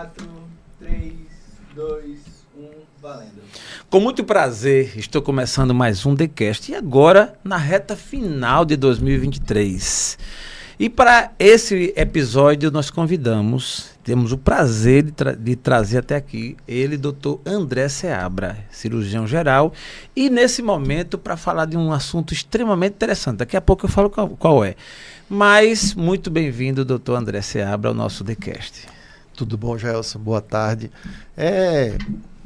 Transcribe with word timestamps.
4, 0.00 0.26
3, 0.78 1.12
2, 1.74 2.18
1, 2.56 2.68
valendo. 3.02 3.42
Com 3.90 4.00
muito 4.00 4.24
prazer, 4.24 4.96
estou 4.96 5.20
começando 5.20 5.74
mais 5.74 6.06
um 6.06 6.16
TheCast 6.16 6.72
e 6.72 6.74
agora 6.74 7.34
na 7.44 7.58
reta 7.58 7.94
final 7.94 8.64
de 8.64 8.76
2023. 8.76 10.16
E 10.78 10.88
para 10.88 11.32
esse 11.38 11.92
episódio 11.94 12.70
nós 12.70 12.88
convidamos, 12.88 13.90
temos 14.02 14.32
o 14.32 14.38
prazer 14.38 15.02
de, 15.02 15.12
tra 15.12 15.36
de 15.36 15.54
trazer 15.54 15.98
até 15.98 16.16
aqui 16.16 16.56
ele, 16.66 16.96
doutor 16.96 17.38
André 17.44 17.86
Seabra, 17.90 18.56
cirurgião 18.70 19.26
geral, 19.26 19.70
e 20.16 20.30
nesse 20.30 20.62
momento 20.62 21.18
para 21.18 21.36
falar 21.36 21.66
de 21.66 21.76
um 21.76 21.92
assunto 21.92 22.32
extremamente 22.32 22.94
interessante. 22.94 23.36
Daqui 23.36 23.54
a 23.54 23.60
pouco 23.60 23.84
eu 23.84 23.90
falo 23.90 24.08
qual, 24.08 24.30
qual 24.30 24.64
é. 24.64 24.76
Mas 25.28 25.92
muito 25.92 26.30
bem-vindo, 26.30 26.86
doutor 26.86 27.16
André 27.16 27.42
Seabra, 27.42 27.90
ao 27.90 27.94
nosso 27.94 28.24
TheCast. 28.24 28.99
Tudo 29.40 29.56
bom, 29.56 29.78
Gelson? 29.78 30.18
Boa 30.18 30.42
tarde. 30.42 30.90
É, 31.34 31.96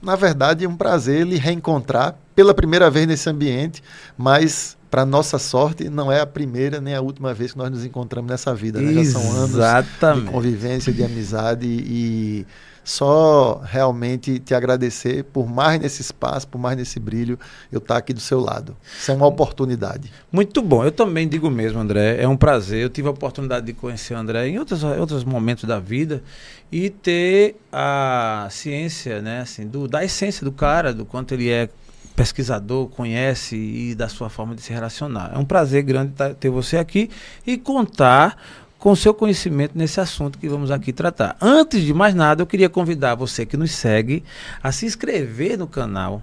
na 0.00 0.14
verdade, 0.14 0.64
é 0.64 0.68
um 0.68 0.76
prazer 0.76 1.26
lhe 1.26 1.36
reencontrar 1.36 2.14
pela 2.36 2.54
primeira 2.54 2.88
vez 2.88 3.04
nesse 3.04 3.28
ambiente, 3.28 3.82
mas 4.16 4.76
para 4.88 5.04
nossa 5.04 5.36
sorte, 5.36 5.88
não 5.88 6.12
é 6.12 6.20
a 6.20 6.26
primeira 6.26 6.80
nem 6.80 6.94
a 6.94 7.00
última 7.00 7.34
vez 7.34 7.50
que 7.50 7.58
nós 7.58 7.68
nos 7.68 7.84
encontramos 7.84 8.30
nessa 8.30 8.54
vida. 8.54 8.80
Né? 8.80 9.02
Já 9.02 9.10
são 9.10 9.32
anos 9.32 9.56
de 9.56 10.30
convivência, 10.30 10.92
de 10.92 11.02
amizade 11.02 11.66
e 11.66 12.46
só 12.84 13.62
realmente 13.64 14.38
te 14.38 14.54
agradecer 14.54 15.24
por 15.24 15.48
mais 15.48 15.80
nesse 15.80 16.02
espaço, 16.02 16.46
por 16.46 16.58
mais 16.58 16.76
nesse 16.76 17.00
brilho, 17.00 17.38
eu 17.72 17.78
estar 17.78 17.96
aqui 17.96 18.12
do 18.12 18.20
seu 18.20 18.38
lado. 18.38 18.76
Isso 18.98 19.10
é 19.10 19.14
uma 19.14 19.26
oportunidade. 19.26 20.12
Muito 20.30 20.60
bom. 20.60 20.84
Eu 20.84 20.92
também 20.92 21.26
digo 21.26 21.50
mesmo, 21.50 21.80
André. 21.80 22.22
É 22.22 22.28
um 22.28 22.36
prazer. 22.36 22.82
Eu 22.82 22.90
tive 22.90 23.08
a 23.08 23.10
oportunidade 23.10 23.64
de 23.64 23.72
conhecer 23.72 24.14
o 24.14 24.18
André 24.18 24.48
em 24.48 24.58
outros, 24.58 24.84
outros 24.84 25.24
momentos 25.24 25.64
da 25.64 25.80
vida 25.80 26.22
e 26.70 26.90
ter 26.90 27.56
a 27.72 28.48
ciência, 28.50 29.22
né, 29.22 29.40
assim, 29.40 29.66
do, 29.66 29.88
da 29.88 30.04
essência 30.04 30.44
do 30.44 30.52
cara, 30.52 30.92
do 30.92 31.04
quanto 31.04 31.32
ele 31.32 31.48
é 31.48 31.68
pesquisador, 32.14 32.88
conhece 32.88 33.56
e 33.56 33.94
da 33.94 34.08
sua 34.08 34.30
forma 34.30 34.54
de 34.54 34.62
se 34.62 34.72
relacionar. 34.72 35.32
É 35.34 35.38
um 35.38 35.44
prazer 35.44 35.82
grande 35.82 36.12
ter 36.38 36.50
você 36.50 36.76
aqui 36.76 37.10
e 37.46 37.58
contar 37.58 38.36
com 38.84 38.94
seu 38.94 39.14
conhecimento 39.14 39.72
nesse 39.74 39.98
assunto 39.98 40.38
que 40.38 40.46
vamos 40.46 40.70
aqui 40.70 40.92
tratar. 40.92 41.38
Antes 41.40 41.80
de 41.80 41.94
mais 41.94 42.14
nada, 42.14 42.42
eu 42.42 42.46
queria 42.46 42.68
convidar 42.68 43.14
você 43.14 43.46
que 43.46 43.56
nos 43.56 43.70
segue 43.70 44.22
a 44.62 44.70
se 44.70 44.84
inscrever 44.84 45.56
no 45.56 45.66
canal, 45.66 46.22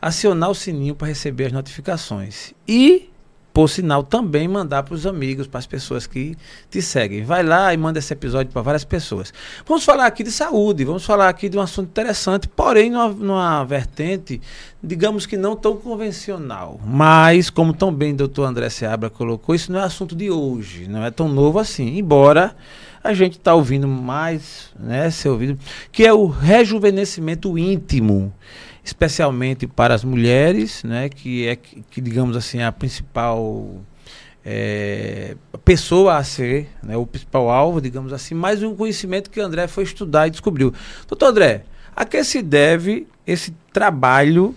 acionar 0.00 0.48
o 0.48 0.54
sininho 0.54 0.94
para 0.94 1.08
receber 1.08 1.48
as 1.48 1.52
notificações 1.52 2.54
e 2.66 3.10
por 3.52 3.68
sinal, 3.68 4.02
também 4.02 4.48
mandar 4.48 4.82
para 4.82 4.94
os 4.94 5.06
amigos, 5.06 5.46
para 5.46 5.58
as 5.58 5.66
pessoas 5.66 6.06
que 6.06 6.36
te 6.70 6.80
seguem. 6.80 7.22
Vai 7.22 7.42
lá 7.42 7.72
e 7.74 7.76
manda 7.76 7.98
esse 7.98 8.12
episódio 8.12 8.52
para 8.52 8.62
várias 8.62 8.84
pessoas. 8.84 9.32
Vamos 9.66 9.84
falar 9.84 10.06
aqui 10.06 10.22
de 10.22 10.32
saúde, 10.32 10.84
vamos 10.84 11.04
falar 11.04 11.28
aqui 11.28 11.48
de 11.48 11.58
um 11.58 11.60
assunto 11.60 11.88
interessante, 11.88 12.48
porém 12.48 12.90
numa, 12.90 13.08
numa 13.08 13.64
vertente, 13.64 14.40
digamos 14.82 15.26
que 15.26 15.36
não 15.36 15.54
tão 15.54 15.76
convencional. 15.76 16.80
Mas, 16.84 17.50
como 17.50 17.74
tão 17.74 17.92
bem 17.92 18.12
o 18.12 18.16
doutor 18.16 18.44
André 18.44 18.70
Seabra 18.70 19.10
colocou, 19.10 19.54
isso 19.54 19.70
não 19.70 19.80
é 19.80 19.84
assunto 19.84 20.16
de 20.16 20.30
hoje, 20.30 20.88
não 20.88 21.04
é 21.04 21.10
tão 21.10 21.28
novo 21.28 21.58
assim. 21.58 21.98
Embora 21.98 22.56
a 23.02 23.12
gente 23.14 23.38
está 23.38 23.54
ouvindo 23.54 23.88
mais, 23.88 24.72
né, 24.78 25.10
ser 25.10 25.28
ouvido, 25.28 25.58
que 25.90 26.04
é 26.04 26.12
o 26.12 26.26
rejuvenescimento 26.26 27.58
íntimo 27.58 28.32
especialmente 28.84 29.66
para 29.66 29.94
as 29.94 30.02
mulheres, 30.02 30.82
né, 30.82 31.08
que 31.08 31.46
é, 31.46 31.56
que, 31.56 32.00
digamos 32.00 32.36
assim, 32.36 32.62
a 32.62 32.72
principal 32.72 33.80
é, 34.44 35.36
pessoa 35.64 36.16
a 36.16 36.24
ser, 36.24 36.68
né, 36.82 36.96
o 36.96 37.06
principal 37.06 37.48
alvo, 37.48 37.80
digamos 37.80 38.12
assim, 38.12 38.34
mais 38.34 38.62
um 38.62 38.74
conhecimento 38.74 39.30
que 39.30 39.40
André 39.40 39.68
foi 39.68 39.84
estudar 39.84 40.26
e 40.26 40.30
descobriu. 40.30 40.74
Doutor 41.06 41.26
André, 41.26 41.64
a 41.94 42.04
que 42.04 42.22
se 42.24 42.42
deve 42.42 43.06
esse 43.26 43.54
trabalho 43.72 44.54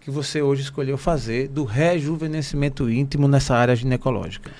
que 0.00 0.10
você 0.10 0.40
hoje 0.40 0.62
escolheu 0.62 0.96
fazer 0.96 1.48
do 1.48 1.64
rejuvenescimento 1.64 2.88
íntimo 2.88 3.28
nessa 3.28 3.54
área 3.54 3.76
ginecológica? 3.76 4.50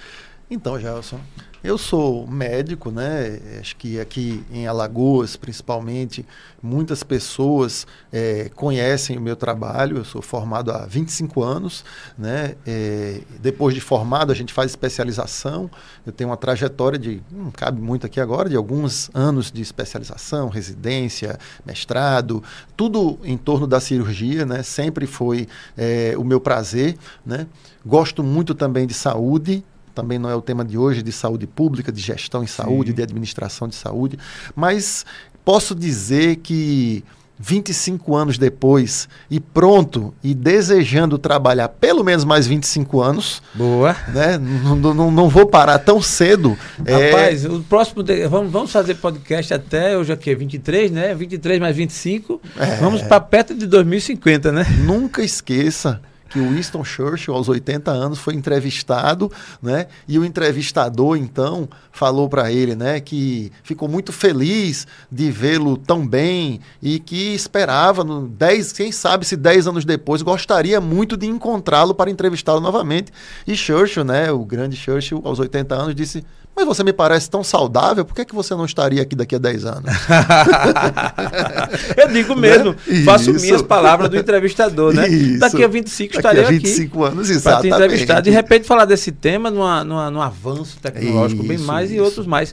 Então, 0.50 0.81
Gelson, 0.81 1.20
eu 1.62 1.76
sou 1.76 2.26
médico, 2.26 2.91
né? 2.91 3.38
Acho 3.60 3.76
que 3.76 4.00
aqui 4.00 4.42
em 4.50 4.66
Alagoas, 4.66 5.36
principalmente, 5.36 6.25
muitas 6.62 7.03
pessoas 7.03 7.86
é, 8.10 8.48
conhecem 8.54 9.19
o 9.19 9.20
meu 9.20 9.36
trabalho. 9.36 9.98
Eu 9.98 10.04
sou 10.06 10.22
formado 10.22 10.70
há 10.70 10.86
25 10.86 11.42
anos, 11.42 11.84
né? 12.16 12.54
É, 12.66 13.20
depois 13.41 13.75
de 13.75 13.81
formado, 13.82 14.32
a 14.32 14.34
gente 14.34 14.54
faz 14.54 14.70
especialização. 14.70 15.70
Eu 16.06 16.12
tenho 16.12 16.31
uma 16.31 16.36
trajetória 16.36 16.98
de, 16.98 17.20
não 17.30 17.50
cabe 17.50 17.82
muito 17.82 18.06
aqui 18.06 18.20
agora, 18.20 18.48
de 18.48 18.56
alguns 18.56 19.10
anos 19.12 19.53
de 19.53 19.60
especialização, 19.60 20.48
residência, 20.48 21.38
mestrado, 21.66 22.42
tudo 22.75 23.19
em 23.22 23.36
torno 23.36 23.66
da 23.66 23.80
cirurgia, 23.80 24.47
né? 24.47 24.62
Sempre 24.62 25.06
foi 25.06 25.47
é, 25.76 26.15
o 26.16 26.25
meu 26.25 26.41
prazer, 26.41 26.97
né? 27.26 27.47
Gosto 27.84 28.22
muito 28.22 28.54
também 28.54 28.86
de 28.86 28.94
saúde, 28.94 29.65
também 29.98 30.16
não 30.16 30.31
é 30.31 30.36
o 30.36 30.41
tema 30.41 30.64
de 30.64 30.78
hoje, 30.78 31.03
de 31.03 31.10
saúde 31.10 31.44
pública, 31.44 31.91
de 31.91 32.00
gestão 32.00 32.44
em 32.44 32.47
saúde, 32.47 32.91
Sim. 32.91 32.97
de 32.97 33.03
administração 33.03 33.66
de 33.66 33.75
saúde, 33.75 34.16
mas 34.54 35.04
posso 35.44 35.75
dizer 35.75 36.36
que 36.36 37.03
25 37.36 38.14
anos 38.14 38.38
depois 38.38 39.09
e 39.28 39.41
pronto 39.41 40.14
e 40.22 40.34
desejando 40.34 41.19
trabalhar 41.19 41.69
pelo 41.69 42.04
menos 42.04 42.25
mais 42.25 42.47
25 42.47 43.00
anos. 43.00 43.42
Boa. 43.54 43.97
Né? 44.14 44.38
Não, 44.38 44.76
não, 44.76 45.10
não 45.10 45.28
vou 45.28 45.47
parar 45.47 45.81
tão 45.81 46.00
cedo. 46.00 46.56
É 46.84 47.10
Rapaz, 47.10 47.44
é... 47.44 47.48
o 47.48 47.60
próximo. 47.60 48.04
De... 48.04 48.25
Vamos, 48.28 48.53
vamos 48.53 48.70
fazer 48.70 48.94
podcast 48.94 49.53
até 49.53 49.98
hoje 49.98 50.12
aqui, 50.12 50.32
23, 50.32 50.92
né? 50.92 51.12
23 51.12 51.59
mais 51.59 51.75
25. 51.75 52.41
É... 52.56 52.76
Vamos 52.76 53.03
para 53.03 53.20
perto 53.20 53.53
de 53.53 53.66
2050, 53.66 54.53
né? 54.53 54.65
Nunca 54.84 55.25
esqueça 55.25 56.00
que 56.28 56.39
o 56.39 56.50
Winston 56.50 56.84
Churchill, 56.84 57.34
aos 57.34 57.49
80 57.49 57.91
anos, 57.91 58.19
foi 58.19 58.34
entrevistado, 58.34 59.31
né? 59.62 59.87
E 60.06 60.19
o 60.19 60.25
entrevistador, 60.25 61.16
então, 61.16 61.69
falou 61.91 62.28
para 62.28 62.53
ele, 62.53 62.77
né, 62.77 63.00
que 63.00 63.50
ficou 63.62 63.89
muito 63.89 64.12
feliz 64.12 64.87
de 65.11 65.31
vê-lo 65.31 65.77
tão 65.77 66.06
bem 66.06 66.61
e 66.83 66.99
que 66.99 67.34
esperava, 67.34 68.05
no 68.05 68.28
10, 68.28 68.72
quem 68.72 68.93
sabe 68.93 69.25
se 69.25 69.37
10 69.37 69.66
anos 69.66 69.84
depois, 69.84 70.22
gostaria 70.22 70.81
muito 70.81 71.16
de 71.16 71.27
encontrá-lo 71.27 71.94
para 71.94 72.11
entrevistá-lo 72.11 72.60
novamente. 72.60 73.12
E 73.47 73.56
Churchill, 73.56 74.05
né, 74.05 74.31
o 74.31 74.45
grande 74.45 74.77
Churchill, 74.77 75.21
aos 75.25 75.39
80 75.39 75.75
anos, 75.75 75.95
disse: 75.95 76.25
mas 76.59 76.67
você 76.67 76.83
me 76.83 76.93
parece 76.93 77.31
tão 77.31 77.45
saudável, 77.45 78.05
por 78.05 78.17
que, 78.17 78.23
é 78.23 78.25
que 78.25 78.35
você 78.35 78.53
não 78.53 78.65
estaria 78.65 79.01
aqui 79.01 79.15
daqui 79.15 79.37
a 79.37 79.39
10 79.39 79.65
anos? 79.65 79.85
eu 81.97 82.09
digo 82.09 82.35
mesmo, 82.35 82.75
né? 82.85 83.05
faço 83.05 83.33
minhas 83.33 83.63
palavras 83.63 84.11
do 84.11 84.17
entrevistador, 84.17 84.93
né? 84.93 85.09
Isso. 85.09 85.39
Daqui 85.39 85.63
a 85.63 85.69
25 85.69 86.09
daqui 86.09 86.19
estaria 86.19 86.49
a 86.49 86.51
25 86.51 87.05
aqui 87.05 87.05
anos, 87.05 87.31
exatamente. 87.31 87.69
Para 87.69 87.79
te 87.79 87.85
entrevistar. 87.85 88.21
De 88.21 88.31
repente 88.31 88.67
falar 88.67 88.87
desse 88.87 89.13
tema 89.13 89.53
num 89.53 90.21
avanço 90.21 90.81
tecnológico 90.81 91.43
isso, 91.43 91.49
bem 91.49 91.59
mais 91.59 91.93
e 91.93 92.01
outros 92.01 92.27
mais. 92.27 92.53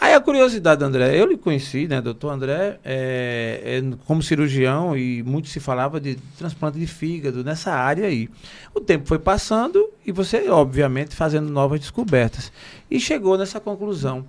Aí 0.00 0.12
a 0.12 0.20
curiosidade, 0.20 0.84
André, 0.84 1.18
eu 1.18 1.26
lhe 1.26 1.36
conheci, 1.36 1.86
né, 1.86 2.00
doutor 2.00 2.30
André, 2.30 2.78
é, 2.84 3.60
é, 3.64 3.96
como 4.06 4.22
cirurgião 4.22 4.96
e 4.96 5.22
muito 5.22 5.48
se 5.48 5.60
falava 5.60 6.00
de 6.00 6.16
transplante 6.36 6.78
de 6.78 6.86
fígado 6.86 7.44
nessa 7.44 7.72
área 7.72 8.06
aí. 8.06 8.28
O 8.74 8.80
tempo 8.80 9.06
foi 9.06 9.18
passando 9.18 9.88
e 10.04 10.12
você, 10.12 10.48
obviamente, 10.48 11.14
fazendo 11.14 11.48
novas 11.48 11.80
descobertas. 11.80 12.52
E 12.90 12.98
chegou 12.98 13.38
nessa 13.38 13.60
conclusão. 13.60 14.24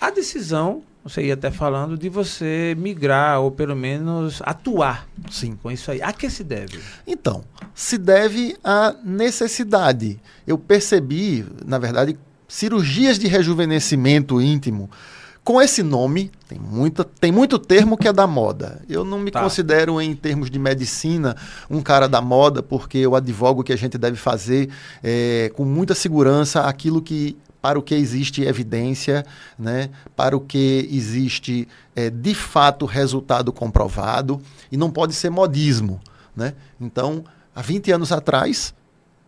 A 0.00 0.10
decisão, 0.10 0.82
você 1.02 1.26
ia 1.26 1.34
até 1.34 1.50
falando, 1.50 1.96
de 1.96 2.08
você 2.08 2.76
migrar 2.78 3.40
ou 3.40 3.50
pelo 3.50 3.74
menos 3.74 4.40
atuar 4.44 5.08
sim 5.30 5.56
com 5.56 5.70
isso 5.70 5.90
aí. 5.90 6.02
A 6.02 6.12
que 6.12 6.28
se 6.28 6.44
deve? 6.44 6.78
Então, 7.06 7.44
se 7.74 7.96
deve 7.96 8.56
à 8.62 8.94
necessidade. 9.04 10.20
Eu 10.46 10.58
percebi, 10.58 11.46
na 11.64 11.78
verdade, 11.78 12.18
cirurgias 12.48 13.18
de 13.18 13.28
rejuvenescimento 13.28 14.40
íntimo. 14.40 14.90
Com 15.44 15.62
esse 15.62 15.82
nome, 15.82 16.30
tem, 16.46 16.58
muita, 16.58 17.04
tem 17.04 17.32
muito 17.32 17.58
termo 17.58 17.96
que 17.96 18.08
é 18.08 18.12
da 18.12 18.26
moda. 18.26 18.82
Eu 18.88 19.04
não 19.04 19.18
me 19.18 19.30
tá. 19.30 19.42
considero, 19.42 20.00
em 20.00 20.14
termos 20.14 20.50
de 20.50 20.58
medicina, 20.58 21.36
um 21.70 21.80
cara 21.80 22.06
da 22.06 22.20
moda, 22.20 22.62
porque 22.62 22.98
eu 22.98 23.14
advogo 23.14 23.62
que 23.62 23.72
a 23.72 23.76
gente 23.76 23.96
deve 23.96 24.16
fazer 24.16 24.68
é, 25.02 25.50
com 25.54 25.64
muita 25.64 25.94
segurança 25.94 26.62
aquilo 26.62 27.00
que 27.00 27.36
para 27.60 27.78
o 27.78 27.82
que 27.82 27.94
existe 27.94 28.42
evidência, 28.42 29.24
né, 29.58 29.90
para 30.14 30.36
o 30.36 30.40
que 30.40 30.88
existe 30.92 31.66
é, 31.96 32.08
de 32.08 32.34
fato 32.34 32.86
resultado 32.86 33.52
comprovado, 33.52 34.40
e 34.70 34.76
não 34.76 34.90
pode 34.90 35.14
ser 35.14 35.30
modismo. 35.30 36.00
Né? 36.36 36.54
Então, 36.80 37.24
há 37.54 37.60
20 37.60 37.90
anos 37.90 38.12
atrás, 38.12 38.72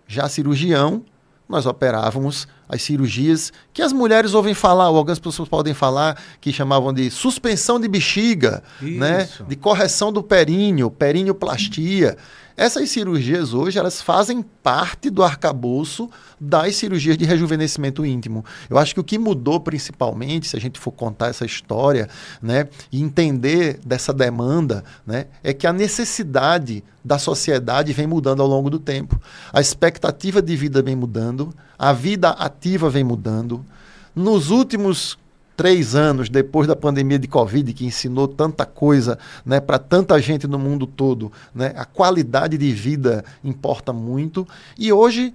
já 0.06 0.28
cirurgião, 0.28 1.02
nós 1.50 1.67
operávamos 1.67 2.47
as 2.69 2.81
cirurgias 2.81 3.52
que 3.73 3.82
as 3.82 3.93
mulheres 3.93 4.32
ouvem 4.32 4.55
falar, 4.55 4.88
ou 4.88 4.97
algumas 4.97 5.19
pessoas 5.19 5.49
podem 5.49 5.75
falar, 5.75 6.17
que 6.41 6.52
chamavam 6.52 6.93
de 6.93 7.11
suspensão 7.11 7.81
de 7.81 7.88
bexiga, 7.88 8.62
né? 8.81 9.29
de 9.49 9.56
correção 9.56 10.12
do 10.12 10.23
períneo, 10.23 10.91
períneo-plastia. 10.91 12.17
Essas 12.61 12.91
cirurgias 12.91 13.55
hoje, 13.55 13.79
elas 13.79 14.03
fazem 14.03 14.43
parte 14.43 15.09
do 15.09 15.23
arcabouço 15.23 16.11
das 16.39 16.77
cirurgias 16.77 17.17
de 17.17 17.25
rejuvenescimento 17.25 18.05
íntimo. 18.05 18.45
Eu 18.69 18.77
acho 18.77 18.93
que 18.93 19.01
o 19.01 19.05
que 19.05 19.19
mudou 19.19 19.59
principalmente, 19.61 20.47
se 20.47 20.59
a 20.59 20.61
gente 20.61 20.79
for 20.79 20.93
contar 20.93 21.29
essa 21.29 21.47
história, 21.47 22.07
né, 22.43 22.69
e 22.93 23.01
entender 23.01 23.81
dessa 23.83 24.12
demanda, 24.12 24.85
né, 25.07 25.29
é 25.43 25.55
que 25.55 25.67
a 25.67 25.73
necessidade 25.73 26.85
da 27.03 27.19
sociedade 27.19 27.95
vem 27.95 28.07
mudando 28.07 28.43
ao 28.43 28.49
longo 28.49 28.69
do 28.69 28.79
tempo. 28.79 29.19
A 29.51 29.62
expectativa 29.62 30.43
de 30.43 30.55
vida 30.55 30.83
vem 30.83 30.95
mudando, 30.95 31.55
a 31.79 31.95
vida 31.95 32.29
ativa 32.29 32.91
vem 32.91 33.03
mudando. 33.03 33.65
Nos 34.15 34.51
últimos 34.51 35.19
três 35.61 35.95
anos 35.95 36.31
depois 36.31 36.67
da 36.67 36.75
pandemia 36.75 37.19
de 37.19 37.29
Covid, 37.29 37.71
que 37.75 37.85
ensinou 37.85 38.27
tanta 38.27 38.65
coisa 38.65 39.19
né, 39.45 39.61
para 39.61 39.79
tanta 39.79 40.19
gente 40.19 40.47
no 40.47 40.59
mundo 40.59 40.87
todo, 40.87 41.31
né, 41.55 41.75
a 41.77 41.85
qualidade 41.85 42.57
de 42.57 42.73
vida 42.73 43.23
importa 43.45 43.93
muito. 43.93 44.49
E 44.79 44.91
hoje. 44.91 45.35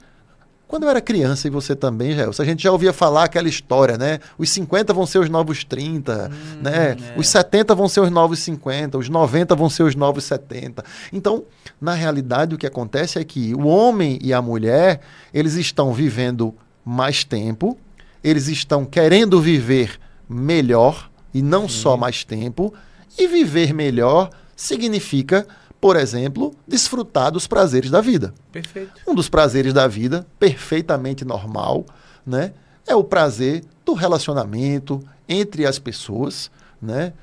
Quando 0.68 0.82
eu 0.82 0.90
era 0.90 1.00
criança, 1.00 1.48
e 1.48 1.52
você 1.52 1.76
também, 1.76 2.14
Gelson, 2.14 2.42
a 2.42 2.46
gente 2.46 2.64
já 2.64 2.72
ouvia 2.72 2.92
falar 2.92 3.26
aquela 3.26 3.48
história, 3.48 4.00
né? 4.00 4.20
Os 4.36 4.50
50 4.50 4.92
vão 4.96 5.06
ser 5.06 5.20
os 5.20 5.30
novos 5.30 5.64
30, 5.64 6.32
hum, 6.32 6.62
né? 6.64 6.98
É. 7.16 7.20
Os 7.20 7.28
70 7.28 7.76
vão 7.76 7.88
ser 7.88 8.00
os 8.00 8.10
novos 8.10 8.40
50, 8.40 8.98
os 8.98 9.08
90 9.08 9.56
vão 9.56 9.70
ser 9.70 9.84
os 9.84 9.96
novos 9.96 10.24
70. 10.24 10.84
Então, 11.14 11.44
na 11.80 11.94
realidade, 11.94 12.56
o 12.56 12.58
que 12.58 12.66
acontece 12.66 13.20
é 13.20 13.24
que 13.24 13.54
o 13.54 13.68
homem 13.68 14.18
e 14.24 14.34
a 14.34 14.42
mulher, 14.42 15.02
eles 15.32 15.54
estão 15.54 15.94
vivendo 15.94 16.52
mais 16.84 17.24
tempo, 17.24 17.78
eles 18.24 18.48
estão 18.48 18.84
querendo 18.86 19.40
viver 19.40 20.00
melhor 20.28 21.10
e 21.34 21.42
não 21.42 21.68
Sim. 21.68 21.76
só 21.76 21.98
mais 21.98 22.24
tempo. 22.24 22.74
E 23.18 23.28
viver 23.28 23.74
melhor 23.74 24.30
significa, 24.56 25.48
por 25.80 25.96
exemplo, 25.96 26.54
desfrutar 26.68 27.32
dos 27.32 27.48
prazeres 27.48 27.92
da 27.92 28.02
vida. 28.02 28.34
Perfeito. 28.52 28.94
Um 29.08 29.14
dos 29.14 29.30
prazeres 29.30 29.74
da 29.74 29.88
vida, 29.88 30.26
perfeitamente 30.40 31.24
normal, 31.24 31.86
né, 32.26 32.54
é 32.88 32.96
o 32.96 33.04
prazer 33.04 33.64
do 33.86 33.94
relacionamento 33.94 35.02
entre 35.28 35.66
as 35.66 35.80
pessoas, 35.80 36.52
né? 36.82 37.14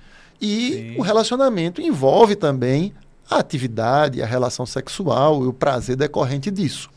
E 0.41 0.73
Sim. 0.73 0.97
o 0.99 1.03
relacionamento 1.03 1.81
envolve 1.81 2.35
também 2.35 2.93
a 3.31 3.39
atividade, 3.39 4.21
a 4.21 4.27
relação 4.27 4.67
sexual 4.67 5.45
e 5.45 5.47
o 5.47 5.53
prazer 5.53 5.97
decorrente 5.97 6.51
disso. 6.51 6.91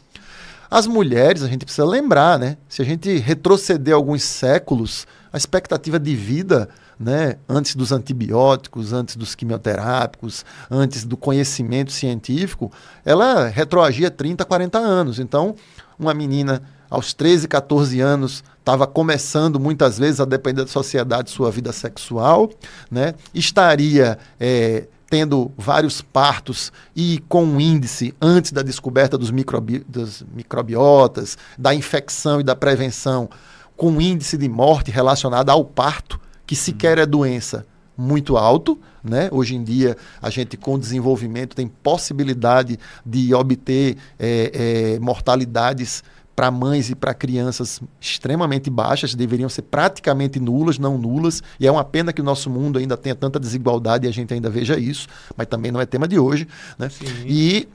As 0.76 0.88
mulheres, 0.88 1.42
a 1.42 1.48
gente 1.48 1.64
precisa 1.64 1.88
lembrar, 1.88 2.38
né? 2.38 2.58
Se 2.68 2.82
a 2.82 2.86
gente 2.86 3.18
retroceder 3.18 3.96
alguns 3.96 4.24
séculos, 4.24 5.08
a 5.32 5.38
expectativa 5.38 5.98
de 5.98 6.14
vida, 6.14 6.68
né, 7.00 7.38
antes 7.48 7.78
dos 7.78 7.94
antibióticos, 7.94 8.92
antes 8.92 9.16
dos 9.16 9.36
quimioterápicos, 9.36 10.44
antes 10.70 11.06
do 11.06 11.16
conhecimento 11.16 11.94
científico, 11.94 12.70
ela 13.06 13.48
retroagia 13.48 14.12
30, 14.12 14.44
40 14.44 14.78
anos. 14.78 15.18
Então, 15.18 15.56
uma 15.98 16.14
menina 16.14 16.62
aos 16.90 17.14
13, 17.14 17.48
14 17.48 18.02
anos 18.02 18.44
estava 18.60 18.86
começando 18.86 19.58
muitas 19.58 19.98
vezes 19.98 20.20
a 20.20 20.26
depender 20.26 20.64
da 20.64 20.68
sociedade 20.68 21.30
sua 21.30 21.50
vida 21.52 21.72
sexual, 21.72 22.52
né? 22.92 23.14
estaria 23.34 24.18
é, 24.38 24.88
tendo 25.10 25.52
vários 25.58 26.02
partos 26.02 26.72
e 26.96 27.24
com 27.30 27.46
um 27.46 27.60
índice 27.60 28.14
antes 28.22 28.52
da 28.52 28.62
descoberta 28.62 29.18
dos, 29.18 29.32
microbi 29.32 29.80
dos 29.88 30.24
microbiotas, 30.34 31.38
da 31.58 31.74
infecção 31.74 32.40
e 32.40 32.44
da 32.44 32.56
prevenção 32.56 33.30
com 33.76 33.92
um 33.92 34.02
índice 34.02 34.38
de 34.38 34.48
morte 34.48 34.92
relacionado 34.92 35.50
ao 35.50 35.64
parto, 35.64 36.20
que 36.46 36.56
sequer 36.56 36.98
é 36.98 37.06
doença, 37.06 37.66
muito 37.98 38.38
alto. 38.38 38.80
Né? 39.04 39.30
Hoje 39.32 39.56
em 39.56 39.64
dia, 39.64 39.96
a 40.22 40.30
gente, 40.30 40.58
com 40.58 40.80
desenvolvimento, 40.80 41.56
tem 41.56 41.68
possibilidade 41.68 42.80
de 43.06 43.34
obter 43.36 43.98
é, 44.18 44.96
é, 44.96 45.00
mortalidades 45.00 46.04
para 46.36 46.52
mães 46.52 46.90
e 46.90 46.96
para 46.96 47.14
crianças 47.14 47.82
extremamente 48.00 48.70
baixas, 48.70 49.16
deveriam 49.16 49.48
ser 49.48 49.62
praticamente 49.64 50.40
nulas, 50.40 50.78
não 50.78 50.98
nulas, 50.98 51.42
e 51.60 51.66
é 51.66 51.72
uma 51.72 51.84
pena 51.84 52.12
que 52.12 52.22
o 52.22 52.24
nosso 52.24 52.50
mundo 52.50 52.78
ainda 52.78 52.98
tenha 52.98 53.16
tanta 53.16 53.40
desigualdade 53.40 54.06
e 54.06 54.10
a 54.10 54.12
gente 54.12 54.34
ainda 54.34 54.50
veja 54.50 54.78
isso, 54.78 55.08
mas 55.38 55.48
também 55.48 55.72
não 55.72 55.80
é 55.80 55.86
tema 55.86 56.08
de 56.08 56.20
hoje. 56.20 56.48
Né? 56.78 56.90
E 57.26 57.68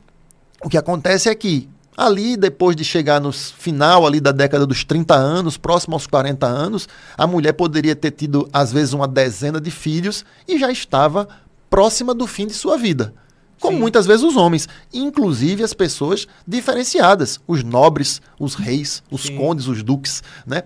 o 0.63 0.69
que 0.69 0.77
acontece 0.77 1.29
é 1.29 1.35
que 1.35 1.69
Ali, 1.97 2.35
depois 2.35 2.75
de 2.75 2.83
chegar 2.83 3.21
no 3.21 3.31
final 3.31 4.07
ali 4.07 4.21
da 4.21 4.33
década 4.33 4.67
dos 4.67 4.85
30 4.85 5.15
anos, 5.15 5.59
próximo 5.59 5.95
aos 5.95 6.07
40 6.07 6.47
anos, 6.47 6.89
a 7.15 7.27
mulher 7.27 7.53
poderia 7.53 7.95
ter 7.95 8.11
tido, 8.13 8.49
às 8.51 8.73
vezes, 8.73 8.95
uma 8.95 9.07
dezena 9.07 9.61
de 9.61 9.71
filhos 9.71 10.25
e 10.49 10.59
já 10.59 10.73
estava 10.73 11.29
próxima 11.69 12.15
do 12.15 12.27
fim 12.27 12.47
de 12.47 12.55
sua 12.55 12.79
vida. 12.79 13.13
Como 13.61 13.77
Sim. 13.77 13.81
muitas 13.81 14.07
vezes 14.07 14.25
os 14.25 14.37
homens, 14.37 14.67
inclusive 14.93 15.63
as 15.63 15.75
pessoas 15.75 16.27
diferenciadas, 16.47 17.39
os 17.47 17.63
nobres, 17.63 18.21
os 18.39 18.55
reis, 18.55 19.03
os 19.11 19.25
Sim. 19.25 19.37
condes, 19.37 19.67
os 19.67 19.83
duques, 19.83 20.23
né? 20.47 20.63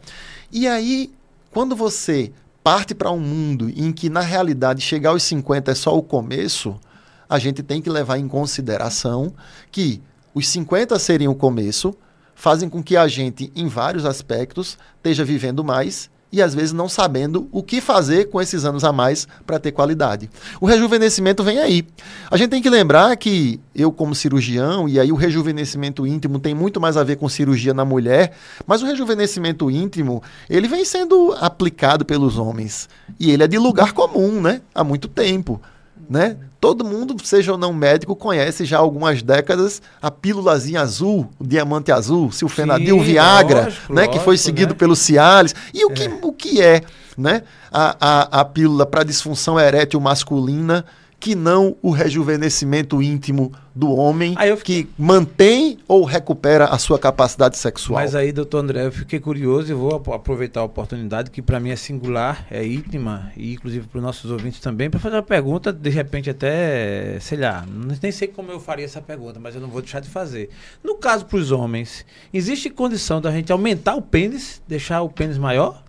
E 0.50 0.68
aí, 0.68 1.10
quando 1.50 1.74
você 1.74 2.32
parte 2.62 2.94
para 2.94 3.10
um 3.10 3.20
mundo 3.20 3.68
em 3.76 3.92
que 3.92 4.08
na 4.08 4.20
realidade 4.20 4.80
chegar 4.80 5.10
aos 5.10 5.22
50 5.24 5.72
é 5.72 5.74
só 5.74 5.94
o 5.94 6.02
começo, 6.02 6.80
a 7.28 7.38
gente 7.38 7.62
tem 7.62 7.82
que 7.82 7.90
levar 7.90 8.16
em 8.16 8.28
consideração 8.28 9.34
que 9.70 10.00
os 10.32 10.48
50 10.48 10.98
serem 10.98 11.28
o 11.28 11.34
começo, 11.34 11.94
fazem 12.34 12.68
com 12.68 12.82
que 12.82 12.96
a 12.96 13.06
gente, 13.06 13.52
em 13.54 13.68
vários 13.68 14.04
aspectos, 14.04 14.78
esteja 14.96 15.24
vivendo 15.24 15.62
mais 15.64 16.10
e 16.34 16.42
às 16.42 16.52
vezes 16.52 16.72
não 16.72 16.88
sabendo 16.88 17.48
o 17.52 17.62
que 17.62 17.80
fazer 17.80 18.24
com 18.24 18.42
esses 18.42 18.64
anos 18.64 18.82
a 18.82 18.92
mais 18.92 19.28
para 19.46 19.56
ter 19.56 19.70
qualidade. 19.70 20.28
O 20.60 20.66
rejuvenescimento 20.66 21.44
vem 21.44 21.60
aí. 21.60 21.86
A 22.28 22.36
gente 22.36 22.50
tem 22.50 22.60
que 22.60 22.68
lembrar 22.68 23.16
que 23.16 23.60
eu, 23.72 23.92
como 23.92 24.16
cirurgião, 24.16 24.88
e 24.88 24.98
aí 24.98 25.12
o 25.12 25.14
rejuvenescimento 25.14 26.04
íntimo 26.04 26.40
tem 26.40 26.52
muito 26.52 26.80
mais 26.80 26.96
a 26.96 27.04
ver 27.04 27.18
com 27.18 27.28
cirurgia 27.28 27.72
na 27.72 27.84
mulher, 27.84 28.32
mas 28.66 28.82
o 28.82 28.86
rejuvenescimento 28.86 29.70
íntimo, 29.70 30.20
ele 30.50 30.66
vem 30.66 30.84
sendo 30.84 31.32
aplicado 31.38 32.04
pelos 32.04 32.36
homens. 32.36 32.88
E 33.20 33.30
ele 33.30 33.44
é 33.44 33.46
de 33.46 33.56
lugar 33.56 33.92
comum, 33.92 34.40
né? 34.40 34.60
Há 34.74 34.82
muito 34.82 35.06
tempo 35.06 35.60
né? 36.08 36.36
Todo 36.60 36.84
mundo, 36.84 37.14
seja 37.22 37.52
ou 37.52 37.58
não 37.58 37.72
médico, 37.72 38.16
conhece 38.16 38.64
já 38.64 38.78
há 38.78 38.80
algumas 38.80 39.22
décadas 39.22 39.82
a 40.00 40.10
pílulazinha 40.10 40.80
azul, 40.80 41.28
o 41.38 41.46
diamante 41.46 41.92
azul, 41.92 42.32
silfenadil, 42.32 43.00
Viagra, 43.00 43.64
lógico, 43.64 43.92
né? 43.92 44.02
Lógico, 44.02 44.18
que 44.18 44.24
foi 44.24 44.38
seguido 44.38 44.72
né? 44.72 44.78
pelo 44.78 44.96
Cialis. 44.96 45.54
E 45.74 45.84
o, 45.84 45.90
é. 45.90 45.94
que, 45.94 46.10
o 46.22 46.32
que 46.32 46.62
é 46.62 46.82
né? 47.16 47.42
a, 47.70 47.96
a, 48.00 48.40
a 48.40 48.44
pílula 48.44 48.86
para 48.86 49.04
disfunção 49.04 49.58
erétil 49.58 50.00
masculina 50.00 50.84
que 51.18 51.34
não 51.34 51.76
o 51.82 51.90
rejuvenescimento 51.90 53.02
íntimo 53.02 53.52
do 53.74 53.90
homem 53.90 54.36
fiquei... 54.56 54.84
que 54.84 54.90
mantém 54.96 55.78
ou 55.88 56.04
recupera 56.04 56.66
a 56.66 56.78
sua 56.78 56.98
capacidade 56.98 57.56
sexual. 57.56 58.00
Mas 58.00 58.14
aí, 58.14 58.30
doutor 58.30 58.58
André, 58.58 58.86
eu 58.86 58.92
fiquei 58.92 59.18
curioso 59.18 59.70
e 59.70 59.74
vou 59.74 59.94
aproveitar 60.12 60.60
a 60.60 60.64
oportunidade 60.64 61.30
que 61.30 61.42
para 61.42 61.58
mim 61.58 61.70
é 61.70 61.76
singular, 61.76 62.46
é 62.50 62.64
íntima 62.64 63.32
e 63.36 63.54
inclusive 63.54 63.86
para 63.88 63.98
os 63.98 64.04
nossos 64.04 64.30
ouvintes 64.30 64.60
também, 64.60 64.88
para 64.88 65.00
fazer 65.00 65.16
uma 65.16 65.22
pergunta, 65.22 65.72
de 65.72 65.90
repente 65.90 66.30
até, 66.30 67.18
sei 67.20 67.38
lá, 67.38 67.64
nem 68.00 68.12
sei 68.12 68.28
como 68.28 68.52
eu 68.52 68.60
faria 68.60 68.84
essa 68.84 69.00
pergunta, 69.00 69.40
mas 69.40 69.54
eu 69.54 69.60
não 69.60 69.68
vou 69.68 69.80
deixar 69.80 70.00
de 70.00 70.08
fazer. 70.08 70.50
No 70.82 70.96
caso 70.96 71.24
para 71.26 71.38
os 71.38 71.50
homens, 71.50 72.04
existe 72.32 72.70
condição 72.70 73.20
da 73.20 73.30
gente 73.32 73.50
aumentar 73.50 73.94
o 73.94 74.02
pênis, 74.02 74.62
deixar 74.68 75.02
o 75.02 75.08
pênis 75.08 75.38
maior? 75.38 75.82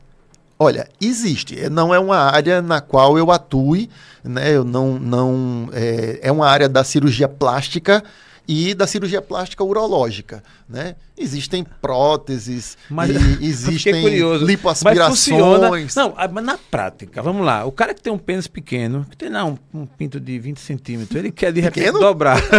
Olha, 0.58 0.88
existe. 1.02 1.70
Não 1.70 1.94
é 1.94 2.00
uma 2.00 2.18
área 2.18 2.62
na 2.62 2.80
qual 2.80 3.18
eu 3.18 3.32
atue, 3.32 3.90
né? 4.24 4.56
Eu 4.56 4.64
não, 4.64 4.98
não 4.98 5.70
é, 5.74 6.20
é 6.22 6.32
uma 6.32 6.48
área 6.48 6.70
da 6.70 6.84
cirurgia 6.84 7.28
plástica 7.28 8.04
e 8.48 8.74
da 8.74 8.88
cirurgia 8.88 9.22
plástica 9.22 9.64
urológica, 9.64 10.44
né? 10.70 10.96
Existem 11.18 11.66
próteses, 11.82 12.78
mas, 12.90 13.10
existem 13.42 14.02
curioso, 14.02 14.46
lipoaspirações. 14.46 15.72
Mas 15.72 15.96
não, 15.96 16.14
mas 16.32 16.44
na 16.44 16.58
prática, 16.58 17.22
vamos 17.22 17.46
lá. 17.46 17.66
O 17.66 17.72
cara 17.72 17.94
que 17.94 18.02
tem 18.02 18.14
um 18.14 18.18
pênis 18.18 18.48
pequeno, 18.48 19.06
que 19.10 19.18
tem 19.18 19.30
lá 19.30 19.46
um, 19.46 19.58
um 19.74 19.86
pinto 19.86 20.20
de 20.20 20.40
20 20.40 20.60
centímetros, 20.60 21.18
ele 21.18 21.32
quer 21.32 21.52
de 21.52 21.60
repente 21.60 21.86
pequeno? 21.86 22.00
dobrar. 22.00 22.40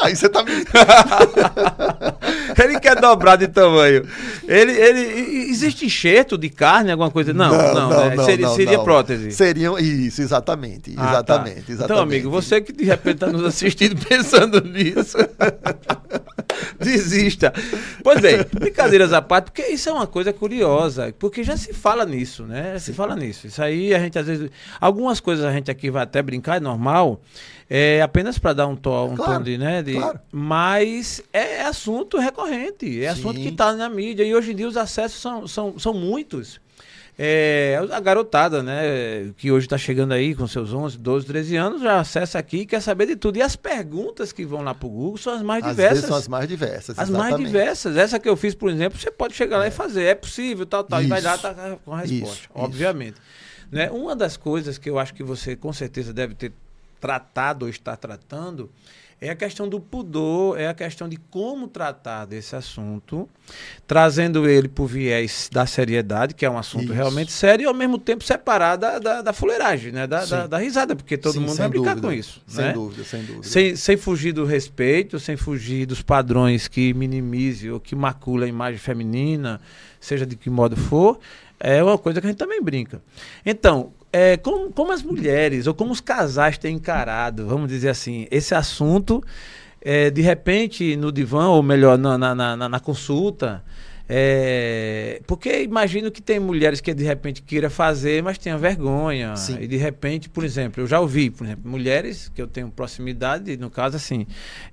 Aí 0.00 0.16
você 0.16 0.28
tá 0.28 0.42
me. 0.42 0.52
ele 2.64 2.80
quer 2.80 3.00
dobrar 3.00 3.36
de 3.36 3.48
tamanho. 3.48 4.04
Ele, 4.46 4.72
ele, 4.72 5.50
existe 5.50 5.86
enxerto 5.86 6.36
de 6.36 6.48
carne, 6.48 6.90
alguma 6.90 7.10
coisa? 7.10 7.32
Não, 7.32 7.50
não, 7.50 7.74
não, 7.74 7.90
não, 7.90 8.08
né? 8.08 8.14
não 8.16 8.24
seria, 8.24 8.48
seria 8.48 8.78
prótese. 8.80 9.32
Seriam, 9.32 9.78
isso, 9.78 10.20
exatamente. 10.20 10.94
Ah, 10.96 11.10
exatamente, 11.10 11.54
tá. 11.54 11.72
exatamente. 11.72 11.84
Então, 11.84 11.98
amigo, 11.98 12.30
você 12.30 12.60
que 12.60 12.72
de 12.72 12.84
repente 12.84 13.14
está 13.14 13.26
nos 13.28 13.44
assistindo 13.44 13.96
pensando 14.06 14.60
nisso. 14.62 15.16
Desista. 16.78 17.52
Pois 18.02 18.20
bem, 18.20 18.38
brincadeiras 18.52 19.12
à 19.12 19.20
parte, 19.22 19.46
porque 19.46 19.62
isso 19.66 19.88
é 19.88 19.92
uma 19.92 20.06
coisa 20.06 20.32
curiosa, 20.32 21.14
porque 21.18 21.42
já 21.44 21.56
se 21.56 21.72
fala 21.72 22.04
nisso, 22.04 22.44
né? 22.44 22.72
Já 22.74 22.78
se 22.80 22.92
fala 22.92 23.14
nisso. 23.16 23.46
Isso 23.46 23.62
aí 23.62 23.94
a 23.94 23.98
gente 23.98 24.18
às 24.18 24.26
vezes. 24.26 24.50
Algumas 24.80 25.20
coisas 25.20 25.44
a 25.44 25.52
gente 25.52 25.70
aqui 25.70 25.90
vai 25.90 26.02
até 26.02 26.22
brincar, 26.22 26.56
é 26.56 26.60
normal. 26.60 27.20
É 27.70 28.00
apenas 28.00 28.38
para 28.38 28.54
dar 28.54 28.66
um 28.66 28.74
tom, 28.74 29.10
um 29.12 29.16
Claro, 29.16 29.34
tom 29.34 29.42
de, 29.42 29.58
né? 29.58 29.82
de- 29.82 29.92
claro. 29.94 30.18
Mas 30.32 31.22
é 31.32 31.62
assunto 31.62 32.16
recorrente, 32.18 33.04
é 33.04 33.08
assunto 33.08 33.36
Sim. 33.36 33.42
que 33.42 33.48
está 33.50 33.74
na 33.74 33.90
mídia 33.90 34.24
e 34.24 34.34
hoje 34.34 34.52
em 34.52 34.56
dia 34.56 34.66
os 34.66 34.76
acessos 34.76 35.20
são, 35.20 35.46
são, 35.46 35.78
são 35.78 35.92
muitos. 35.92 36.58
É, 37.20 37.76
a 37.90 37.98
garotada, 37.98 38.62
né, 38.62 39.32
que 39.36 39.50
hoje 39.50 39.66
está 39.66 39.76
chegando 39.76 40.12
aí 40.12 40.36
com 40.36 40.46
seus 40.46 40.72
11, 40.72 40.96
12, 40.98 41.26
13 41.26 41.56
anos, 41.56 41.82
já 41.82 41.98
acessa 41.98 42.38
aqui 42.38 42.58
e 42.58 42.66
quer 42.66 42.80
saber 42.80 43.06
de 43.06 43.16
tudo. 43.16 43.38
E 43.38 43.42
as 43.42 43.56
perguntas 43.56 44.30
que 44.30 44.46
vão 44.46 44.62
lá 44.62 44.72
para 44.72 44.86
o 44.86 44.90
Google 44.90 45.16
são 45.16 45.34
as 45.34 45.42
mais 45.42 45.64
Às 45.64 45.70
diversas. 45.70 46.04
são 46.04 46.16
as 46.16 46.28
mais 46.28 46.46
diversas. 46.46 46.96
As 46.96 47.10
mais 47.10 47.24
exatamente. 47.24 47.46
diversas. 47.46 47.96
Essa 47.96 48.20
que 48.20 48.28
eu 48.28 48.36
fiz, 48.36 48.54
por 48.54 48.70
exemplo, 48.70 48.96
você 48.96 49.10
pode 49.10 49.34
chegar 49.34 49.58
lá 49.58 49.66
e 49.66 49.70
fazer. 49.72 50.04
É 50.04 50.14
possível, 50.14 50.64
tal, 50.64 50.84
tal. 50.84 51.02
E 51.02 51.08
vai 51.08 51.18
Isso. 51.18 51.26
lá 51.26 51.38
tá 51.38 51.76
com 51.84 51.92
a 51.92 52.00
resposta, 52.02 52.42
Isso, 52.42 52.48
obviamente. 52.54 53.16
Né? 53.68 53.90
Uma 53.90 54.14
das 54.14 54.36
coisas 54.36 54.78
que 54.78 54.88
eu 54.88 54.96
acho 54.96 55.12
que 55.12 55.24
você 55.24 55.56
com 55.56 55.72
certeza 55.72 56.12
deve 56.12 56.34
ter 56.36 56.52
tratado 57.00 57.64
ou 57.64 57.68
está 57.68 57.96
tratando 57.96 58.70
é 59.20 59.30
a 59.30 59.34
questão 59.34 59.68
do 59.68 59.80
pudor, 59.80 60.58
é 60.58 60.68
a 60.68 60.74
questão 60.74 61.08
de 61.08 61.16
como 61.16 61.66
tratar 61.66 62.24
desse 62.24 62.54
assunto, 62.54 63.28
trazendo 63.86 64.48
ele 64.48 64.68
para 64.68 64.84
o 64.84 64.86
viés 64.86 65.50
da 65.52 65.66
seriedade, 65.66 66.34
que 66.34 66.46
é 66.46 66.50
um 66.50 66.56
assunto 66.56 66.84
Isso. 66.84 66.92
realmente 66.92 67.32
sério, 67.32 67.64
e 67.64 67.66
ao 67.66 67.74
mesmo 67.74 67.98
tempo 67.98 68.22
separar 68.22 68.76
da, 68.76 68.98
da, 68.98 69.22
da 69.22 69.32
fuleiragem, 69.32 69.90
né? 69.90 70.06
da, 70.06 70.24
da, 70.24 70.46
da 70.46 70.58
risada, 70.58 70.94
porque 70.94 71.16
todo 71.16 71.34
Sim, 71.34 71.40
mundo 71.40 71.56
vai 71.56 71.68
brincar 71.68 71.94
dúvida. 71.96 72.08
com 72.08 72.12
isso. 72.12 72.40
Sem 72.46 72.64
né? 72.64 72.72
dúvida, 72.72 73.04
sem 73.04 73.24
dúvida. 73.24 73.46
Sem, 73.46 73.74
sem 73.74 73.96
fugir 73.96 74.32
do 74.32 74.44
respeito, 74.44 75.18
sem 75.18 75.36
fugir 75.36 75.84
dos 75.84 76.00
padrões 76.00 76.68
que 76.68 76.94
minimize 76.94 77.68
ou 77.70 77.80
que 77.80 77.96
macula 77.96 78.44
a 78.44 78.48
imagem 78.48 78.78
feminina, 78.78 79.60
seja 80.00 80.24
de 80.24 80.36
que 80.36 80.48
modo 80.48 80.76
for, 80.76 81.18
é 81.58 81.82
uma 81.82 81.98
coisa 81.98 82.20
que 82.20 82.26
a 82.26 82.30
gente 82.30 82.38
também 82.38 82.62
brinca. 82.62 83.02
Então, 83.44 83.92
é, 84.12 84.36
como, 84.36 84.72
como 84.72 84.92
as 84.92 85.02
mulheres 85.02 85.66
ou 85.66 85.74
como 85.74 85.92
os 85.92 86.00
casais 86.00 86.58
têm 86.58 86.76
encarado, 86.76 87.46
vamos 87.46 87.68
dizer 87.68 87.90
assim, 87.90 88.26
esse 88.30 88.54
assunto, 88.54 89.22
é, 89.80 90.10
de 90.10 90.22
repente 90.22 90.96
no 90.96 91.12
divã, 91.12 91.48
ou 91.48 91.62
melhor, 91.62 91.98
na, 91.98 92.16
na, 92.16 92.34
na, 92.34 92.68
na 92.68 92.80
consulta, 92.80 93.62
é, 94.10 95.20
porque 95.26 95.62
imagino 95.62 96.10
que 96.10 96.22
tem 96.22 96.40
mulheres 96.40 96.80
que 96.80 96.94
de 96.94 97.04
repente 97.04 97.42
queira 97.42 97.68
fazer, 97.68 98.22
mas 98.22 98.38
tenha 98.38 98.56
vergonha. 98.56 99.36
Sim. 99.36 99.58
E 99.60 99.66
de 99.66 99.76
repente, 99.76 100.30
por 100.30 100.44
exemplo, 100.44 100.82
eu 100.82 100.86
já 100.86 100.98
ouvi, 100.98 101.28
por 101.28 101.44
exemplo, 101.44 101.70
mulheres 101.70 102.32
que 102.34 102.40
eu 102.40 102.46
tenho 102.46 102.70
proximidade, 102.70 103.54
no 103.58 103.68
caso 103.68 103.96
assim, 103.96 104.26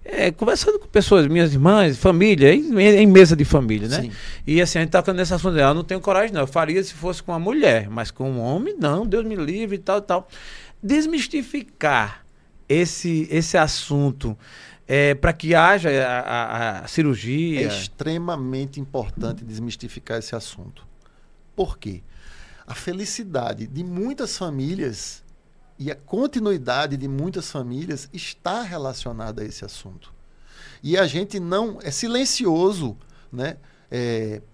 é, 0.06 0.32
conversando 0.32 0.80
com 0.80 0.88
pessoas, 0.88 1.28
minhas 1.28 1.52
irmãs, 1.52 1.98
família, 1.98 2.54
em, 2.54 2.80
em 2.80 3.08
mesa 3.08 3.36
de 3.36 3.44
família, 3.44 3.90
né? 3.90 4.04
Sim. 4.04 4.12
E 4.48 4.62
assim, 4.62 4.80
a 4.80 4.82
gente 4.84 4.92
tá 4.92 5.02
tocando 5.02 5.18
nesse 5.18 5.34
assunto, 5.34 5.58
eu 5.58 5.74
não 5.74 5.84
tenho 5.84 6.00
coragem 6.00 6.34
não, 6.34 6.42
eu 6.42 6.48
faria 6.48 6.82
se 6.82 6.94
fosse 6.94 7.22
com 7.22 7.34
uma 7.34 7.40
mulher, 7.40 7.90
mas 7.90 8.12
com 8.12 8.32
um 8.32 8.40
homem 8.40 8.74
não, 8.80 9.06
Deus 9.06 9.26
me 9.26 9.36
livre 9.36 9.76
e 9.76 9.80
tal, 9.80 10.02
tal. 10.02 10.30
Desmistificar 10.82 12.26
esse, 12.70 13.28
esse 13.30 13.58
assunto 13.58 14.38
é, 14.88 15.16
para 15.16 15.34
que 15.34 15.56
haja 15.56 15.90
a, 16.08 16.20
a- 16.20 16.80
a 16.82 16.88
cirurgia. 16.88 17.62
É 17.62 17.68
extremamente 17.68 18.80
importante 18.80 19.44
desmistificar 19.44 20.20
esse 20.20 20.36
assunto. 20.36 20.86
Por 21.56 21.78
quê? 21.78 22.02
A 22.68 22.74
felicidade 22.76 23.68
de 23.68 23.84
muitas 23.84 24.38
famílias 24.38 25.24
e 25.78 25.92
a 25.92 25.96
continuidade 25.96 26.98
de 26.98 27.08
muitas 27.08 27.52
famílias 27.52 28.10
está 28.14 28.62
relacionada 28.62 29.42
a 29.42 29.46
esse 29.46 29.64
assunto. 29.66 30.14
E 30.82 30.98
a 30.98 31.06
gente 31.08 31.40
não 31.40 31.80
é 31.82 31.92
silencioso, 31.92 32.98
né? 33.32 33.58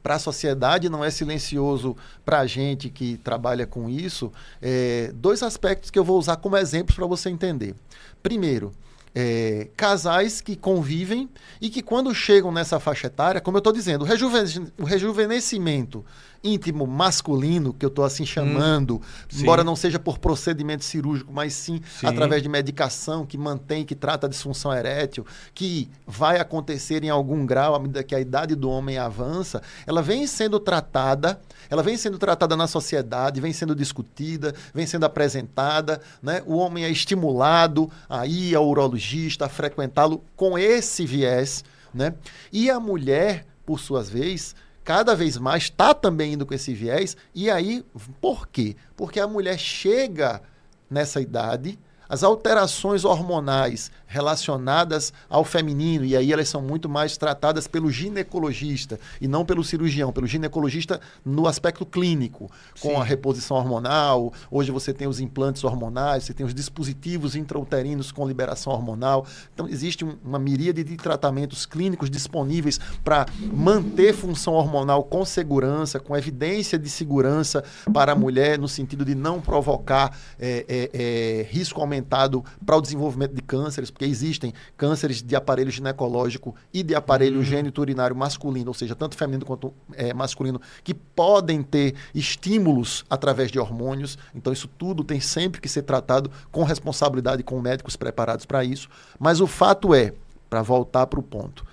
para 0.04 0.16
a 0.16 0.20
sociedade 0.20 0.88
não 0.88 1.04
é 1.04 1.10
silencioso 1.10 1.96
para 2.24 2.40
a 2.42 2.46
gente 2.46 2.90
que 2.90 3.18
trabalha 3.18 3.66
com 3.66 3.90
isso. 3.90 4.32
É, 4.62 5.12
dois 5.16 5.42
aspectos 5.42 5.90
que 5.90 5.98
eu 5.98 6.04
vou 6.04 6.20
usar 6.20 6.36
como 6.38 6.56
exemplos 6.58 6.96
para 6.96 7.08
você 7.08 7.30
entender. 7.30 7.74
Primeiro, 8.22 8.72
é, 9.14 9.70
casais 9.76 10.42
que 10.42 10.56
convivem 10.56 11.30
e 11.60 11.70
que 11.70 11.82
quando 11.82 12.14
chegam 12.14 12.52
nessa 12.52 12.80
faixa 12.80 13.08
etária, 13.08 13.42
como 13.42 13.58
eu 13.58 13.60
estou 13.60 13.74
dizendo, 13.74 14.06
o, 14.06 14.84
o 14.84 14.86
rejuvenescimento 14.86 16.06
íntimo 16.44 16.88
masculino, 16.88 17.74
que 17.74 17.86
eu 17.86 17.90
estou 17.90 18.04
assim 18.04 18.26
chamando, 18.26 19.02
Sim. 19.30 19.44
embora 19.44 19.64
não 19.64 19.76
seja 19.76 20.00
por 20.00 20.18
procedimento 20.18 20.84
cirúrgico, 20.84 21.32
mas 21.32 21.54
sim, 21.54 21.82
Sim. 22.00 22.08
através 22.08 22.42
de 22.42 22.50
medicação 22.50 23.26
que 23.26 23.38
mantém, 23.38 23.86
que 23.86 23.96
trata 23.96 24.28
a 24.28 24.30
disfunção 24.30 24.74
erétil, 24.74 25.26
que 25.54 25.90
vai 26.06 26.40
acontecer 26.40 27.04
em 27.04 27.10
algum 27.10 27.46
grau 27.46 27.76
à 27.76 27.80
medida 27.80 28.04
que 28.04 28.16
a 28.16 28.20
idade 28.20 28.56
do 28.56 28.70
homem 28.70 28.98
avança, 28.98 29.62
ela 29.86 30.02
vem 30.02 30.26
sendo 30.26 30.60
tratada, 30.60 31.40
ela 31.70 31.84
vem 31.84 31.96
sendo 31.96 32.18
tratada 32.18 32.58
na 32.58 32.68
sociedade, 32.68 33.40
vem 33.40 33.54
sendo 33.54 33.76
discutida, 33.76 34.54
vem 34.74 34.86
sendo 34.86 35.06
apresentada, 35.06 36.02
né? 36.22 36.42
O 36.46 36.58
homem 36.58 36.84
é 36.84 36.90
estimulado 36.90 37.90
a 38.10 38.26
ir 38.26 38.56
ao 38.56 38.68
urologista, 38.68 39.46
a 39.46 39.50
frequentá-lo 39.50 40.24
com 40.36 40.58
esse 40.58 41.06
viés, 41.06 41.64
né? 41.94 42.16
E 42.52 42.70
a 42.70 42.80
mulher, 42.80 43.46
por 43.66 43.80
suas 43.80 44.10
vezes, 44.10 44.56
cada 44.84 45.16
vez 45.16 45.38
mais 45.38 45.64
está 45.64 45.94
também 45.94 46.34
indo 46.34 46.46
com 46.46 46.54
esse 46.54 46.74
viés. 46.74 47.16
E 47.34 47.50
aí, 47.50 47.86
por 48.20 48.48
quê? 48.48 48.76
Porque 48.96 49.20
a 49.20 49.28
mulher 49.28 49.58
chega 49.58 50.42
nessa 50.90 51.22
idade, 51.22 51.80
as 52.10 52.24
alterações 52.24 53.06
hormonais 53.06 53.92
relacionadas 54.12 55.14
ao 55.30 55.44
feminino, 55.46 56.04
e 56.04 56.16
aí 56.18 56.34
elas 56.34 56.50
são 56.50 56.62
muito 56.62 56.90
mais 56.90 57.16
tratadas 57.18 57.66
pelo 57.66 57.90
ginecologista 57.90 59.00
e 59.22 59.28
não 59.28 59.46
pelo 59.46 59.64
cirurgião, 59.64 60.12
pelo 60.12 60.28
ginecologista 60.28 61.00
no 61.26 61.48
aspecto 61.48 61.86
clínico, 61.86 62.52
com 62.82 62.90
Sim. 62.90 62.96
a 62.96 63.04
reposição 63.04 63.56
hormonal. 63.56 64.34
Hoje 64.52 64.70
você 64.70 64.94
tem 64.94 65.08
os 65.08 65.20
implantes 65.22 65.64
hormonais, 65.64 66.26
você 66.26 66.34
tem 66.34 66.46
os 66.46 66.54
dispositivos 66.54 67.36
intrauterinos 67.36 68.12
com 68.12 68.28
liberação 68.28 68.74
hormonal. 68.74 69.26
Então, 69.54 69.68
existe 69.68 70.04
um- 70.04 70.18
uma 70.26 70.38
miríade 70.38 70.84
de 70.84 70.98
tratamentos 70.98 71.66
clínicos 71.66 72.10
disponíveis 72.10 72.80
para 73.04 73.26
manter 73.54 74.14
função 74.14 74.54
hormonal 74.54 75.04
com 75.04 75.24
segurança, 75.24 76.00
com 76.00 76.18
evidência 76.18 76.78
de 76.78 76.90
segurança 76.90 77.64
para 77.94 78.12
a 78.12 78.16
mulher, 78.16 78.60
no 78.60 78.68
sentido 78.68 79.06
de 79.06 79.16
não 79.16 79.40
provocar 79.40 80.18
é, 80.40 80.66
é, 80.68 80.90
é, 80.94 81.48
risco 81.50 81.80
aumentado 81.80 82.44
para 82.66 82.76
o 82.76 82.82
desenvolvimento 82.82 83.34
de 83.34 83.42
cânceres, 83.42 83.90
porque 84.02 84.06
existem 84.06 84.52
cânceres 84.76 85.22
de 85.22 85.36
aparelho 85.36 85.70
ginecológico 85.70 86.56
e 86.74 86.82
de 86.82 86.96
aparelho 86.96 87.44
gênito-urinário 87.44 88.16
masculino, 88.16 88.70
ou 88.70 88.74
seja, 88.74 88.96
tanto 88.96 89.16
feminino 89.16 89.46
quanto 89.46 89.72
é, 89.94 90.12
masculino, 90.12 90.60
que 90.84 90.94
podem 90.94 91.62
ter 91.62 91.94
estímulos 92.16 93.06
através 93.08 93.52
de 93.52 93.60
hormônios. 93.60 94.18
Então, 94.34 94.52
isso 94.52 94.68
tudo 94.68 95.04
tem 95.04 95.20
sempre 95.20 95.62
que 95.62 95.70
ser 95.70 95.84
tratado 95.84 96.32
com 96.52 96.64
responsabilidade, 96.64 97.44
com 97.44 97.62
médicos 97.62 97.96
preparados 97.96 98.44
para 98.44 98.64
isso. 98.64 98.90
Mas 99.20 99.40
o 99.40 99.46
fato 99.46 99.94
é, 99.94 100.14
para 100.50 100.64
voltar 100.64 101.06
para 101.06 101.20
o 101.20 101.24
ponto, 101.24 101.64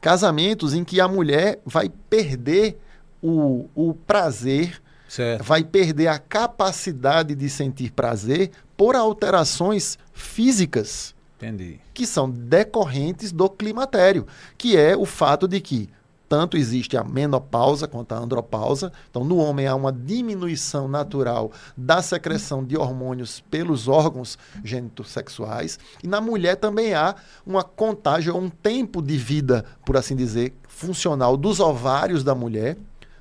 casamentos 0.00 0.74
em 0.74 0.82
que 0.82 1.00
a 1.00 1.06
mulher 1.06 1.60
vai 1.64 1.88
perder 2.10 2.76
o, 3.22 3.68
o 3.74 3.94
prazer 3.94 4.82
Certo. 5.08 5.42
vai 5.42 5.64
perder 5.64 6.08
a 6.08 6.18
capacidade 6.18 7.34
de 7.34 7.48
sentir 7.48 7.92
prazer 7.92 8.50
por 8.76 8.94
alterações 8.94 9.96
físicas 10.12 11.16
Entendi. 11.38 11.80
que 11.94 12.04
são 12.04 12.28
decorrentes 12.28 13.30
do 13.30 13.48
climatério, 13.48 14.26
que 14.56 14.76
é 14.76 14.96
o 14.96 15.04
fato 15.04 15.46
de 15.46 15.60
que 15.60 15.88
tanto 16.28 16.56
existe 16.56 16.96
a 16.96 17.02
menopausa 17.02 17.88
quanto 17.88 18.12
a 18.12 18.18
andropausa. 18.18 18.92
Então, 19.08 19.24
no 19.24 19.38
homem 19.38 19.66
há 19.66 19.74
uma 19.74 19.90
diminuição 19.90 20.86
natural 20.86 21.50
da 21.76 22.02
secreção 22.02 22.62
de 22.62 22.76
hormônios 22.76 23.40
pelos 23.50 23.88
órgãos 23.88 24.36
genitossexuais. 24.62 25.78
E 26.04 26.06
na 26.06 26.20
mulher 26.20 26.56
também 26.56 26.92
há 26.92 27.14
uma 27.46 27.64
contagem, 27.64 28.32
um 28.32 28.50
tempo 28.50 29.00
de 29.00 29.16
vida, 29.16 29.64
por 29.86 29.96
assim 29.96 30.14
dizer, 30.14 30.54
funcional 30.68 31.36
dos 31.36 31.60
ovários 31.60 32.22
da 32.22 32.34
mulher. 32.34 32.76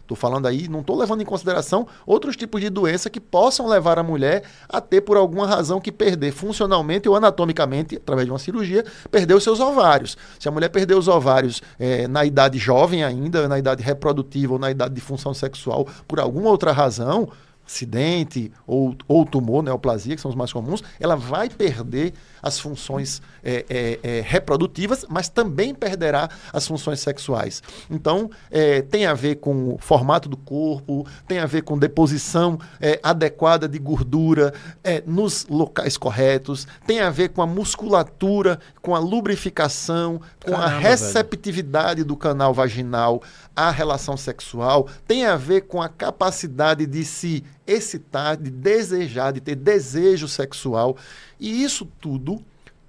Estou 0.07 0.15
falando 0.15 0.45
aí, 0.45 0.69
não 0.69 0.79
estou 0.79 0.97
levando 0.97 1.21
em 1.21 1.25
consideração 1.25 1.85
outros 2.05 2.37
tipos 2.37 2.61
de 2.61 2.69
doença 2.69 3.09
que 3.09 3.19
possam 3.19 3.67
levar 3.67 3.99
a 3.99 4.03
mulher 4.03 4.43
a 4.69 4.79
ter, 4.79 5.01
por 5.01 5.17
alguma 5.17 5.45
razão, 5.45 5.81
que 5.81 5.91
perder 5.91 6.31
funcionalmente 6.31 7.09
ou 7.09 7.15
anatomicamente, 7.17 7.97
através 7.97 8.25
de 8.25 8.31
uma 8.31 8.39
cirurgia, 8.39 8.85
perder 9.11 9.33
os 9.33 9.43
seus 9.43 9.59
ovários. 9.59 10.17
Se 10.39 10.47
a 10.47 10.51
mulher 10.51 10.69
perder 10.69 10.95
os 10.95 11.09
ovários 11.09 11.61
eh, 11.77 12.07
na 12.07 12.23
idade 12.23 12.57
jovem 12.57 13.03
ainda, 13.03 13.49
na 13.49 13.59
idade 13.59 13.83
reprodutiva 13.83 14.53
ou 14.53 14.59
na 14.59 14.71
idade 14.71 14.95
de 14.95 15.01
função 15.01 15.33
sexual, 15.33 15.85
por 16.07 16.21
alguma 16.21 16.49
outra 16.49 16.71
razão, 16.71 17.27
acidente 17.67 18.49
ou, 18.65 18.95
ou 19.09 19.25
tumor, 19.25 19.61
neoplasia, 19.61 20.15
que 20.15 20.21
são 20.21 20.31
os 20.31 20.37
mais 20.37 20.53
comuns, 20.53 20.81
ela 20.99 21.17
vai 21.17 21.49
perder 21.49 22.13
as 22.41 22.59
funções 22.59 23.21
é, 23.43 23.65
é, 23.69 23.99
é, 24.03 24.21
reprodutivas, 24.21 25.05
mas 25.09 25.29
também 25.29 25.73
perderá 25.73 26.29
as 26.51 26.67
funções 26.67 26.99
sexuais. 26.99 27.61
Então, 27.89 28.29
é, 28.51 28.81
tem 28.81 29.05
a 29.05 29.13
ver 29.13 29.35
com 29.35 29.75
o 29.75 29.77
formato 29.79 30.27
do 30.27 30.37
corpo, 30.37 31.07
tem 31.27 31.39
a 31.39 31.45
ver 31.45 31.61
com 31.63 31.77
deposição 31.77 32.59
é, 32.79 32.99
adequada 33.01 33.67
de 33.67 33.79
gordura 33.79 34.53
é, 34.83 35.03
nos 35.05 35.45
locais 35.49 35.97
corretos, 35.97 36.67
tem 36.85 36.99
a 36.99 37.09
ver 37.09 37.29
com 37.29 37.41
a 37.41 37.47
musculatura, 37.47 38.59
com 38.81 38.95
a 38.95 38.99
lubrificação, 38.99 40.21
com 40.43 40.51
Caramba, 40.51 40.65
a 40.65 40.79
receptividade 40.79 41.95
velho. 41.95 42.05
do 42.05 42.17
canal 42.17 42.53
vaginal 42.53 43.21
à 43.55 43.71
relação 43.71 44.15
sexual, 44.15 44.87
tem 45.07 45.25
a 45.25 45.35
ver 45.35 45.61
com 45.61 45.81
a 45.81 45.89
capacidade 45.89 46.85
de 46.85 47.03
se 47.03 47.43
excitar, 47.67 48.37
de 48.37 48.49
desejar, 48.49 49.31
de 49.33 49.41
ter 49.41 49.55
desejo 49.55 50.27
sexual. 50.27 50.97
E 51.39 51.63
isso 51.63 51.85
tudo 51.99 52.43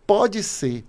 pode 0.07 0.43
ser 0.43 0.85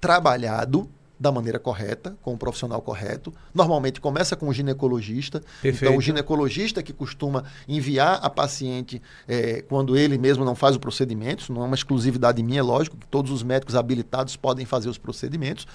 trabalhado 0.00 0.88
da 1.18 1.30
maneira 1.30 1.58
correta, 1.58 2.16
com 2.20 2.34
o 2.34 2.36
profissional 2.36 2.82
correto. 2.82 3.32
Normalmente 3.54 4.00
começa 4.00 4.36
com 4.36 4.48
o 4.48 4.52
ginecologista. 4.52 5.40
Perfeito. 5.62 5.84
Então, 5.84 5.96
o 5.96 6.00
ginecologista 6.00 6.82
que 6.82 6.92
costuma 6.92 7.44
enviar 7.66 8.18
a 8.22 8.28
paciente 8.28 9.00
é, 9.26 9.62
quando 9.62 9.96
ele 9.96 10.18
mesmo 10.18 10.44
não 10.44 10.54
faz 10.54 10.76
o 10.76 10.80
procedimento, 10.80 11.42
isso 11.42 11.52
não 11.52 11.62
é 11.62 11.66
uma 11.66 11.74
exclusividade 11.74 12.42
minha, 12.42 12.60
é 12.60 12.62
lógico, 12.62 12.96
que 12.96 13.06
todos 13.06 13.30
os 13.30 13.42
médicos 13.42 13.74
habilitados 13.74 14.36
podem 14.36 14.66
fazer 14.66 14.88
os 14.88 14.98
procedimentos. 14.98 15.66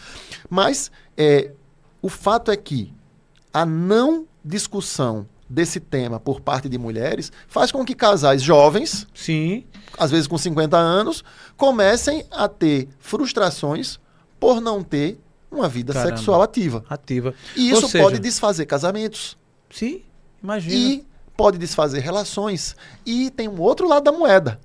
Mas 0.49 0.91
é, 1.17 1.51
o 2.01 2.09
fato 2.09 2.51
é 2.51 2.57
que 2.57 2.93
a 3.51 3.65
não 3.65 4.27
discussão 4.43 5.25
desse 5.49 5.79
tema 5.79 6.19
por 6.19 6.39
parte 6.39 6.69
de 6.69 6.77
mulheres 6.77 7.31
faz 7.47 7.71
com 7.71 7.83
que 7.83 7.95
casais 7.95 8.41
jovens, 8.41 9.07
sim, 9.13 9.65
às 9.97 10.11
vezes 10.11 10.27
com 10.27 10.37
50 10.37 10.77
anos, 10.77 11.23
comecem 11.57 12.23
a 12.29 12.47
ter 12.47 12.87
frustrações 12.99 13.99
por 14.39 14.61
não 14.61 14.83
ter 14.83 15.19
uma 15.51 15.67
vida 15.67 15.93
Caramba. 15.93 16.15
sexual 16.15 16.41
ativa. 16.41 16.83
Ativa. 16.87 17.33
E 17.55 17.71
isso 17.71 17.87
seja... 17.87 18.03
pode 18.03 18.19
desfazer 18.19 18.65
casamentos. 18.65 19.37
Sim, 19.69 20.03
imagina. 20.41 20.75
E 20.75 21.07
pode 21.35 21.57
desfazer 21.57 21.99
relações. 21.99 22.75
E 23.05 23.31
tem 23.31 23.47
um 23.47 23.59
outro 23.59 23.87
lado 23.87 24.03
da 24.03 24.11
moeda, 24.11 24.59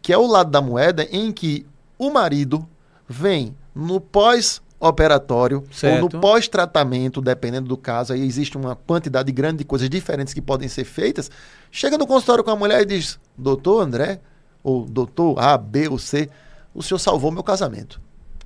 que 0.00 0.12
é 0.12 0.18
o 0.18 0.26
lado 0.26 0.50
da 0.50 0.60
moeda 0.60 1.06
em 1.10 1.32
que 1.32 1.66
o 1.98 2.10
marido 2.10 2.66
vem 3.08 3.56
no 3.74 4.00
pós 4.00 4.62
operatório 4.80 5.64
certo. 5.72 6.04
ou 6.04 6.10
no 6.10 6.20
pós-tratamento, 6.20 7.20
dependendo 7.20 7.68
do 7.68 7.76
caso, 7.76 8.12
aí 8.12 8.24
existe 8.24 8.56
uma 8.56 8.76
quantidade 8.76 9.30
grande 9.32 9.58
de 9.58 9.64
coisas 9.64 9.90
diferentes 9.90 10.32
que 10.32 10.40
podem 10.40 10.68
ser 10.68 10.84
feitas. 10.84 11.30
Chega 11.70 11.98
no 11.98 12.06
consultório 12.06 12.44
com 12.44 12.50
a 12.50 12.56
mulher 12.56 12.82
e 12.82 12.86
diz: 12.86 13.18
Doutor 13.36 13.82
André, 13.82 14.20
ou 14.62 14.84
doutor 14.84 15.38
A, 15.38 15.56
B 15.58 15.88
ou 15.88 15.98
C, 15.98 16.28
o 16.74 16.82
senhor 16.82 16.98
salvou 16.98 17.30
meu 17.30 17.42
casamento. 17.42 18.00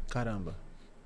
Caramba. 0.08 0.62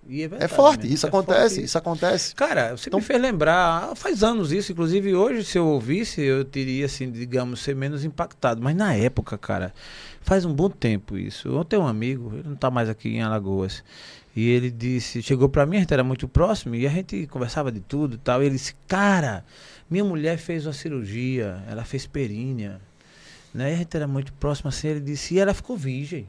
É, 0.08 0.44
é, 0.44 0.48
forte, 0.48 0.92
isso 0.92 1.04
é 1.04 1.08
acontece, 1.08 1.54
forte. 1.56 1.64
isso 1.64 1.78
acontece. 1.78 2.34
Cara, 2.34 2.76
você 2.76 2.88
então, 2.88 3.00
me 3.00 3.04
fez 3.04 3.20
lembrar, 3.20 3.96
faz 3.96 4.22
anos 4.22 4.52
isso, 4.52 4.70
inclusive 4.70 5.16
hoje, 5.16 5.42
se 5.42 5.58
eu 5.58 5.66
ouvisse, 5.66 6.20
eu 6.22 6.44
teria, 6.44 6.86
assim, 6.86 7.10
digamos, 7.10 7.60
ser 7.60 7.74
menos 7.74 8.04
impactado. 8.04 8.62
Mas 8.62 8.76
na 8.76 8.94
época, 8.94 9.36
cara, 9.36 9.74
faz 10.20 10.44
um 10.44 10.54
bom 10.54 10.70
tempo 10.70 11.18
isso. 11.18 11.48
Eu 11.48 11.64
tenho 11.64 11.82
um 11.82 11.88
amigo, 11.88 12.30
ele 12.34 12.44
não 12.44 12.54
está 12.54 12.70
mais 12.70 12.88
aqui 12.88 13.16
em 13.16 13.22
Alagoas. 13.22 13.82
E 14.36 14.50
ele 14.50 14.70
disse, 14.70 15.22
chegou 15.22 15.48
para 15.48 15.64
mim, 15.64 15.78
a 15.78 15.80
gente 15.80 15.94
era 15.94 16.04
muito 16.04 16.28
próximo 16.28 16.74
e 16.74 16.86
a 16.86 16.90
gente 16.90 17.26
conversava 17.26 17.72
de 17.72 17.80
tudo 17.80 18.16
e 18.16 18.18
tal. 18.18 18.42
E 18.42 18.46
ele 18.46 18.56
disse, 18.56 18.74
cara, 18.86 19.42
minha 19.88 20.04
mulher 20.04 20.36
fez 20.36 20.66
uma 20.66 20.74
cirurgia, 20.74 21.64
ela 21.66 21.84
fez 21.84 22.06
perínea. 22.06 22.78
Né? 23.54 23.70
E 23.70 23.74
a 23.74 23.76
gente 23.78 23.96
era 23.96 24.06
muito 24.06 24.34
próximo 24.34 24.68
assim, 24.68 24.88
ele 24.88 25.00
disse, 25.00 25.34
e 25.34 25.38
ela 25.38 25.54
ficou 25.54 25.74
virgem. 25.74 26.26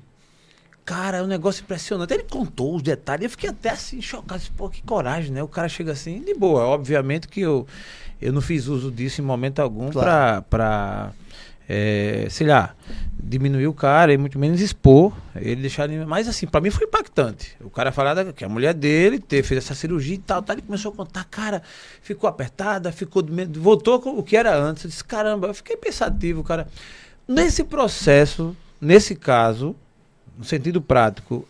Cara, 0.86 1.18
é 1.18 1.22
um 1.22 1.28
negócio 1.28 1.64
impressionante. 1.64 2.14
Ele 2.14 2.24
contou 2.24 2.78
os 2.78 2.82
detalhes, 2.82 3.26
eu 3.26 3.30
fiquei 3.30 3.50
até 3.50 3.72
assim 3.72 4.02
chocado. 4.02 4.42
Pô, 4.56 4.70
que 4.70 4.82
coragem, 4.84 5.34
né? 5.34 5.44
O 5.44 5.48
cara 5.50 5.68
chega 5.68 5.92
assim, 5.92 6.22
de 6.22 6.34
boa. 6.34 6.64
Obviamente 6.64 7.28
que 7.28 7.42
eu, 7.42 7.68
eu 8.22 8.32
não 8.32 8.40
fiz 8.40 8.68
uso 8.68 8.90
disso 8.90 9.20
em 9.20 9.26
momento 9.26 9.60
algum 9.60 9.92
claro. 9.92 10.44
para 10.44 11.12
é, 11.68 12.28
sei 12.30 12.48
lá, 12.48 12.74
diminuir 13.22 13.68
o 13.68 13.74
cara 13.74 14.14
e 14.14 14.18
muito 14.18 14.40
menos 14.40 14.62
expor 14.62 15.12
ele 15.36 15.62
deixar 15.62 15.90
ele, 15.90 16.06
mas 16.06 16.28
assim. 16.28 16.48
Para 16.48 16.62
mim 16.62 16.70
foi 16.70 16.86
impactante. 16.88 17.58
O 17.62 17.70
cara 17.70 17.92
falar 17.92 18.32
que 18.34 18.46
a 18.46 18.50
mulher 18.50 18.74
dele 18.74 19.20
ter, 19.20 19.44
fez 19.44 19.66
essa 19.66 19.76
cirurgia 19.76 20.16
e 20.16 20.20
tal, 20.20 20.42
tal 20.42 20.56
ele 20.56 20.62
começou 20.62 20.92
a 20.92 20.96
contar 20.96 21.26
cara 21.26 21.62
ficou 22.02 22.30
apertada 22.30 22.92
ficou 22.92 23.24
voltou 23.60 24.00
com 24.00 24.12
o 24.12 24.24
que 24.24 24.38
era 24.38 24.58
antes. 24.58 24.86
Eu 24.86 24.90
disse 24.90 25.04
caramba 25.04 25.48
eu 25.48 25.54
fiquei 25.54 25.76
pensativo 25.76 26.44
cara. 26.44 26.68
Nesse 27.28 27.64
processo 27.64 28.56
nesse 28.80 29.16
caso 29.16 29.76
no 30.38 30.46
sentido 30.46 30.82
prático 30.82 31.46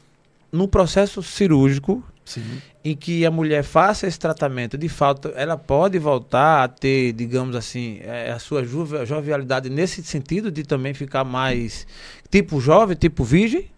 no 0.51 0.67
processo 0.67 1.21
cirúrgico 1.21 2.03
Sim. 2.27 2.61
em 2.83 2.93
que 2.93 3.25
a 3.25 3.31
mulher 3.31 3.63
faça 3.63 4.05
esse 4.05 4.19
tratamento, 4.19 4.77
de 4.77 4.89
fato, 4.89 5.31
ela 5.33 5.57
pode 5.57 5.97
voltar 5.97 6.65
a 6.65 6.67
ter, 6.67 7.13
digamos 7.13 7.55
assim, 7.55 7.99
é, 8.01 8.31
a 8.31 8.37
sua 8.37 8.65
jovialidade 9.05 9.69
nesse 9.69 10.03
sentido 10.03 10.51
de 10.51 10.63
também 10.63 10.93
ficar 10.93 11.23
mais 11.23 11.87
tipo 12.29 12.59
jovem, 12.59 12.97
tipo 12.97 13.23
virgem? 13.23 13.71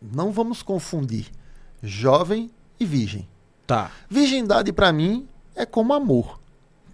Não 0.00 0.32
vamos 0.32 0.62
confundir 0.62 1.26
jovem 1.82 2.50
e 2.80 2.86
virgem. 2.86 3.28
Tá. 3.66 3.90
Virgindade 4.08 4.72
para 4.72 4.90
mim 4.90 5.28
é 5.54 5.66
como 5.66 5.92
amor. 5.92 6.40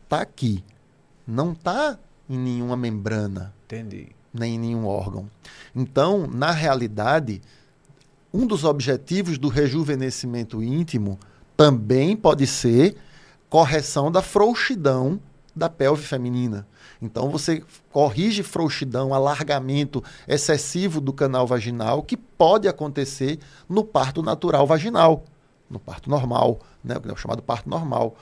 Tá 0.09 0.23
aqui. 0.23 0.65
Não 1.25 1.55
tá 1.55 1.97
em 2.29 2.37
nenhuma 2.37 2.77
membrana. 2.77 3.55
Entendi. 3.67 4.09
Nem 4.33 4.57
em 4.57 4.59
nenhum 4.59 4.87
órgão. 4.87 5.31
Então, 5.73 6.27
na 6.27 6.51
realidade, 6.51 7.41
um 8.35 8.49
dos 8.49 8.65
objetivos 8.65 9.39
do 9.39 9.47
rejuvenescimento 9.47 10.61
íntimo 10.61 11.21
também 11.57 12.17
pode 12.17 12.49
ser 12.49 12.97
correção 13.49 14.11
da 14.11 14.21
frouxidão 14.21 15.21
da 15.55 15.69
pelve 15.71 16.03
feminina. 16.03 16.67
Então 17.01 17.31
você 17.31 17.63
corrige 17.93 18.43
frouxidão, 18.43 19.15
alargamento 19.15 20.03
excessivo 20.27 21.01
do 21.01 21.13
canal 21.13 21.47
vaginal 21.47 22.03
que 22.03 22.17
pode 22.17 22.67
acontecer 22.67 23.39
no 23.69 23.85
parto 23.85 24.21
natural 24.21 24.67
vaginal, 24.67 25.25
no 25.71 25.79
parto 25.79 26.11
normal, 26.11 26.59
né, 26.83 26.97
o 27.05 27.17
chamado 27.17 27.41
parto 27.41 27.71
normal. 27.71 28.17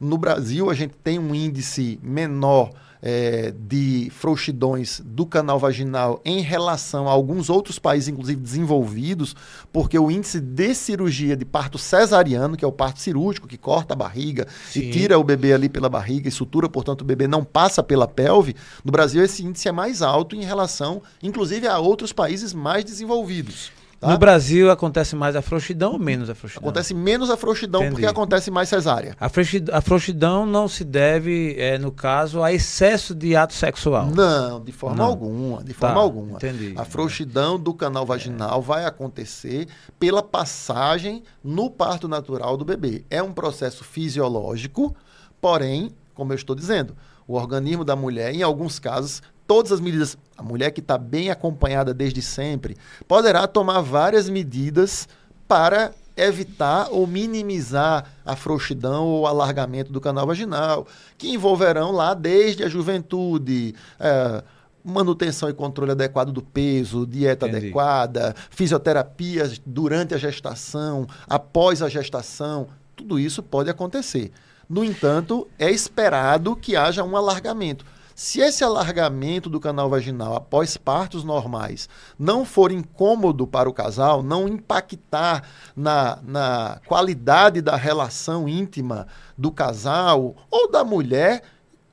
No 0.00 0.18
Brasil 0.18 0.70
a 0.70 0.74
gente 0.74 0.94
tem 1.04 1.20
um 1.20 1.32
índice 1.32 2.00
menor 2.02 2.72
é, 3.02 3.52
de 3.58 4.08
frouxidões 4.10 5.00
do 5.04 5.26
canal 5.26 5.58
vaginal 5.58 6.20
em 6.24 6.40
relação 6.40 7.08
a 7.08 7.10
alguns 7.10 7.50
outros 7.50 7.78
países, 7.78 8.08
inclusive 8.08 8.40
desenvolvidos, 8.40 9.34
porque 9.72 9.98
o 9.98 10.10
índice 10.10 10.40
de 10.40 10.72
cirurgia 10.72 11.36
de 11.36 11.44
parto 11.44 11.76
cesariano, 11.78 12.56
que 12.56 12.64
é 12.64 12.68
o 12.68 12.72
parto 12.72 13.00
cirúrgico, 13.00 13.48
que 13.48 13.58
corta 13.58 13.94
a 13.94 13.96
barriga 13.96 14.46
Sim. 14.70 14.80
e 14.80 14.90
tira 14.90 15.18
o 15.18 15.24
bebê 15.24 15.52
ali 15.52 15.68
pela 15.68 15.88
barriga 15.88 16.28
e 16.28 16.32
sutura, 16.32 16.68
portanto, 16.68 17.00
o 17.00 17.04
bebê 17.04 17.26
não 17.26 17.42
passa 17.42 17.82
pela 17.82 18.06
pelve, 18.06 18.54
no 18.84 18.92
Brasil 18.92 19.24
esse 19.24 19.44
índice 19.44 19.68
é 19.68 19.72
mais 19.72 20.00
alto 20.00 20.36
em 20.36 20.44
relação, 20.44 21.02
inclusive, 21.20 21.66
a 21.66 21.78
outros 21.78 22.12
países 22.12 22.54
mais 22.54 22.84
desenvolvidos. 22.84 23.72
Tá? 24.02 24.08
No 24.08 24.18
Brasil 24.18 24.68
acontece 24.68 25.14
mais 25.14 25.36
a 25.36 25.40
frouxidão 25.40 25.92
ou 25.92 25.98
menos 25.98 26.28
a 26.28 26.34
frouxidão? 26.34 26.68
Acontece 26.68 26.92
menos 26.92 27.30
a 27.30 27.36
frouxidão 27.36 27.82
Entendi. 27.82 27.94
porque 27.94 28.06
acontece 28.06 28.50
mais 28.50 28.68
cesárea. 28.68 29.16
A 29.20 29.28
frouxidão, 29.28 29.76
a 29.76 29.80
frouxidão 29.80 30.44
não 30.44 30.66
se 30.66 30.82
deve, 30.82 31.54
é, 31.56 31.78
no 31.78 31.92
caso, 31.92 32.42
a 32.42 32.52
excesso 32.52 33.14
de 33.14 33.36
ato 33.36 33.54
sexual. 33.54 34.06
Não, 34.06 34.60
de 34.60 34.72
forma 34.72 34.96
não. 34.96 35.04
alguma. 35.04 35.62
De 35.62 35.72
forma 35.72 35.94
tá, 35.94 36.00
alguma. 36.00 36.32
Entendi. 36.32 36.74
A 36.76 36.84
frouxidão 36.84 37.56
do 37.56 37.72
canal 37.72 38.04
vaginal 38.04 38.58
é. 38.58 38.62
vai 38.64 38.84
acontecer 38.86 39.68
pela 40.00 40.20
passagem 40.20 41.22
no 41.44 41.70
parto 41.70 42.08
natural 42.08 42.56
do 42.56 42.64
bebê. 42.64 43.04
É 43.08 43.22
um 43.22 43.32
processo 43.32 43.84
fisiológico, 43.84 44.96
porém, 45.40 45.92
como 46.12 46.32
eu 46.32 46.36
estou 46.36 46.56
dizendo, 46.56 46.96
o 47.24 47.34
organismo 47.34 47.84
da 47.84 47.94
mulher, 47.94 48.34
em 48.34 48.42
alguns 48.42 48.80
casos, 48.80 49.22
todas 49.52 49.70
as 49.70 49.80
medidas. 49.80 50.16
A 50.34 50.42
mulher 50.42 50.70
que 50.70 50.80
está 50.80 50.96
bem 50.96 51.28
acompanhada 51.28 51.92
desde 51.92 52.22
sempre 52.22 52.74
poderá 53.06 53.46
tomar 53.46 53.82
várias 53.82 54.26
medidas 54.30 55.06
para 55.46 55.92
evitar 56.16 56.88
ou 56.90 57.06
minimizar 57.06 58.06
a 58.24 58.34
frouxidão 58.34 59.04
ou 59.04 59.26
alargamento 59.26 59.92
do 59.92 60.00
canal 60.00 60.26
vaginal, 60.26 60.86
que 61.18 61.28
envolverão 61.28 61.92
lá 61.92 62.14
desde 62.14 62.64
a 62.64 62.68
juventude. 62.68 63.74
É, 64.00 64.42
manutenção 64.82 65.50
e 65.50 65.52
controle 65.52 65.92
adequado 65.92 66.32
do 66.32 66.40
peso, 66.40 67.06
dieta 67.06 67.46
Entendi. 67.46 67.66
adequada, 67.66 68.34
fisioterapia 68.48 69.52
durante 69.66 70.14
a 70.14 70.18
gestação, 70.18 71.06
após 71.28 71.82
a 71.82 71.90
gestação, 71.90 72.68
tudo 72.96 73.18
isso 73.18 73.42
pode 73.42 73.68
acontecer. 73.68 74.32
No 74.66 74.82
entanto, 74.82 75.46
é 75.58 75.70
esperado 75.70 76.56
que 76.56 76.74
haja 76.74 77.04
um 77.04 77.16
alargamento. 77.16 77.84
Se 78.22 78.40
esse 78.40 78.62
alargamento 78.62 79.50
do 79.50 79.58
canal 79.58 79.90
vaginal 79.90 80.36
após 80.36 80.76
partos 80.76 81.24
normais 81.24 81.88
não 82.16 82.44
for 82.44 82.70
incômodo 82.70 83.48
para 83.48 83.68
o 83.68 83.72
casal, 83.72 84.22
não 84.22 84.46
impactar 84.46 85.42
na, 85.74 86.20
na 86.22 86.80
qualidade 86.86 87.60
da 87.60 87.74
relação 87.74 88.48
íntima 88.48 89.08
do 89.36 89.50
casal 89.50 90.36
ou 90.48 90.70
da 90.70 90.84
mulher, 90.84 91.42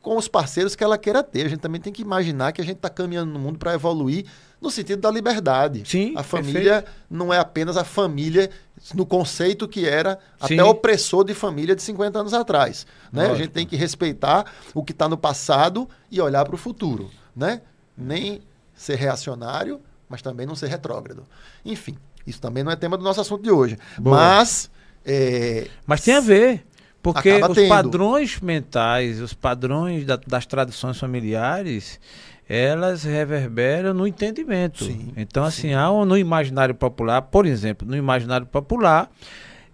com 0.09 0.17
os 0.17 0.27
parceiros 0.27 0.75
que 0.75 0.83
ela 0.83 0.97
queira 0.97 1.21
ter. 1.21 1.45
A 1.45 1.49
gente 1.49 1.59
também 1.59 1.79
tem 1.79 1.93
que 1.93 2.01
imaginar 2.01 2.51
que 2.51 2.59
a 2.59 2.63
gente 2.63 2.77
está 2.77 2.89
caminhando 2.89 3.31
no 3.31 3.37
mundo 3.37 3.59
para 3.59 3.75
evoluir 3.75 4.25
no 4.59 4.71
sentido 4.71 4.99
da 4.99 5.11
liberdade. 5.11 5.83
Sim, 5.85 6.15
a 6.17 6.23
família 6.23 6.81
perfeito. 6.81 6.91
não 7.11 7.31
é 7.31 7.37
apenas 7.37 7.77
a 7.77 7.83
família 7.83 8.49
no 8.95 9.05
conceito 9.05 9.67
que 9.67 9.87
era 9.87 10.17
Sim. 10.47 10.55
até 10.55 10.63
opressor 10.63 11.23
de 11.23 11.35
família 11.35 11.75
de 11.75 11.83
50 11.83 12.21
anos 12.21 12.33
atrás. 12.33 12.87
Né? 13.13 13.29
A 13.29 13.35
gente 13.35 13.49
tem 13.49 13.67
que 13.67 13.75
respeitar 13.75 14.51
o 14.73 14.83
que 14.83 14.93
está 14.93 15.07
no 15.07 15.15
passado 15.15 15.87
e 16.09 16.19
olhar 16.19 16.43
para 16.43 16.55
o 16.55 16.57
futuro. 16.57 17.11
Né? 17.35 17.61
Nem 17.95 18.41
ser 18.73 18.95
reacionário, 18.95 19.79
mas 20.09 20.23
também 20.23 20.47
não 20.47 20.55
ser 20.55 20.69
retrógrado. 20.69 21.23
Enfim, 21.63 21.95
isso 22.25 22.41
também 22.41 22.63
não 22.63 22.71
é 22.71 22.75
tema 22.75 22.97
do 22.97 23.03
nosso 23.03 23.21
assunto 23.21 23.43
de 23.43 23.51
hoje. 23.51 23.77
Boa. 23.99 24.17
Mas. 24.17 24.71
é, 25.05 25.67
Mas 25.85 26.01
tem 26.01 26.15
a 26.15 26.19
ver. 26.19 26.65
Porque 27.01 27.29
Acaba 27.29 27.51
os 27.51 27.55
tendo. 27.57 27.69
padrões 27.69 28.39
mentais, 28.41 29.21
os 29.21 29.33
padrões 29.33 30.05
da- 30.05 30.19
das 30.27 30.45
tradições 30.45 30.97
familiares, 30.99 31.99
elas 32.47 33.03
reverberam 33.03 33.93
no 33.93 34.05
entendimento. 34.07 34.83
Sim, 34.83 35.13
então, 35.15 35.43
assim, 35.45 35.73
há 35.73 35.89
um, 35.91 36.03
no 36.03 36.17
imaginário 36.17 36.75
popular, 36.75 37.21
por 37.21 37.45
exemplo, 37.45 37.87
no 37.87 37.95
imaginário 37.95 38.45
popular, 38.47 39.09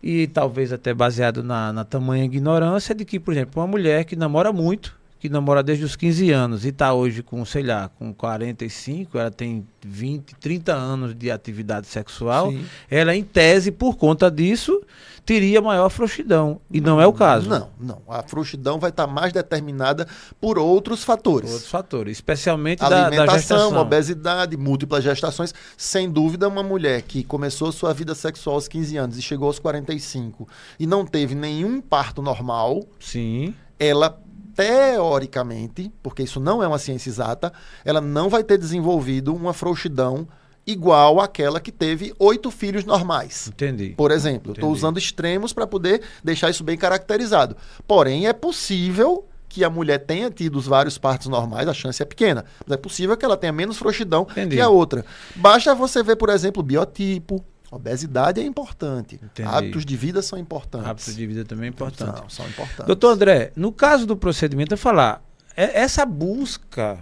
e 0.03 0.27
talvez 0.27 0.71
até 0.71 0.93
baseado 0.93 1.41
na, 1.41 1.73
na 1.73 1.83
tamanha 1.83 2.25
ignorância, 2.25 2.93
de 2.93 3.03
que, 3.05 3.19
por 3.19 3.33
exemplo, 3.33 3.59
uma 3.61 3.67
mulher 3.67 4.05
que 4.05 4.15
namora 4.15 4.53
muito, 4.53 4.95
que 5.25 5.29
namora 5.29 5.63
desde 5.63 5.83
os 5.83 5.95
15 5.95 6.31
anos 6.31 6.65
e 6.65 6.69
está 6.69 6.93
hoje 6.93 7.23
com, 7.23 7.43
sei 7.45 7.63
lá, 7.63 7.89
com 7.97 8.13
45, 8.13 9.17
ela 9.17 9.31
tem 9.31 9.65
20, 9.83 10.35
30 10.35 10.73
anos 10.73 11.15
de 11.15 11.31
atividade 11.31 11.87
sexual, 11.87 12.51
Sim. 12.51 12.63
ela, 12.89 13.15
em 13.15 13.23
tese, 13.23 13.71
por 13.71 13.97
conta 13.97 14.29
disso, 14.29 14.79
teria 15.25 15.59
maior 15.61 15.89
frouxidão. 15.89 16.61
E 16.69 16.79
não 16.79 17.01
é 17.01 17.07
o 17.07 17.13
caso. 17.13 17.49
Não, 17.49 17.69
não. 17.79 18.01
A 18.07 18.21
frouxidão 18.21 18.79
vai 18.79 18.91
estar 18.91 19.07
mais 19.07 19.33
determinada 19.33 20.07
por 20.39 20.59
outros 20.59 21.03
fatores. 21.03 21.49
Outros 21.49 21.69
fatores, 21.69 22.17
especialmente 22.17 22.79
da, 22.79 22.89
da 22.89 23.05
Alimentação, 23.07 23.39
gestação. 23.39 23.77
obesidade, 23.77 24.55
múltiplas 24.55 25.03
gestações. 25.03 25.53
Sem 25.75 26.07
dúvida, 26.07 26.47
uma 26.47 26.61
mulher 26.61 27.01
que 27.01 27.23
começou 27.23 27.71
sua 27.71 27.93
vida 27.93 28.13
sexual 28.13 28.57
aos 28.57 28.67
15 28.67 28.97
anos 28.97 29.17
e 29.17 29.21
chegou 29.23 29.47
aos 29.47 29.57
45 29.57 30.47
e 30.79 30.85
não 30.85 31.03
teve 31.03 31.33
nenhum 31.33 31.81
parto 31.81 32.21
normal, 32.21 32.83
Sim, 32.99 33.55
ela 33.79 34.21
teoricamente, 34.55 35.91
porque 36.01 36.23
isso 36.23 36.39
não 36.39 36.63
é 36.63 36.67
uma 36.67 36.79
ciência 36.79 37.09
exata, 37.09 37.51
ela 37.83 38.01
não 38.01 38.29
vai 38.29 38.43
ter 38.43 38.57
desenvolvido 38.57 39.35
uma 39.35 39.53
frouxidão 39.53 40.27
igual 40.65 41.19
àquela 41.19 41.59
que 41.59 41.71
teve 41.71 42.13
oito 42.17 42.49
filhos 42.49 42.85
normais. 42.85 43.49
entendi. 43.49 43.93
Por 43.95 44.11
exemplo, 44.11 44.51
eu 44.51 44.55
estou 44.55 44.71
usando 44.71 44.97
extremos 44.97 45.53
para 45.53 45.67
poder 45.67 46.01
deixar 46.23 46.49
isso 46.49 46.63
bem 46.63 46.77
caracterizado. 46.77 47.55
Porém, 47.87 48.27
é 48.27 48.33
possível 48.33 49.27
que 49.47 49.63
a 49.63 49.69
mulher 49.69 49.99
tenha 49.99 50.29
tido 50.29 50.57
os 50.57 50.65
vários 50.65 50.97
partos 50.97 51.27
normais, 51.27 51.67
a 51.67 51.73
chance 51.73 52.01
é 52.01 52.05
pequena. 52.05 52.43
Mas 52.65 52.75
é 52.75 52.77
possível 52.77 53.15
que 53.15 53.23
ela 53.23 53.37
tenha 53.37 53.53
menos 53.53 53.77
frouxidão 53.77 54.27
Entendi. 54.31 54.55
que 54.55 54.61
a 54.61 54.67
outra. 54.67 55.05
Basta 55.35 55.73
você 55.75 56.01
ver, 56.03 56.15
por 56.15 56.29
exemplo, 56.29 56.61
o 56.61 56.65
biotipo. 56.65 57.43
Obesidade 57.75 58.39
é 58.41 58.43
importante. 58.45 59.19
Entendi. 59.23 59.47
Hábitos 59.49 59.85
de 59.85 59.97
vida 59.97 60.21
são 60.21 60.37
importantes. 60.39 60.87
Hábitos 60.89 61.15
de 61.15 61.27
vida 61.27 61.43
também 61.45 61.65
é 61.67 61.69
importante. 61.69 62.17
São, 62.19 62.29
são 62.29 62.47
importantes. 62.47 62.85
Doutor 62.85 63.09
André, 63.11 63.51
no 63.55 63.71
caso 63.71 64.05
do 64.05 64.15
procedimento, 64.15 64.73
eu 64.73 64.77
falar, 64.77 65.21
é- 65.55 65.81
essa 65.81 66.05
busca 66.05 66.99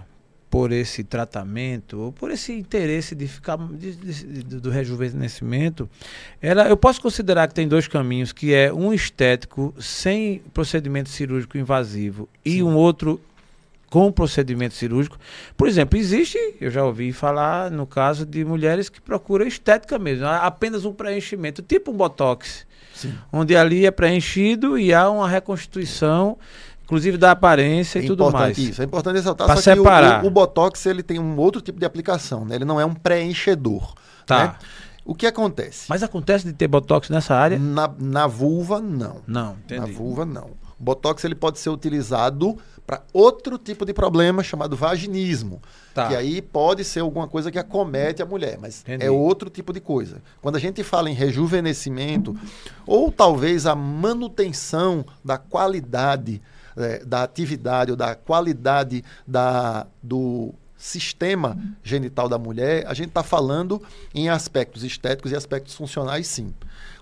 por 0.50 0.70
esse 0.70 1.02
tratamento, 1.02 1.98
ou 1.98 2.12
por 2.12 2.30
esse 2.30 2.52
interesse 2.52 3.14
de 3.16 3.26
ficar 3.26 3.56
de- 3.58 3.96
de- 3.96 4.42
de- 4.44 4.60
do 4.60 4.70
rejuvenescimento, 4.70 5.90
ela, 6.40 6.68
eu 6.68 6.76
posso 6.76 7.00
considerar 7.00 7.48
que 7.48 7.54
tem 7.54 7.66
dois 7.66 7.88
caminhos, 7.88 8.32
que 8.32 8.54
é 8.54 8.72
um 8.72 8.92
estético 8.92 9.74
sem 9.80 10.40
procedimento 10.52 11.08
cirúrgico 11.08 11.58
invasivo 11.58 12.28
e 12.44 12.62
um 12.62 12.76
outro 12.76 13.20
com 13.94 14.10
procedimento 14.10 14.74
cirúrgico. 14.74 15.16
Por 15.56 15.68
exemplo, 15.68 15.96
existe, 15.96 16.36
eu 16.60 16.68
já 16.68 16.82
ouvi 16.84 17.12
falar 17.12 17.70
no 17.70 17.86
caso 17.86 18.26
de 18.26 18.44
mulheres 18.44 18.88
que 18.88 19.00
procuram 19.00 19.46
estética 19.46 20.00
mesmo, 20.00 20.26
apenas 20.26 20.84
um 20.84 20.92
preenchimento, 20.92 21.62
tipo 21.62 21.92
um 21.92 21.94
botox 21.96 22.66
Sim. 22.92 23.14
onde 23.32 23.54
ali 23.54 23.86
é 23.86 23.92
preenchido 23.92 24.76
e 24.76 24.92
há 24.92 25.08
uma 25.08 25.28
reconstituição, 25.28 26.36
inclusive 26.82 27.16
da 27.16 27.30
aparência 27.30 28.00
É 28.00 28.02
e 28.02 28.06
tudo 28.08 28.28
mais. 28.32 28.58
isso. 28.58 28.82
É 28.82 28.84
importante 28.84 29.14
ressaltar 29.14 29.46
Pra 29.46 29.56
só 29.58 29.62
que 29.62 29.78
o- 29.78 29.82
separar. 29.84 30.24
o, 30.24 30.26
o 30.26 30.30
Botox 30.30 30.84
ele 30.86 31.04
tem 31.04 31.20
um 31.20 31.36
outro 31.38 31.60
tipo 31.62 31.78
de 31.78 31.86
aplicação. 31.86 32.44
Né? 32.44 32.56
Ele 32.56 32.64
não 32.64 32.80
é 32.80 32.84
um 32.84 32.94
preenchedor. 32.94 33.94
Tá. 34.26 34.44
né? 34.46 34.54
O 35.04 35.14
que 35.14 35.24
acontece? 35.26 35.84
Mas 35.88 36.02
acontece 36.02 36.46
de 36.46 36.52
ter 36.52 36.66
botox 36.66 37.10
nessa 37.10 37.34
área? 37.36 37.58
Na, 37.60 37.88
na 37.96 38.26
vulva, 38.26 38.80
não. 38.80 39.20
Não, 39.26 39.50
Na 39.68 39.76
entendi. 39.76 39.92
vulva, 39.92 40.24
não. 40.24 40.50
O 40.78 40.84
Botox 40.84 41.24
ele 41.24 41.34
pode 41.34 41.58
ser 41.58 41.70
utilizado 41.70 42.58
para 42.86 43.02
outro 43.12 43.56
tipo 43.56 43.84
de 43.84 43.92
problema 43.92 44.42
chamado 44.42 44.76
vaginismo. 44.76 45.60
Tá. 45.94 46.08
Que 46.08 46.16
aí 46.16 46.42
pode 46.42 46.84
ser 46.84 47.00
alguma 47.00 47.28
coisa 47.28 47.50
que 47.50 47.58
acomete 47.58 48.22
a 48.22 48.26
mulher, 48.26 48.58
mas 48.60 48.80
Entendi. 48.80 49.04
é 49.04 49.10
outro 49.10 49.48
tipo 49.48 49.72
de 49.72 49.80
coisa. 49.80 50.20
Quando 50.42 50.56
a 50.56 50.60
gente 50.60 50.82
fala 50.82 51.08
em 51.08 51.14
rejuvenescimento, 51.14 52.36
ou 52.86 53.10
talvez 53.10 53.64
a 53.66 53.74
manutenção 53.74 55.04
da 55.24 55.38
qualidade 55.38 56.42
eh, 56.76 57.04
da 57.04 57.22
atividade 57.22 57.92
ou 57.92 57.96
da 57.96 58.16
qualidade 58.16 59.04
da, 59.26 59.86
do 60.02 60.52
sistema 60.76 61.56
genital 61.82 62.28
da 62.28 62.36
mulher, 62.36 62.84
a 62.86 62.92
gente 62.92 63.08
está 63.08 63.22
falando 63.22 63.80
em 64.14 64.28
aspectos 64.28 64.82
estéticos 64.82 65.32
e 65.32 65.36
aspectos 65.36 65.74
funcionais, 65.74 66.26
sim. 66.26 66.52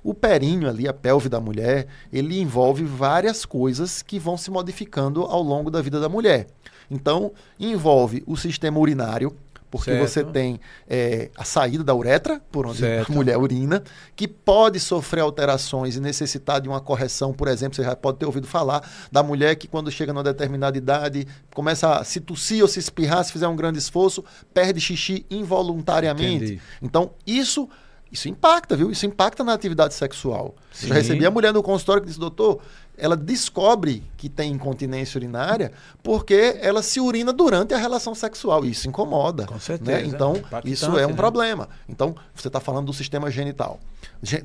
O 0.04 0.12
períneo 0.12 0.68
ali, 0.68 0.88
a 0.88 0.92
pelve 0.92 1.28
da 1.28 1.40
mulher, 1.40 1.86
ele 2.12 2.40
envolve 2.40 2.84
várias 2.84 3.44
coisas 3.44 4.02
que 4.02 4.18
vão 4.18 4.36
se 4.36 4.50
modificando 4.50 5.22
ao 5.22 5.42
longo 5.42 5.70
da 5.70 5.80
vida 5.80 6.00
da 6.00 6.08
mulher. 6.08 6.46
Então, 6.90 7.32
envolve 7.58 8.22
o 8.26 8.36
sistema 8.36 8.78
urinário, 8.78 9.34
porque 9.70 9.90
Certo. 9.90 10.06
você 10.06 10.22
tem 10.22 10.60
eh, 10.86 11.30
a 11.34 11.44
saída 11.44 11.82
da 11.82 11.94
uretra, 11.94 12.42
por 12.52 12.66
onde 12.66 12.78
Certo. 12.80 13.10
a 13.10 13.14
mulher 13.14 13.38
urina, 13.38 13.82
que 14.14 14.28
pode 14.28 14.78
sofrer 14.78 15.20
alterações 15.22 15.96
e 15.96 16.00
necessitar 16.00 16.60
de 16.60 16.68
uma 16.68 16.78
correção. 16.78 17.32
Por 17.32 17.48
exemplo, 17.48 17.76
você 17.76 17.82
já 17.82 17.96
pode 17.96 18.18
ter 18.18 18.26
ouvido 18.26 18.46
falar 18.46 18.86
da 19.10 19.22
mulher 19.22 19.54
que, 19.56 19.66
quando 19.66 19.90
chega 19.90 20.12
numa 20.12 20.22
determinada 20.22 20.76
idade, 20.76 21.26
começa 21.54 21.94
a 21.96 22.04
se 22.04 22.20
tossir 22.20 22.60
ou 22.60 22.68
se 22.68 22.80
espirrar, 22.80 23.24
se 23.24 23.32
fizer 23.32 23.48
um 23.48 23.56
grande 23.56 23.78
esforço, 23.78 24.22
perde 24.52 24.78
xixi 24.78 25.24
involuntariamente. 25.30 26.44
Entendi. 26.44 26.60
Então, 26.82 27.12
isso. 27.26 27.66
Isso 28.12 28.28
impacta, 28.28 28.76
viu? 28.76 28.90
Isso 28.90 29.06
impacta 29.06 29.42
na 29.42 29.54
atividade 29.54 29.94
sexual. 29.94 30.54
Eu 30.82 30.88
já 30.88 30.94
Sim. 30.94 31.00
recebi 31.00 31.24
a 31.26 31.30
mulher 31.30 31.52
no 31.52 31.62
consultório 31.62 32.02
que 32.02 32.08
disse, 32.08 32.20
doutor, 32.20 32.60
ela 32.96 33.16
descobre 33.16 34.02
que 34.18 34.28
tem 34.28 34.52
incontinência 34.52 35.18
urinária 35.18 35.72
porque 36.02 36.58
ela 36.60 36.82
se 36.82 37.00
urina 37.00 37.32
durante 37.32 37.72
a 37.72 37.78
relação 37.78 38.14
sexual. 38.14 38.64
Isso 38.66 38.86
incomoda. 38.86 39.46
Com 39.46 39.58
certeza, 39.58 39.90
né? 40.02 40.04
Então, 40.06 40.36
impactante, 40.36 40.70
isso 40.70 40.98
é 40.98 41.06
um 41.06 41.10
né? 41.10 41.16
problema. 41.16 41.68
Então, 41.88 42.14
você 42.34 42.48
está 42.48 42.60
falando 42.60 42.86
do 42.86 42.92
sistema 42.92 43.30
genital, 43.30 43.80
ge- 43.80 43.91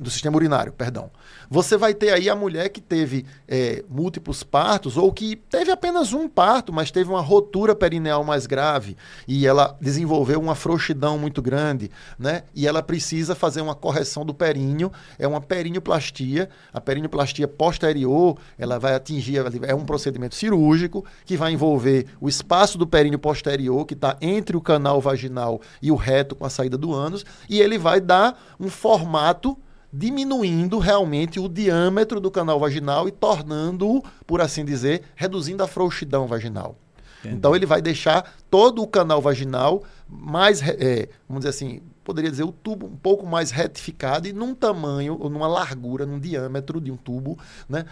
do 0.00 0.10
sistema 0.10 0.36
urinário, 0.36 0.72
perdão. 0.72 1.10
Você 1.48 1.76
vai 1.76 1.94
ter 1.94 2.10
aí 2.10 2.28
a 2.28 2.34
mulher 2.34 2.68
que 2.68 2.80
teve 2.80 3.24
eh, 3.46 3.84
múltiplos 3.88 4.42
partos 4.42 4.96
ou 4.96 5.12
que 5.12 5.36
teve 5.36 5.70
apenas 5.70 6.12
um 6.12 6.28
parto, 6.28 6.72
mas 6.72 6.90
teve 6.90 7.08
uma 7.08 7.20
rotura 7.20 7.76
perineal 7.76 8.24
mais 8.24 8.44
grave 8.44 8.96
e 9.26 9.46
ela 9.46 9.76
desenvolveu 9.80 10.40
uma 10.40 10.56
frouxidão 10.56 11.16
muito 11.16 11.40
grande, 11.40 11.90
né? 12.18 12.42
E 12.54 12.66
ela 12.66 12.82
precisa 12.82 13.36
fazer 13.36 13.60
uma 13.60 13.74
correção 13.74 14.26
do 14.26 14.34
períneo, 14.34 14.90
é 15.16 15.28
uma 15.28 15.40
perineoplastia. 15.40 16.50
A 16.72 16.80
perineoplastia 16.80 17.46
posterior, 17.46 18.36
ela 18.58 18.78
vai 18.78 18.94
atingir, 18.94 19.40
é 19.62 19.74
um 19.74 19.84
procedimento 19.84 20.34
cirúrgico 20.34 21.04
que 21.24 21.36
vai 21.36 21.52
envolver 21.52 22.06
o 22.20 22.28
espaço 22.28 22.76
do 22.76 22.86
períneo 22.86 23.18
posterior, 23.18 23.86
que 23.86 23.94
está 23.94 24.16
entre 24.20 24.56
o 24.56 24.60
canal 24.60 25.00
vaginal 25.00 25.60
e 25.80 25.92
o 25.92 25.96
reto 25.96 26.34
com 26.34 26.44
a 26.44 26.50
saída 26.50 26.76
do 26.76 26.92
ânus, 26.92 27.24
e 27.48 27.60
ele 27.60 27.78
vai 27.78 28.00
dar 28.00 28.38
um 28.58 28.68
formato 28.68 29.56
diminuindo 29.92 30.78
realmente 30.78 31.40
o 31.40 31.48
diâmetro 31.48 32.20
do 32.20 32.30
canal 32.30 32.60
vaginal 32.60 33.08
e 33.08 33.10
tornando-o, 33.10 34.02
por 34.26 34.40
assim 34.40 34.64
dizer, 34.64 35.02
reduzindo 35.14 35.62
a 35.62 35.68
frouxidão 35.68 36.26
vaginal. 36.26 36.76
Entendi. 37.20 37.36
Então 37.36 37.56
ele 37.56 37.66
vai 37.66 37.82
deixar 37.82 38.34
todo 38.50 38.82
o 38.82 38.86
canal 38.86 39.20
vaginal 39.20 39.82
mais, 40.08 40.62
é, 40.62 41.08
vamos 41.28 41.40
dizer 41.40 41.50
assim, 41.50 41.80
poderia 42.04 42.30
dizer 42.30 42.44
o 42.44 42.52
tubo 42.52 42.86
um 42.86 42.96
pouco 42.96 43.26
mais 43.26 43.50
retificado 43.50 44.28
e 44.28 44.32
num 44.32 44.54
tamanho 44.54 45.16
ou 45.18 45.28
numa 45.28 45.48
largura, 45.48 46.06
num 46.06 46.18
diâmetro 46.18 46.80
de 46.80 46.90
um 46.90 46.96
tubo, 46.96 47.38
né, 47.68 47.84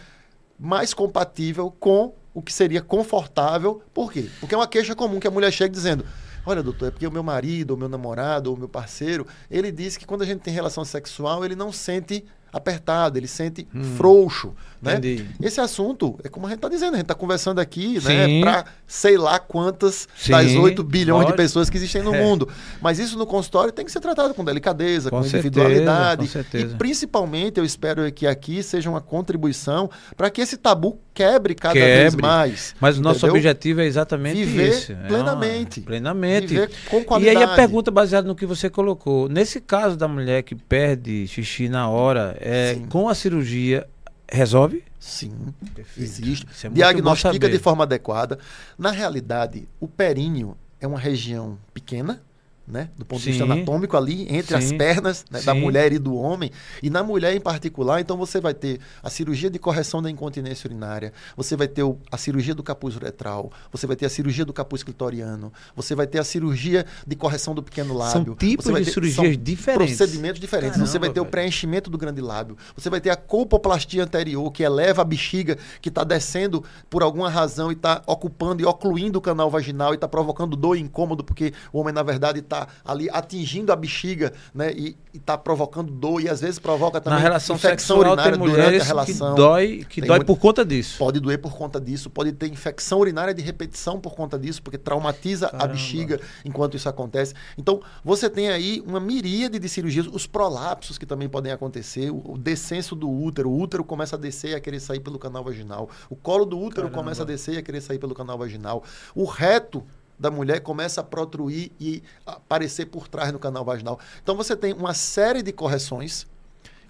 mais 0.59 0.95
compatível 0.95 1.75
com 1.79 2.15
o 2.33 2.41
que 2.41 2.53
seria 2.53 2.81
confortável. 2.81 3.83
Por 3.93 4.13
quê? 4.13 4.31
Porque 4.41 4.55
é 4.55 4.59
uma 4.59 4.67
queixa 4.67 4.95
comum 4.95 5.19
que 5.19 5.27
a 5.27 5.31
mulher 5.31 5.51
chega 5.51 5.71
dizendo: 5.71 6.05
Olha, 6.47 6.63
doutor, 6.63 6.89
é 6.89 6.91
porque 6.93 7.07
o 7.07 7.11
meu 7.13 7.23
marido, 7.25 7.73
ou 7.73 7.77
meu 7.77 7.89
namorado, 7.89 8.51
ou 8.51 8.57
meu 8.57 8.69
parceiro, 8.69 9.27
ele 9.51 9.73
diz 9.73 9.97
que 9.97 10.07
quando 10.07 10.23
a 10.23 10.27
gente 10.27 10.41
tem 10.41 10.55
relação 10.55 10.85
sexual, 10.85 11.45
ele 11.45 11.57
não 11.57 11.73
sente 11.73 12.25
apertado, 12.53 13.19
ele 13.19 13.27
sente 13.29 13.67
Hum. 13.75 13.83
frouxo. 13.97 14.55
Né? 14.87 15.27
Esse 15.43 15.61
assunto 15.61 16.19
é 16.25 16.29
como 16.29 16.47
a 16.47 16.49
gente 16.51 16.59
está 16.59 16.69
dizendo, 16.69 16.95
a 16.95 16.97
gente 16.97 17.05
está 17.05 17.15
conversando 17.15 17.59
aqui 17.61 17.99
né, 18.05 18.41
para 18.41 18.65
sei 18.87 19.17
lá 19.19 19.39
quantas 19.39 20.09
Sim, 20.17 20.33
das 20.33 20.53
8 20.55 20.83
bilhões 20.83 21.23
lógico. 21.23 21.33
de 21.33 21.37
pessoas 21.37 21.69
que 21.71 21.77
existem 21.77 22.03
no 22.03 22.15
É. 22.15 22.23
mundo. 22.23 22.49
Mas 22.81 22.99
isso 22.99 23.19
no 23.19 23.27
consultório 23.27 23.73
tem 23.73 23.85
que 23.85 23.93
ser 23.93 24.01
tratado 24.01 24.33
com 24.35 24.45
delicadeza, 24.45 25.11
com, 25.11 25.17
Com 25.19 25.23
certeza, 25.23 25.47
individualidade. 25.49 26.23
com 26.23 26.29
certeza. 26.33 26.75
E 26.75 26.77
principalmente 26.77 27.59
eu 27.59 27.65
espero 27.65 28.11
que 28.13 28.27
aqui 28.27 28.63
seja 28.63 28.89
uma 28.89 29.01
contribuição 29.01 29.91
para 30.17 30.31
que 30.31 30.41
esse 30.41 30.57
tabu 30.57 30.99
quebre 31.13 31.55
cada 31.55 31.73
Quebre. 31.75 31.89
vez 32.03 32.15
mais. 32.15 32.75
Mas 32.81 32.99
o 32.99 33.03
nosso 33.03 33.19
entendeu? 33.21 33.37
objetivo 33.37 33.81
é 33.81 33.87
exatamente 33.87 34.37
Viver 34.45 34.69
esse. 34.69 34.93
é 34.93 34.95
uma- 34.97 35.07
plenamente. 35.09 35.81
plenamente. 35.81 36.47
Viver 36.49 36.71
com 36.91 36.99
E 37.01 37.05
qualidade. 37.05 37.37
aí 37.39 37.43
a 37.43 37.49
pergunta 37.55 37.91
baseada 37.91 38.29
no 38.29 38.35
que 38.35 38.45
você 38.45 38.69
colocou. 38.69 39.29
Nesse 39.29 39.61
caso 39.61 39.97
da 39.97 40.07
mulher 40.07 40.43
que 40.43 40.55
perde 40.55 41.27
xixi 41.27 41.69
na 41.69 41.89
hora, 41.89 42.37
é, 42.41 42.75
Sim. 42.75 42.87
com 42.87 43.09
a 43.09 43.15
cirurgia 43.15 43.87
resolve? 44.31 44.85
Sim, 44.99 45.55
Perfeito. 45.75 46.01
existe. 46.01 46.47
É 46.65 46.69
Diagnostica 46.69 47.49
de 47.49 47.59
forma 47.59 47.85
adequada. 47.85 48.39
Na 48.79 48.91
realidade, 48.91 49.69
o 49.79 49.87
períneo 49.87 50.57
é 50.81 50.87
uma 50.87 50.99
região 50.99 51.59
pequena, 51.73 52.23
né? 52.67 52.91
Do 52.97 53.05
ponto 53.05 53.21
de 53.23 53.31
vista 53.31 53.45
Sim. 53.45 53.53
anatômico 53.53 53.97
ali, 53.97 54.27
entre 54.29 54.57
as 54.57 54.65
Sim. 54.65 54.79
pernas 54.79 55.25
né, 55.31 55.41
da 55.43 55.53
Sim. 55.55 55.61
mulher 55.61 55.93
e 55.93 55.99
do 55.99 56.15
homem. 56.17 56.51
E 56.83 56.91
na 56.91 57.03
mulher 57.03 57.35
em 57.37 57.41
particular, 57.41 58.01
então 58.01 58.17
você 58.17 58.41
vai 58.41 58.55
ter 58.55 58.81
a 59.03 59.09
cirurgia 59.09 59.49
de 59.49 59.59
correção 59.59 60.03
da 60.03 60.11
incontinência 60.11 60.67
urinária, 60.67 61.13
você 61.37 61.55
vai 61.57 61.69
ter 61.69 61.83
o- 61.83 61.99
a 62.11 62.17
cirurgia 62.17 62.55
do 62.55 62.63
capuz 62.63 62.97
uretral, 62.97 63.53
você 63.71 63.87
vai 63.87 63.95
ter 63.95 64.07
a 64.07 64.09
cirurgia 64.11 64.45
do 64.45 64.53
capuz 64.53 64.83
clitoriano, 64.83 65.53
você 65.77 65.95
vai 65.95 66.07
ter 66.07 66.19
a 66.19 66.25
cirurgia 66.25 66.85
de 67.07 67.15
correção 67.15 67.55
do 67.55 67.63
pequeno 67.63 67.95
lábio. 67.95 68.13
São 68.27 68.35
tipos 68.35 68.65
você 68.67 68.73
vai 68.73 68.81
de 68.81 68.87
ter- 68.87 68.93
cirurgias 68.95 69.17
são 69.17 69.43
diferentes. 69.43 69.97
Procedimentos 69.97 70.41
diferentes. 70.41 70.73
Caramba, 70.77 70.91
você 70.91 70.99
vai 70.99 71.11
ter 71.11 71.21
o 71.21 71.23
velho. 71.23 71.31
preenchimento 71.31 71.89
do 71.91 71.97
grande 71.99 72.21
lábio. 72.21 72.57
Você 72.77 72.91
vai 72.91 73.01
ter 73.01 73.11
a 73.11 73.17
colpoplastia 73.17 74.03
anterior, 74.03 74.51
que 74.51 74.63
eleva 74.63 75.03
a 75.03 75.05
bexiga, 75.05 75.57
que 75.81 75.89
está 75.89 76.03
descendo 76.03 76.65
por 76.91 77.03
alguma 77.03 77.29
razão 77.31 77.71
e 77.71 77.75
está 77.75 78.03
ocupando 78.07 78.61
e 78.63 78.65
ocluindo 78.67 79.19
o 79.19 79.23
canal 79.23 79.51
vaginal 79.51 79.93
e 79.93 79.95
está 79.95 80.09
provocando 80.09 80.57
dor 80.57 80.77
e 80.77 80.81
incômodo, 80.81 81.23
porque 81.23 81.53
o 81.73 81.79
homem, 81.81 81.93
na 81.95 82.03
verdade, 82.03 82.41
está 82.41 82.56
ali 82.85 83.09
atingindo 83.11 83.73
a 83.73 83.77
bexiga 83.77 84.33
né, 84.55 84.73
e 84.73 84.97
está 85.15 85.37
provocando 85.37 85.91
dor 85.91 86.21
e 86.21 86.29
às 86.29 86.41
vezes 86.41 86.59
provoca 86.59 87.01
também 87.01 87.19
Na 87.19 87.23
relação 87.23 87.57
infecção 87.57 87.97
sexual 87.97 88.13
urinária 88.13 88.39
tem 88.39 88.47
durante 88.49 88.81
a 88.81 88.85
relação. 88.85 89.31
que 89.35 89.41
dói, 89.41 89.87
que 89.89 90.01
Tem 90.01 90.09
dói 90.09 90.25
por 90.25 90.39
conta 90.39 90.65
disso. 90.65 90.99
Pode 90.99 91.21
doer 91.21 91.39
por 91.41 91.55
conta 91.57 91.81
disso, 91.81 92.11
pode 92.11 92.33
ter 92.33 92.49
infecção 92.49 92.99
urinária 93.01 93.33
de 93.35 93.43
repetição 93.43 93.99
por 94.01 94.15
conta 94.15 94.39
disso, 94.39 94.63
porque 94.63 94.79
traumatiza 94.79 95.47
a 95.47 95.51
Caramba. 95.51 95.69
bexiga 95.69 96.21
enquanto 96.45 96.77
isso 96.77 96.89
acontece. 96.89 97.35
Então, 97.57 97.81
você 98.05 98.29
tem 98.29 98.49
aí 98.49 98.83
uma 98.87 99.01
miríade 99.01 99.59
de 99.59 99.69
cirurgias, 99.69 100.07
os 100.07 100.27
prolapsos 100.27 100.99
que 100.99 101.07
também 101.07 101.29
podem 101.29 101.51
acontecer, 101.53 102.11
o, 102.11 102.23
o 102.33 102.39
descenso 102.39 102.95
do 102.95 103.11
útero, 103.11 103.49
o 103.51 103.59
útero 103.61 103.85
começa 103.85 104.17
a 104.17 104.19
descer 104.19 104.51
e 104.51 104.55
a 104.55 104.61
querer 104.61 104.81
sair 104.81 105.01
pelo 105.01 105.19
canal 105.19 105.43
vaginal, 105.43 105.89
o 106.11 106.17
colo 106.17 106.45
do 106.45 106.59
útero 106.59 106.89
Caramba. 106.89 106.95
começa 106.97 107.23
a 107.23 107.27
descer 107.27 107.55
e 107.55 107.59
a 107.59 107.63
querer 107.63 107.81
sair 107.81 107.99
pelo 107.99 108.15
canal 108.15 108.37
vaginal, 108.39 108.83
o 109.15 109.25
reto 109.25 109.83
da 110.19 110.31
mulher 110.31 110.61
começa 110.61 111.01
a 111.01 111.05
protruir 111.05 111.71
e 111.81 112.03
aparecer 112.25 112.87
por 112.87 113.09
trás 113.09 113.33
no 113.33 113.39
canal 113.39 113.65
vaginal. 113.65 113.99
Então, 114.23 114.37
você 114.37 114.57
tem 114.57 114.73
uma 114.73 114.95
série 114.95 115.43
de 115.43 115.53
correções 115.53 116.27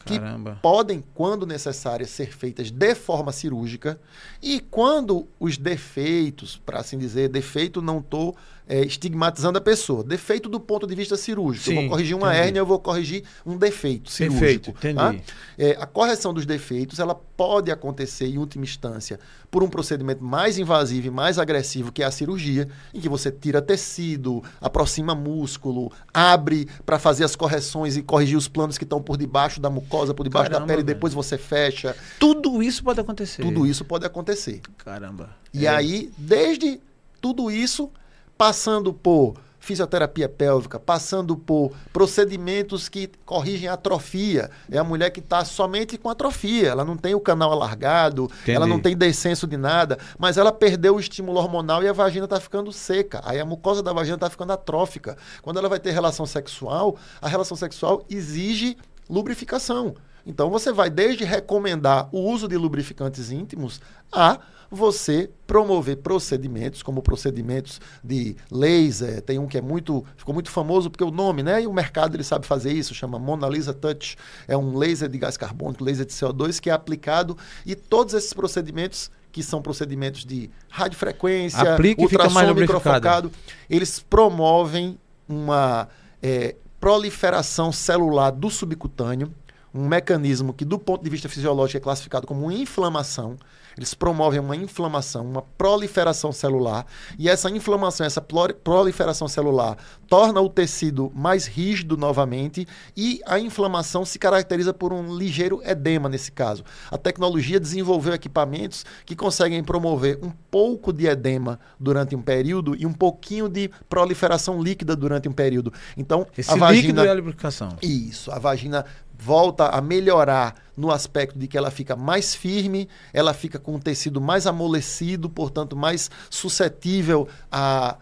que 0.07 0.19
Caramba. 0.21 0.59
podem, 0.63 1.05
quando 1.15 1.45
necessárias, 1.45 2.11
ser 2.11 2.33
feitas 2.33 2.71
de 2.71 2.95
forma 2.95 3.33
cirúrgica. 3.33 4.01
E 4.41 4.61
quando 4.61 5.27
os 5.39 5.59
defeitos, 5.59 6.57
para 6.57 6.79
assim 6.79 6.97
dizer, 6.97 7.29
defeito 7.29 7.83
não 7.83 7.99
estou 7.99 8.37
estigmatizando 8.69 9.59
a 9.59 9.61
pessoa, 9.61 10.03
defeito 10.03 10.49
do 10.49 10.59
ponto 10.59 10.87
de 10.87 10.95
vista 10.95 11.17
cirúrgico. 11.17 11.71
eu 11.71 11.75
Sim, 11.75 11.81
vou 11.83 11.91
corrigir 11.91 12.17
uma 12.17 12.29
entendi. 12.33 12.47
hérnia, 12.49 12.61
eu 12.61 12.67
vou 12.67 12.79
corrigir 12.81 13.23
um 13.45 13.57
defeito 13.57 14.11
cirúrgico. 14.11 14.41
Perfeito, 14.41 14.71
entendi. 14.71 14.95
tá? 14.97 15.35
É, 15.57 15.77
a 15.81 15.87
correção 15.87 16.35
dos 16.35 16.45
defeitos 16.45 16.99
ela 16.99 17.15
pode 17.15 17.71
acontecer 17.71 18.27
em 18.27 18.39
última 18.39 18.65
instância 18.65 19.21
por 19.51 19.63
um 19.63 19.69
procedimento 19.69 20.25
mais 20.25 20.59
invasivo 20.59 21.07
e 21.07 21.11
mais 21.11 21.39
agressivo 21.39 21.93
que 21.93 22.03
é 22.03 22.07
a 22.07 22.11
cirurgia, 22.11 22.69
em 22.93 23.01
que 23.01 23.09
você 23.09 23.31
tira 23.31 23.63
tecido, 23.63 24.43
aproxima 24.61 25.15
músculo, 25.15 25.93
abre 26.13 26.67
para 26.85 26.99
fazer 26.99 27.23
as 27.25 27.37
correções 27.37 27.97
e 27.97 28.03
corrigir 28.03 28.37
os 28.37 28.49
planos 28.49 28.77
que 28.77 28.85
estão 28.85 29.01
por 29.01 29.17
debaixo 29.17 29.61
da 29.61 29.71
mucosa, 29.71 30.13
por 30.13 30.25
debaixo 30.25 30.51
Caramba, 30.51 30.67
da 30.67 30.73
pele, 30.73 30.83
e 30.83 30.85
depois 30.85 31.15
você 31.15 31.39
fecha. 31.39 31.95
Tudo 32.19 32.63
isso 32.63 32.83
pode 32.83 33.01
acontecer. 33.01 33.43
Tudo 33.43 33.67
isso 33.67 33.85
pode 33.85 34.05
acontecer. 34.05 34.61
Caramba. 34.79 35.31
E 35.55 35.67
É. 35.67 35.69
aí, 35.69 36.11
desde 36.19 36.81
tudo 37.21 37.51
isso, 37.51 37.91
passando 38.37 38.93
por 38.93 39.35
fisioterapia 39.67 40.29
pélvica, 40.29 40.79
passando 40.79 41.37
por 41.37 41.73
procedimentos 41.93 42.89
que 42.89 43.11
corrigem 43.25 43.69
a 43.69 43.73
atrofia. 43.73 44.49
É 44.71 44.79
a 44.79 44.85
mulher 44.85 45.11
que 45.11 45.19
está 45.19 45.45
somente 45.45 45.99
com 45.99 46.09
atrofia, 46.09 46.69
ela 46.69 46.85
não 46.85 46.97
tem 46.97 47.17
o 47.17 47.21
canal 47.21 47.51
alargado, 47.51 48.31
Entendi. 48.43 48.53
ela 48.53 48.67
não 48.67 48.79
tem 48.79 48.97
descenso 48.97 49.45
de 49.45 49.57
nada, 49.57 49.99
mas 50.17 50.37
ela 50.37 50.53
perdeu 50.53 50.95
o 50.95 51.01
estímulo 51.01 51.39
hormonal 51.39 51.83
e 51.83 51.89
a 51.89 51.93
vagina 51.93 52.27
está 52.27 52.39
ficando 52.39 52.73
seca. 52.73 53.21
Aí 53.25 53.41
a 53.41 53.45
mucosa 53.45 53.83
da 53.83 53.93
vagina 53.93 54.15
está 54.15 54.31
ficando 54.31 54.53
atrófica. 54.53 55.17
Quando 55.43 55.59
ela 55.59 55.69
vai 55.69 55.81
ter 55.81 55.91
relação 55.91 56.27
sexual, 56.27 56.97
a 57.21 57.27
relação 57.27 57.57
sexual 57.57 58.05
exige 58.09 58.77
lubrificação. 59.11 59.97
Então 60.25 60.49
você 60.49 60.73
vai 60.73 60.91
desde 60.91 61.25
recomendar 61.25 62.09
o 62.13 62.21
uso 62.21 62.47
de 62.47 62.57
lubrificantes 62.57 63.33
íntimos 63.33 63.81
a 64.13 64.39
você 64.71 65.31
promover 65.47 65.99
procedimentos, 65.99 66.83
como 66.83 67.03
procedimentos 67.03 67.81
de 68.03 68.37
laser, 68.51 69.23
tem 69.23 69.39
um 69.39 69.47
que 69.47 69.59
é 69.59 69.61
muito, 69.61 70.05
ficou 70.17 70.35
muito 70.35 70.51
famoso 70.51 70.91
porque 70.91 71.05
o 71.05 71.11
nome, 71.11 71.43
né? 71.43 71.63
E 71.63 71.67
o 71.67 71.73
mercado 71.73 72.17
ele 72.17 72.25
sabe 72.25 72.47
fazer 72.47 72.73
isso, 72.73 72.95
chama 72.95 73.19
Mona 73.19 73.49
Lisa 73.49 73.73
Touch, 73.73 74.17
é 74.49 74.57
um 74.57 74.77
laser 74.77 75.09
de 75.09 75.19
gás 75.19 75.37
carbônico, 75.37 75.85
laser 75.85 76.05
de 76.07 76.13
CO2 76.13 76.61
que 76.61 76.71
é 76.71 76.73
aplicado 76.73 77.37
e 77.65 77.75
todos 77.75 78.15
esses 78.15 78.33
procedimentos 78.33 79.11
que 79.37 79.43
são 79.43 79.61
procedimentos 79.61 80.25
de 80.25 80.51
radiofrequência, 80.71 81.59
e 81.79 81.89
fica 81.89 82.03
ultrassom 82.03 82.55
microfocado, 82.55 83.31
eles 83.69 84.01
promovem 84.01 84.99
uma 85.29 85.89
é, 86.23 86.57
proliferação 86.81 87.71
celular 87.71 88.31
do 88.31 88.49
subcutâneo, 88.49 89.31
um 89.75 89.87
mecanismo 89.87 90.55
que, 90.55 90.65
do 90.65 90.79
ponto 90.79 91.05
de 91.05 91.11
vista 91.11 91.29
fisiológico, 91.29 91.77
é 91.77 91.81
classificado 91.81 92.27
como 92.27 92.51
inflamação. 92.51 93.37
Eles 93.77 93.95
promovem 93.95 94.41
uma 94.41 94.57
inflamação, 94.57 95.25
uma 95.25 95.43
proliferação 95.43 96.33
celular, 96.33 96.87
e 97.19 97.29
essa 97.29 97.51
inflamação, 97.51 98.07
essa 98.07 98.21
proliferação 98.21 99.29
celular, 99.29 99.77
torna 100.09 100.41
o 100.41 100.49
tecido 100.49 101.13
mais 101.15 101.47
rígido 101.47 101.97
novamente, 101.97 102.67
e 102.97 103.21
a 103.27 103.39
inflamação 103.39 104.05
se 104.05 104.19
caracteriza 104.19 104.73
por 104.73 104.93
um 104.93 105.15
ligeiro 105.17 105.61
edema 105.65 106.09
nesse 106.09 106.33
caso. 106.33 106.65
A 106.91 106.97
tecnologia 106.97 107.61
desenvolveu 107.61 108.15
equipamentos 108.15 108.85
que 109.05 109.15
conseguem 109.15 109.63
promover 109.63 110.19
um 110.23 110.31
pouco 110.51 110.93
de 110.93 111.07
edema 111.07 111.59
durante 111.79 112.17
um 112.17 112.23
período 112.23 112.75
e 112.77 112.87
um 112.87 112.93
pouquinho 112.93 113.49
de 113.49 113.71
proliferação 113.89 114.63
líquida 114.63 114.97
durante 114.97 115.29
um 115.29 115.33
período. 115.33 115.73
Então, 115.97 116.27
Esse 116.37 116.51
a 116.51 116.55
líquido 116.55 116.95
vagina 116.95 117.05
é 117.05 117.11
a 117.11 117.15
lubrificação. 117.15 117.77
isso, 117.83 118.31
a 118.31 118.39
vagina 118.39 118.85
volta 119.19 119.69
a 119.69 119.81
melhorar 119.81 120.55
no 120.77 120.91
aspecto 120.91 121.39
de 121.39 121.49
que 121.49 121.57
ela 121.57 121.71
fica 121.71 121.97
mais 121.97 122.35
firme, 122.35 122.89
ela 123.13 123.33
fica 123.33 123.59
com 123.59 123.75
um 123.75 123.79
tecido 123.79 124.21
mais 124.21 124.47
amolecido, 124.47 125.31
portanto 125.31 125.75
mais 125.75 126.11
suscetível 126.29 127.27
a, 127.51 127.97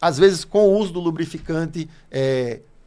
às 0.00 0.18
vezes 0.18 0.44
com 0.44 0.68
o 0.68 0.78
uso 0.78 0.92
do 0.92 1.00
lubrificante 1.00 1.88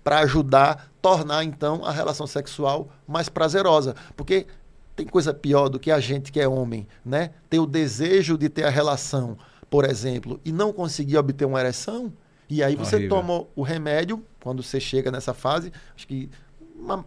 para 0.04 0.20
ajudar, 0.20 0.90
tornar 1.02 1.44
então 1.44 1.86
a 1.86 1.92
relação 1.92 2.26
sexual 2.26 2.90
mais 3.08 3.30
prazerosa, 3.30 3.96
porque 4.16 4.48
tem 4.96 5.06
coisa 5.06 5.34
pior 5.34 5.70
do 5.70 5.80
que 5.80 5.92
a 5.92 6.00
gente 6.00 6.32
que 6.32 6.40
é 6.40 6.48
homem, 6.48 6.88
né? 7.06 7.32
Ter 7.50 7.60
o 7.60 7.68
desejo 7.68 8.38
de 8.38 8.50
ter 8.50 8.64
a 8.64 8.70
relação, 8.70 9.38
por 9.70 9.86
exemplo, 9.86 10.40
e 10.44 10.52
não 10.52 10.74
conseguir 10.74 11.18
obter 11.18 11.46
uma 11.46 11.60
ereção, 11.60 12.12
e 12.50 12.64
aí 12.64 12.76
você 12.76 12.96
Horrível. 12.96 13.18
toma 13.18 13.46
o 13.56 13.62
remédio 13.62 14.24
quando 14.40 14.64
você 14.64 14.80
chega 14.80 15.12
nessa 15.12 15.34
fase, 15.34 15.72
acho 15.96 16.08
que 16.08 16.30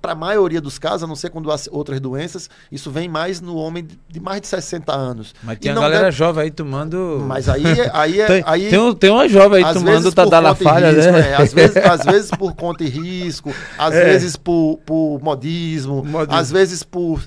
para 0.02 0.12
a 0.12 0.14
maioria 0.14 0.60
dos 0.60 0.78
casos, 0.78 1.04
a 1.04 1.06
não 1.06 1.14
ser 1.16 1.30
quando 1.30 1.50
há 1.50 1.56
outras 1.70 1.98
doenças, 2.00 2.50
isso 2.70 2.90
vem 2.90 3.08
mais 3.08 3.40
no 3.40 3.56
homem 3.56 3.86
de- 4.08 4.20
mais 4.20 4.40
de 4.42 4.46
60 4.46 4.94
anos. 4.94 5.34
Mas 5.42 5.56
E 5.56 5.60
tem 5.60 5.72
a 5.72 5.74
não 5.74 5.82
galera 5.82 6.04
deve- 6.04 6.16
jovem 6.16 6.44
aí 6.44 6.50
tomando. 6.50 7.24
Mas 7.26 7.48
aí, 7.48 7.64
é- 7.64 7.90
aí, 7.94 8.20
é- 8.20 8.26
tem, 8.26 8.42
aí 8.46 8.68
tem, 8.70 8.78
um- 8.78 8.94
tem 8.94 9.10
uma 9.10 9.28
jovem 9.28 9.64
aí 9.64 9.72
tomando 9.72 9.90
vezes 9.92 10.06
o 10.06 10.12
Tadala 10.12 10.54
por 10.54 10.64
conta 10.64 10.70
e 10.70 10.82
Falha, 10.82 10.90
risco, 10.92 11.12
né? 11.12 11.30
é. 11.30 11.34
às, 11.36 11.52
vezes, 11.54 11.76
às 11.78 12.04
vezes 12.04 12.30
por 12.30 12.54
conta 12.54 12.84
e 12.84 12.88
risco, 12.88 13.54
às 13.78 13.94
É. 13.94 14.04
vezes 14.04 14.36
por, 14.36 14.78
por 14.84 15.18
modismo, 15.22 16.04
Modismo. 16.04 16.34
às 16.34 16.50
vezes 16.50 16.82
por, 16.82 17.22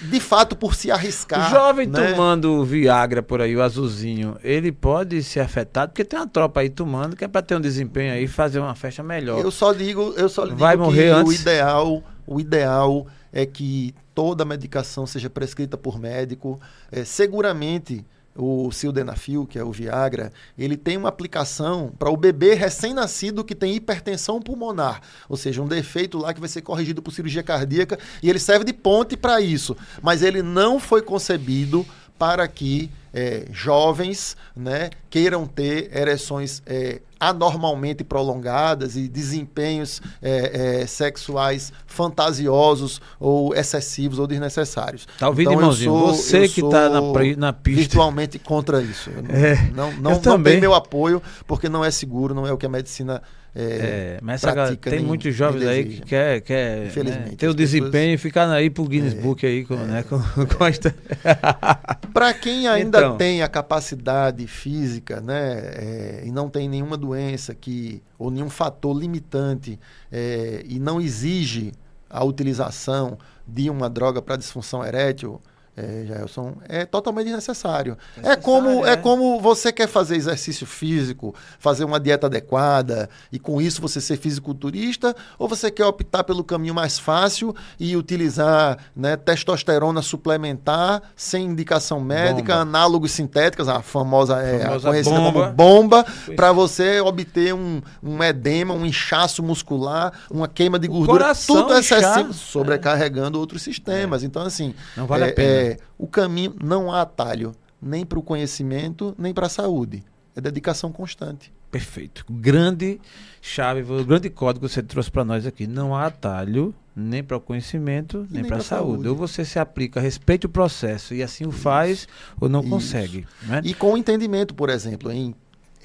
de 0.00 0.20
fato, 0.20 0.54
por 0.56 0.74
se 0.74 0.88
O 0.90 0.94
arriscar. 0.94 1.50
jovem 1.50 1.86
né? 1.86 2.10
tomando 2.12 2.64
Viagra 2.64 3.22
por 3.22 3.40
aí, 3.40 3.56
o 3.56 3.62
azulzinho, 3.62 4.36
ele 4.42 4.70
pode 4.72 5.22
ser 5.22 5.40
afetado, 5.40 5.90
porque 5.92 6.04
tem 6.04 6.18
uma 6.18 6.26
tropa 6.28 6.60
aí 6.60 6.68
tomando 6.70 7.16
que 7.16 7.24
é 7.24 7.28
pra 7.28 7.42
ter 7.42 7.56
um 7.56 7.60
desempenho 7.60 8.12
aí 8.12 8.24
e 8.24 8.28
fazer 8.28 8.58
uma 8.60 8.74
festa 8.74 9.02
melhor. 9.02 9.40
Eu 9.40 9.50
só 9.50 9.72
digo, 9.72 10.14
eu 10.16 10.28
só 10.28 10.44
digo 10.44 10.56
Vai 10.56 10.76
que 10.76 10.82
morrer 10.82 11.12
o 11.12 11.16
antes? 11.18 11.40
ideal, 11.40 12.02
o 12.26 12.40
ideal 12.40 13.06
é 13.32 13.44
que 13.44 13.94
toda 14.14 14.44
medicação 14.44 15.06
seja 15.06 15.28
prescrita 15.30 15.76
por 15.76 15.98
médico. 15.98 16.60
É, 16.90 17.04
seguramente 17.04 18.04
o 18.38 18.70
sildenafil, 18.70 19.44
que 19.44 19.58
é 19.58 19.64
o 19.64 19.72
Viagra, 19.72 20.32
ele 20.56 20.76
tem 20.76 20.96
uma 20.96 21.08
aplicação 21.08 21.92
para 21.98 22.08
o 22.08 22.16
bebê 22.16 22.54
recém-nascido 22.54 23.44
que 23.44 23.54
tem 23.54 23.74
hipertensão 23.74 24.40
pulmonar, 24.40 25.02
ou 25.28 25.36
seja, 25.36 25.60
um 25.60 25.66
defeito 25.66 26.18
lá 26.18 26.32
que 26.32 26.40
vai 26.40 26.48
ser 26.48 26.62
corrigido 26.62 27.02
por 27.02 27.12
cirurgia 27.12 27.42
cardíaca 27.42 27.98
e 28.22 28.30
ele 28.30 28.38
serve 28.38 28.64
de 28.64 28.72
ponte 28.72 29.16
para 29.16 29.40
isso, 29.40 29.76
mas 30.00 30.22
ele 30.22 30.40
não 30.40 30.78
foi 30.78 31.02
concebido 31.02 31.84
para 32.16 32.46
que 32.46 32.90
é, 33.18 33.46
jovens 33.50 34.36
né, 34.54 34.90
queiram 35.10 35.44
ter 35.44 35.90
ereções 35.96 36.62
é, 36.64 37.00
anormalmente 37.18 38.04
prolongadas 38.04 38.96
e 38.96 39.08
desempenhos 39.08 40.00
é, 40.22 40.82
é 40.82 40.86
sexuais 40.86 41.72
fantasiosos 41.84 43.00
ou 43.18 43.52
excessivos 43.54 44.20
ou 44.20 44.26
desnecessários. 44.26 45.08
Tá 45.18 45.28
ouvindo, 45.28 45.50
então, 45.50 45.60
irmãozinho? 45.60 45.90
Sou, 45.90 46.14
você 46.14 46.48
que 46.48 46.60
está 46.60 46.88
na, 46.88 47.00
na 47.36 47.52
pista. 47.52 47.80
Virtualmente 47.80 48.38
contra 48.38 48.80
isso. 48.80 49.10
Eu 49.10 49.22
não, 49.22 49.34
é, 49.34 49.70
não, 49.74 49.92
não, 49.92 50.10
não, 50.12 50.20
não 50.22 50.42
tem 50.42 50.60
meu 50.60 50.74
apoio, 50.74 51.20
porque 51.44 51.68
não 51.68 51.84
é 51.84 51.90
seguro, 51.90 52.34
não 52.34 52.46
é 52.46 52.52
o 52.52 52.56
que 52.56 52.66
a 52.66 52.68
medicina 52.68 53.20
é, 53.54 53.62
é, 53.62 54.18
mas 54.22 54.44
essa, 54.44 54.76
tem 54.76 55.00
muitos 55.00 55.34
jovens 55.34 55.66
aí 55.66 55.84
que 55.84 56.00
quer, 56.02 56.40
quer 56.42 56.94
né, 57.02 57.32
ter 57.36 57.48
o 57.48 57.54
desempenho 57.54 58.14
e 58.14 58.18
ficar 58.18 58.48
aí 58.50 58.68
pro 58.68 58.84
Guinness 58.84 59.14
é, 59.14 59.20
Book 59.20 59.44
aí 59.44 59.64
com, 59.64 59.74
é, 59.74 59.84
né, 59.84 60.02
com, 60.08 60.18
com 60.20 60.64
Para 62.12 62.34
quem 62.34 62.68
ainda 62.68 62.98
então, 62.98 63.16
tem 63.16 63.42
a 63.42 63.48
capacidade 63.48 64.46
física, 64.46 65.20
né, 65.20 65.60
é, 65.74 66.22
e 66.24 66.30
não 66.30 66.48
tem 66.48 66.68
nenhuma 66.68 66.96
doença 66.96 67.54
que 67.54 68.02
ou 68.18 68.30
nenhum 68.30 68.50
fator 68.50 68.96
limitante 68.96 69.78
é, 70.12 70.62
e 70.66 70.78
não 70.78 71.00
exige 71.00 71.72
a 72.10 72.22
utilização 72.24 73.18
de 73.46 73.70
uma 73.70 73.88
droga 73.88 74.20
para 74.20 74.36
disfunção 74.36 74.84
erétil, 74.84 75.40
é, 75.78 76.04
Jailson, 76.06 76.54
é 76.68 76.84
totalmente 76.84 77.26
desnecessário. 77.26 77.96
É 78.20 78.34
como, 78.34 78.84
é. 78.84 78.92
é 78.94 78.96
como 78.96 79.40
você 79.40 79.70
quer 79.72 79.86
fazer 79.86 80.16
exercício 80.16 80.66
físico, 80.66 81.32
fazer 81.60 81.84
uma 81.84 82.00
dieta 82.00 82.26
adequada 82.26 83.08
e 83.30 83.38
com 83.38 83.62
isso 83.62 83.80
você 83.80 84.00
ser 84.00 84.16
fisiculturista, 84.16 85.14
ou 85.38 85.46
você 85.48 85.70
quer 85.70 85.86
optar 85.86 86.24
pelo 86.24 86.42
caminho 86.42 86.74
mais 86.74 86.98
fácil 86.98 87.54
e 87.78 87.96
utilizar 87.96 88.78
né, 88.94 89.16
testosterona 89.16 90.02
suplementar 90.02 91.00
sem 91.14 91.44
indicação 91.44 92.00
médica, 92.00 92.54
bomba. 92.54 92.62
análogos 92.62 93.12
sintéticos, 93.12 93.68
a 93.68 93.80
famosa, 93.80 94.42
é, 94.42 94.58
famosa 94.58 94.88
conhecida 94.88 95.16
bomba. 95.16 95.32
como 95.32 95.52
bomba, 95.52 96.06
para 96.34 96.50
você 96.50 97.00
obter 97.00 97.54
um, 97.54 97.80
um 98.02 98.22
edema, 98.24 98.74
um 98.74 98.84
inchaço 98.84 99.44
muscular, 99.44 100.12
uma 100.28 100.48
queima 100.48 100.78
de 100.78 100.88
gordura, 100.88 101.32
tudo 101.34 101.72
excessivo, 101.74 102.32
sobrecarregando 102.32 103.38
outros 103.38 103.62
sistemas. 103.62 104.24
É. 104.24 104.26
Então, 104.26 104.42
assim. 104.42 104.74
Não 104.96 105.06
vale 105.06 105.24
a 105.24 105.32
pena 105.32 105.67
o 105.96 106.06
caminho 106.06 106.54
não 106.62 106.92
há 106.92 107.02
atalho 107.02 107.52
nem 107.80 108.04
para 108.04 108.18
o 108.18 108.22
conhecimento 108.22 109.14
nem 109.18 109.34
para 109.34 109.46
a 109.46 109.50
saúde. 109.50 110.02
É 110.34 110.40
dedicação 110.40 110.92
constante. 110.92 111.52
Perfeito. 111.70 112.24
Grande 112.30 113.00
chave, 113.42 113.82
grande 114.04 114.30
código 114.30 114.66
que 114.66 114.72
você 114.72 114.82
trouxe 114.82 115.10
para 115.10 115.24
nós 115.24 115.46
aqui. 115.46 115.66
Não 115.66 115.94
há 115.94 116.06
atalho 116.06 116.74
nem 116.96 117.22
para 117.22 117.36
o 117.36 117.40
conhecimento, 117.40 118.26
nem, 118.30 118.42
nem 118.42 118.44
para 118.44 118.56
a 118.56 118.60
saúde. 118.60 118.92
saúde. 118.92 119.08
Ou 119.08 119.14
você 119.14 119.44
se 119.44 119.58
aplica, 119.58 120.00
respeite 120.00 120.46
o 120.46 120.48
processo 120.48 121.14
e 121.14 121.22
assim 121.22 121.44
o 121.44 121.50
Isso. 121.50 121.58
faz, 121.58 122.08
ou 122.40 122.48
não 122.48 122.60
Isso. 122.60 122.70
consegue. 122.70 123.26
Né? 123.42 123.60
E 123.64 123.74
com 123.74 123.96
entendimento, 123.96 124.54
por 124.54 124.70
exemplo, 124.70 125.12
em 125.12 125.34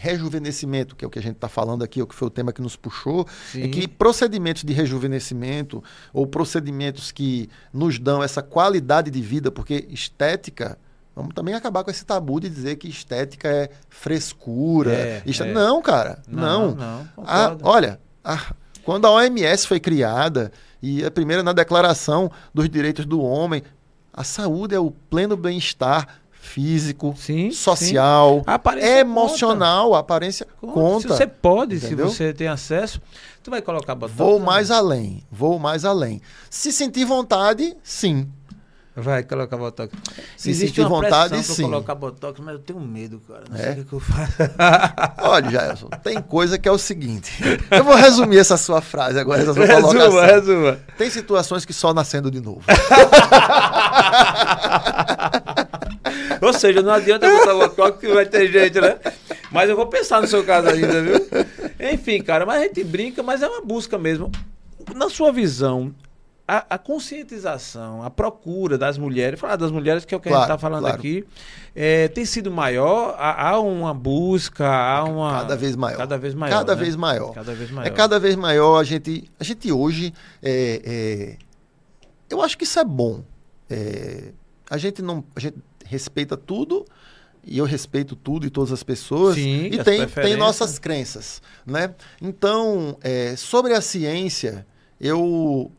rejuvenescimento, 0.03 0.97
que 0.97 1.05
é 1.05 1.07
o 1.07 1.09
que 1.09 1.17
a 1.17 1.21
gente 1.21 1.35
está 1.35 1.47
falando 1.47 1.81
aqui, 1.81 2.01
o 2.01 2.05
que 2.05 2.13
foi 2.13 2.27
o 2.27 2.31
tema 2.31 2.51
que 2.51 2.61
nos 2.61 2.75
puxou, 2.75 3.21
é 3.21 3.51
Sim. 3.53 3.63
é 3.63 3.67
que 3.69 3.87
procedimentos 3.87 4.63
de 4.63 4.73
rejuvenescimento 4.73 5.81
ou 6.11 6.27
procedimentos 6.27 7.09
que 7.09 7.49
nos 7.71 7.97
dão 7.99 8.21
essa 8.21 8.43
qualidade 8.43 9.09
de 9.09 9.21
vida, 9.21 9.49
porque 9.49 9.87
estética 9.89 10.77
Vamos 11.15 11.35
também 11.35 11.53
acabar 11.53 11.83
com 11.83 11.91
esse 11.91 12.03
tabu 12.03 12.39
de 12.39 12.49
dizer 12.49 12.75
que 12.77 12.87
estética 12.87 13.47
é 13.47 13.69
frescura. 13.87 14.91
É, 14.91 15.21
é. 15.23 15.53
Não, 15.53 15.79
cara. 15.79 16.23
Não. 16.27 16.73
não. 16.73 17.07
não 17.15 17.23
a, 17.23 17.55
olha, 17.61 17.99
a, 18.23 18.51
quando 18.83 19.05
a 19.05 19.11
OMS 19.11 19.67
foi 19.67 19.79
criada, 19.79 20.51
e 20.81 21.05
a 21.05 21.11
primeira 21.11 21.43
na 21.43 21.53
Declaração 21.53 22.31
dos 22.51 22.67
Direitos 22.67 23.05
do 23.05 23.21
Homem, 23.21 23.61
a 24.11 24.23
saúde 24.23 24.73
é 24.73 24.79
o 24.79 24.89
pleno 24.89 25.37
bem-estar 25.37 26.07
físico, 26.43 27.15
sim, 27.17 27.51
social, 27.51 28.43
sim. 28.45 28.85
emocional, 28.85 29.87
conta. 29.87 29.99
aparência 29.99 30.47
conta. 30.59 30.73
conta. 30.73 31.01
Se 31.01 31.07
você 31.07 31.27
pode, 31.27 31.75
entendeu? 31.77 32.09
se 32.09 32.17
você 32.17 32.33
tem 32.33 32.47
acesso, 32.47 33.01
tu 33.41 33.49
vai 33.49 33.61
colocar 33.61 33.95
botox. 33.95 34.17
Vou 34.17 34.39
mais 34.39 34.69
além, 34.69 35.23
vou 35.31 35.57
mais 35.57 35.85
além. 35.85 36.21
Se 36.49 36.71
sentir 36.71 37.05
vontade, 37.05 37.75
sim. 37.81 38.29
Vai 38.95 39.23
colocar 39.23 39.57
botox. 39.57 39.91
Se 40.37 40.51
Existe 40.51 40.75
sentir 40.75 40.87
vontade, 40.87 41.41
sim. 41.43 41.63
colocar 41.63 41.95
botox, 41.95 42.39
mas 42.39 42.53
eu 42.53 42.59
tenho 42.59 42.79
medo, 42.79 43.19
cara. 43.27 43.43
Não 43.49 43.57
é? 43.57 43.73
sei 43.73 43.81
o 43.81 43.85
que 43.85 43.93
eu 43.93 43.99
faço. 43.99 44.33
Olha, 45.17 45.49
Jailson, 45.49 45.87
tem 46.03 46.21
coisa 46.21 46.59
que 46.59 46.69
é 46.69 46.71
o 46.71 46.77
seguinte. 46.77 47.31
Eu 47.71 47.83
vou 47.83 47.95
resumir 47.95 48.37
essa 48.37 48.55
sua 48.55 48.81
frase 48.81 49.17
agora, 49.17 49.41
essa 49.41 49.53
sua 49.53 49.65
resuma, 49.65 49.93
colocação. 49.93 50.21
Resuma. 50.21 50.79
Tem 50.95 51.09
situações 51.09 51.65
que 51.65 51.73
só 51.73 51.91
nascendo 51.91 52.29
de 52.29 52.39
novo. 52.39 52.61
Ou 56.43 56.53
seja, 56.53 56.81
não 56.81 56.93
adianta 56.93 57.29
botar 57.29 57.53
botox 57.53 57.99
que 57.99 58.07
vai 58.13 58.25
ter 58.25 58.51
gente, 58.51 58.79
né? 58.79 58.99
Mas 59.51 59.69
eu 59.69 59.75
vou 59.75 59.87
pensar 59.87 60.21
no 60.21 60.27
seu 60.27 60.43
caso 60.43 60.67
ainda, 60.67 61.01
viu? 61.01 61.15
Enfim, 61.93 62.21
cara, 62.21 62.45
mas 62.45 62.61
a 62.61 62.63
gente 62.63 62.83
brinca, 62.83 63.23
mas 63.23 63.41
é 63.41 63.47
uma 63.47 63.61
busca 63.61 63.97
mesmo. 63.97 64.31
Na 64.95 65.09
sua 65.09 65.31
visão, 65.31 65.93
a, 66.47 66.65
a, 66.71 66.77
conscientização, 66.77 68.03
a 68.03 68.09
procura 68.09 68.77
das 68.77 68.97
mulheres, 68.97 69.39
falar 69.39 69.55
das 69.55 69.71
mulheres, 69.71 70.03
que 70.03 70.13
é 70.13 70.17
o 70.17 70.19
que 70.19 70.27
claro, 70.27 70.43
a 70.43 70.45
gente 70.45 70.55
está 70.55 70.57
falando 70.59 70.83
claro. 70.83 70.97
aqui, 70.97 71.25
é, 71.73 72.07
tem 72.09 72.25
sido 72.25 72.51
maior? 72.51 73.15
Há, 73.17 73.49
há, 73.49 73.59
uma 73.59 73.93
busca, 73.93 74.67
há 74.67 75.03
uma. 75.05 75.39
Cada 75.39 75.55
vez 75.55 75.75
maior. 75.75 75.97
Cada 75.97 76.17
vez 76.17 76.33
maior. 76.33 76.53
Cada, 76.53 76.75
né? 76.75 76.81
vez, 76.81 76.95
maior. 76.95 77.33
cada 77.33 77.53
vez 77.53 77.71
maior. 77.71 77.87
É 77.87 77.89
cada 77.89 78.19
vez 78.19 78.35
maior. 78.35 78.79
A 78.79 78.83
gente, 78.83 79.31
a 79.39 79.43
gente 79.43 79.71
hoje. 79.71 80.13
É, 80.41 80.81
é, 80.85 81.37
eu 82.29 82.41
acho 82.41 82.57
que 82.57 82.65
isso 82.65 82.79
é 82.79 82.83
bom. 82.83 83.23
É, 83.69 84.33
a 84.69 84.77
gente 84.77 85.01
não. 85.01 85.23
A 85.35 85.39
gente 85.39 85.57
respeita 85.85 86.37
tudo 86.37 86.85
e 87.45 87.57
eu 87.57 87.65
respeito 87.65 88.15
tudo 88.15 88.45
e 88.45 88.49
todas 88.49 88.71
as 88.71 88.83
pessoas 88.83 89.35
Sim, 89.35 89.65
e 89.65 89.83
tem, 89.83 90.07
tem 90.07 90.37
nossas 90.37 90.79
crenças, 90.79 91.41
né? 91.65 91.93
Então, 92.21 92.97
é, 93.01 93.35
sobre 93.35 93.73
a 93.73 93.81
ciência, 93.81 94.65
eu 94.99 95.71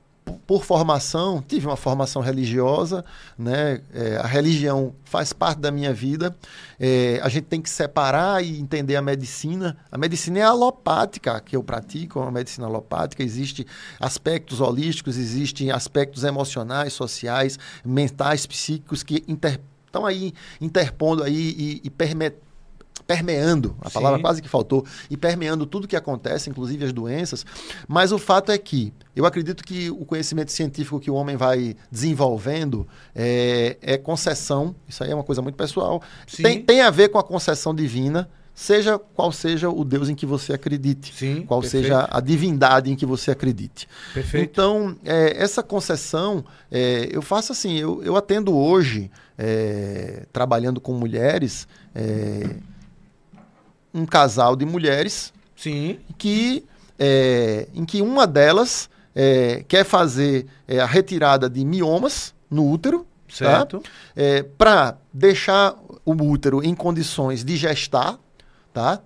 por 0.46 0.64
formação, 0.64 1.42
tive 1.46 1.66
uma 1.66 1.76
formação 1.76 2.22
religiosa, 2.22 3.04
né? 3.38 3.80
É, 3.92 4.16
a 4.16 4.26
religião 4.26 4.94
faz 5.04 5.32
parte 5.32 5.58
da 5.58 5.70
minha 5.70 5.92
vida. 5.92 6.34
É, 6.78 7.20
a 7.22 7.28
gente 7.28 7.44
tem 7.44 7.60
que 7.60 7.68
separar 7.68 8.42
e 8.42 8.58
entender 8.58 8.96
a 8.96 9.02
medicina. 9.02 9.76
A 9.90 9.98
medicina 9.98 10.38
é 10.38 10.42
alopática 10.42 11.40
que 11.40 11.56
eu 11.56 11.62
pratico, 11.62 12.18
é 12.18 12.22
uma 12.22 12.30
medicina 12.30 12.66
alopática. 12.66 13.22
Existem 13.22 13.66
aspectos 14.00 14.60
holísticos, 14.60 15.16
existem 15.16 15.70
aspectos 15.70 16.24
emocionais, 16.24 16.92
sociais, 16.92 17.58
mentais, 17.84 18.46
psíquicos 18.46 19.02
que 19.02 19.22
inter, 19.28 19.60
estão 19.94 20.04
aí 20.04 20.34
interpondo 20.60 21.22
aí 21.22 21.54
e, 21.56 21.80
e 21.84 21.90
permeando, 23.06 23.76
a 23.80 23.88
Sim. 23.88 23.94
palavra 23.94 24.18
quase 24.18 24.42
que 24.42 24.48
faltou, 24.48 24.84
e 25.08 25.16
permeando 25.16 25.66
tudo 25.66 25.86
que 25.86 25.94
acontece, 25.94 26.50
inclusive 26.50 26.84
as 26.84 26.92
doenças. 26.92 27.46
Mas 27.86 28.12
o 28.12 28.18
fato 28.18 28.50
é 28.50 28.58
que 28.58 28.92
eu 29.14 29.24
acredito 29.24 29.62
que 29.62 29.90
o 29.90 30.04
conhecimento 30.04 30.50
científico 30.50 30.98
que 30.98 31.10
o 31.10 31.14
homem 31.14 31.36
vai 31.36 31.76
desenvolvendo 31.90 32.86
é, 33.14 33.76
é 33.80 33.96
concessão, 33.96 34.74
isso 34.88 35.04
aí 35.04 35.10
é 35.10 35.14
uma 35.14 35.24
coisa 35.24 35.40
muito 35.40 35.56
pessoal, 35.56 36.02
tem, 36.42 36.62
tem 36.62 36.80
a 36.80 36.90
ver 36.90 37.08
com 37.08 37.18
a 37.18 37.22
concessão 37.22 37.74
divina, 37.74 38.28
seja 38.54 38.98
qual 38.98 39.32
seja 39.32 39.68
o 39.68 39.84
Deus 39.84 40.08
em 40.08 40.14
que 40.14 40.24
você 40.24 40.52
acredite, 40.52 41.12
Sim, 41.12 41.42
qual 41.42 41.60
perfeito. 41.60 41.82
seja 41.82 42.08
a 42.08 42.20
divindade 42.20 42.90
em 42.90 42.94
que 42.94 43.04
você 43.04 43.32
acredite. 43.32 43.88
Perfeito. 44.14 44.48
Então, 44.48 44.96
é, 45.04 45.42
essa 45.42 45.62
concessão, 45.62 46.44
é, 46.70 47.08
eu 47.10 47.20
faço 47.20 47.50
assim, 47.50 47.76
eu, 47.76 48.02
eu 48.04 48.16
atendo 48.16 48.56
hoje, 48.56 49.10
é, 49.36 50.24
trabalhando 50.32 50.80
com 50.80 50.92
mulheres, 50.92 51.66
é, 51.94 52.56
um 53.92 54.06
casal 54.06 54.54
de 54.54 54.64
mulheres 54.64 55.32
Sim. 55.56 55.98
que 56.16 56.64
é, 56.96 57.66
em 57.74 57.84
que 57.84 58.00
uma 58.00 58.24
delas 58.24 58.88
é, 59.14 59.64
quer 59.66 59.84
fazer 59.84 60.46
a 60.80 60.86
retirada 60.86 61.50
de 61.50 61.64
miomas 61.64 62.32
no 62.48 62.70
útero, 62.70 63.00
tá? 63.26 63.34
certo? 63.34 63.80
Tá? 63.80 63.90
Para 64.56 64.96
deixar 65.12 65.76
o 66.04 66.12
útero 66.12 66.62
em 66.62 66.74
condições 66.74 67.44
de 67.44 67.56
gestar, 67.56 68.18
tá? 68.74 68.98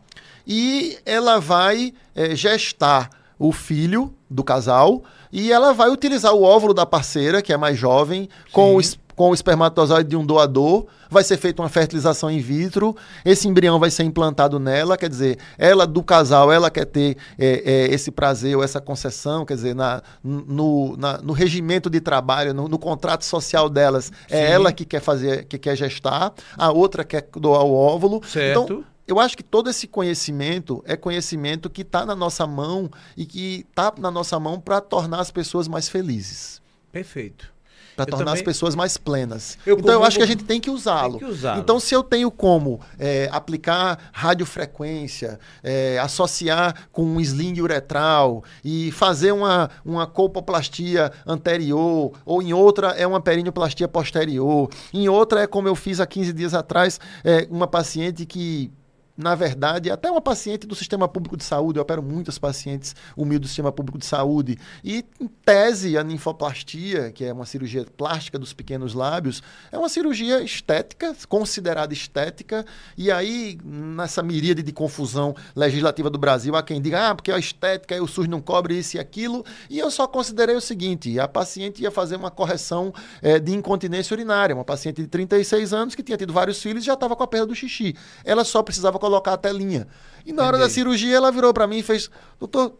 E 0.46 0.98
ela 1.04 1.38
vai 1.38 1.92
é, 2.16 2.34
gestar 2.34 3.10
o 3.38 3.52
filho 3.52 4.12
do 4.28 4.42
casal 4.42 5.04
e 5.30 5.52
ela 5.52 5.72
vai 5.74 5.90
utilizar 5.90 6.32
o 6.32 6.42
óvulo 6.42 6.72
da 6.72 6.86
parceira, 6.86 7.42
que 7.42 7.52
é 7.52 7.56
mais 7.56 7.78
jovem, 7.78 8.30
com, 8.50 8.76
o, 8.76 8.80
com 9.14 9.30
o 9.30 9.34
espermatozoide 9.34 10.08
de 10.08 10.16
um 10.16 10.24
doador, 10.24 10.86
vai 11.10 11.22
ser 11.22 11.36
feita 11.36 11.60
uma 11.60 11.68
fertilização 11.68 12.30
in 12.30 12.40
vitro, 12.40 12.96
esse 13.26 13.46
embrião 13.46 13.78
vai 13.78 13.90
ser 13.90 14.04
implantado 14.04 14.58
nela, 14.58 14.96
quer 14.96 15.10
dizer, 15.10 15.38
ela 15.58 15.86
do 15.86 16.02
casal, 16.02 16.50
ela 16.50 16.70
quer 16.70 16.86
ter 16.86 17.18
é, 17.38 17.62
é, 17.64 17.94
esse 17.94 18.10
prazer 18.10 18.56
ou 18.56 18.64
essa 18.64 18.80
concessão, 18.80 19.44
quer 19.44 19.54
dizer, 19.54 19.74
na, 19.74 20.02
no, 20.24 20.96
na, 20.96 21.18
no 21.18 21.34
regimento 21.34 21.90
de 21.90 22.00
trabalho, 22.00 22.54
no, 22.54 22.68
no 22.68 22.78
contrato 22.78 23.24
social 23.24 23.68
delas, 23.68 24.10
é 24.30 24.46
Sim. 24.46 24.52
ela 24.52 24.72
que 24.72 24.86
quer 24.86 25.00
fazer, 25.00 25.44
que 25.44 25.58
quer 25.58 25.76
gestar, 25.76 26.32
a 26.56 26.72
outra 26.72 27.04
quer 27.04 27.28
doar 27.36 27.64
o 27.64 27.74
óvulo. 27.74 28.22
Certo. 28.24 28.62
Então, 28.62 28.84
eu 29.08 29.18
acho 29.18 29.36
que 29.36 29.42
todo 29.42 29.68
esse 29.70 29.86
conhecimento 29.88 30.82
é 30.86 30.96
conhecimento 30.96 31.68
que 31.70 31.82
está 31.82 32.04
na 32.04 32.14
nossa 32.14 32.46
mão 32.46 32.90
e 33.16 33.24
que 33.26 33.66
está 33.70 33.92
na 33.98 34.10
nossa 34.10 34.38
mão 34.38 34.60
para 34.60 34.80
tornar 34.80 35.20
as 35.20 35.30
pessoas 35.30 35.66
mais 35.66 35.88
felizes, 35.88 36.60
Perfeito. 36.92 37.50
para 37.96 38.04
tornar 38.06 38.32
as 38.32 38.38
também- 38.38 38.44
pessoas 38.44 38.74
mais 38.76 38.96
plenas. 38.98 39.58
Eu 39.66 39.78
então 39.78 39.94
eu 39.94 40.04
acho 40.04 40.18
que 40.18 40.22
a 40.22 40.26
gente 40.26 40.44
tem 40.44 40.60
que 40.60 40.70
usá-lo. 40.70 41.18
Usá-lo. 41.26 41.60
Então 41.60 41.80
se 41.80 41.94
eu 41.94 42.02
tenho 42.02 42.30
como 42.30 42.80
é, 42.98 43.28
aplicar 43.32 44.10
radiofrequência, 44.12 45.40
é, 45.62 45.98
associar 45.98 46.88
com 46.92 47.02
um 47.04 47.20
sling 47.20 47.60
uretral 47.60 48.44
e 48.64 48.92
fazer 48.92 49.32
uma, 49.32 49.70
uma 49.84 50.06
colpoplastia 50.06 51.10
anterior, 51.26 52.12
ou 52.24 52.42
em 52.42 52.52
outra 52.52 52.88
é 52.90 53.06
uma 53.06 53.20
perineoplastia 53.20 53.88
posterior, 53.88 54.68
em 54.92 55.08
outra 55.08 55.40
é 55.42 55.46
como 55.46 55.66
eu 55.66 55.74
fiz 55.74 55.98
há 55.98 56.06
15 56.06 56.32
dias 56.32 56.54
atrás, 56.54 57.00
é, 57.24 57.46
uma 57.50 57.66
paciente 57.66 58.26
que 58.26 58.70
na 59.18 59.34
verdade, 59.34 59.90
até 59.90 60.08
uma 60.08 60.20
paciente 60.20 60.66
do 60.66 60.76
sistema 60.76 61.08
público 61.08 61.36
de 61.36 61.42
saúde, 61.42 61.78
eu 61.78 61.82
opero 61.82 62.02
muitos 62.02 62.38
pacientes 62.38 62.94
humildes 63.16 63.40
do 63.40 63.48
sistema 63.48 63.72
público 63.72 63.98
de 63.98 64.06
saúde, 64.06 64.56
e 64.82 65.04
em 65.20 65.26
tese 65.44 65.98
a 65.98 66.04
ninfoplastia, 66.04 67.10
que 67.10 67.24
é 67.24 67.32
uma 67.32 67.44
cirurgia 67.44 67.84
plástica 67.96 68.38
dos 68.38 68.52
pequenos 68.52 68.94
lábios, 68.94 69.42
é 69.72 69.76
uma 69.76 69.88
cirurgia 69.88 70.40
estética, 70.40 71.16
considerada 71.28 71.92
estética, 71.92 72.64
e 72.96 73.10
aí 73.10 73.58
nessa 73.64 74.22
miríade 74.22 74.62
de 74.62 74.72
confusão 74.72 75.34
legislativa 75.54 76.08
do 76.08 76.18
Brasil, 76.18 76.54
há 76.54 76.62
quem 76.62 76.80
diga, 76.80 77.10
ah, 77.10 77.14
porque 77.14 77.32
a 77.32 77.38
estética 77.38 78.00
o 78.00 78.06
SUS 78.06 78.28
não 78.28 78.40
cobre 78.40 78.78
isso 78.78 78.96
e 78.96 79.00
aquilo, 79.00 79.44
e 79.68 79.78
eu 79.80 79.90
só 79.90 80.06
considerei 80.06 80.54
o 80.54 80.60
seguinte, 80.60 81.18
a 81.18 81.26
paciente 81.26 81.82
ia 81.82 81.90
fazer 81.90 82.14
uma 82.14 82.30
correção 82.30 82.94
eh, 83.20 83.40
de 83.40 83.52
incontinência 83.52 84.14
urinária, 84.14 84.54
uma 84.54 84.64
paciente 84.64 85.02
de 85.02 85.08
36 85.08 85.72
anos 85.72 85.94
que 85.96 86.02
tinha 86.02 86.16
tido 86.16 86.32
vários 86.32 86.62
filhos 86.62 86.84
e 86.84 86.86
já 86.86 86.94
estava 86.94 87.16
com 87.16 87.22
a 87.24 87.26
perda 87.26 87.46
do 87.46 87.54
xixi. 87.54 87.96
Ela 88.24 88.44
só 88.44 88.62
precisava 88.62 88.98
colocar 89.08 89.32
a 89.32 89.36
telinha. 89.36 89.88
E 90.24 90.32
na 90.32 90.42
hora 90.42 90.58
da 90.58 90.64
Entendi. 90.64 90.74
cirurgia 90.74 91.16
ela 91.16 91.32
virou 91.32 91.52
para 91.54 91.66
mim 91.66 91.78
e 91.78 91.82
fez, 91.82 92.10
doutor, 92.38 92.74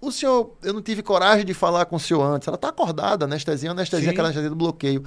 o 0.00 0.10
senhor, 0.10 0.56
eu 0.62 0.72
não 0.72 0.82
tive 0.82 1.02
coragem 1.02 1.44
de 1.44 1.54
falar 1.54 1.84
com 1.84 1.96
o 1.96 2.00
senhor 2.00 2.22
antes. 2.22 2.48
Ela 2.48 2.56
está 2.56 2.68
acordada, 2.68 3.24
anestesia, 3.26 3.70
anestesia, 3.70 4.06
Sim. 4.06 4.10
aquela 4.10 4.28
anestesia 4.28 4.50
do 4.50 4.56
bloqueio. 4.56 5.04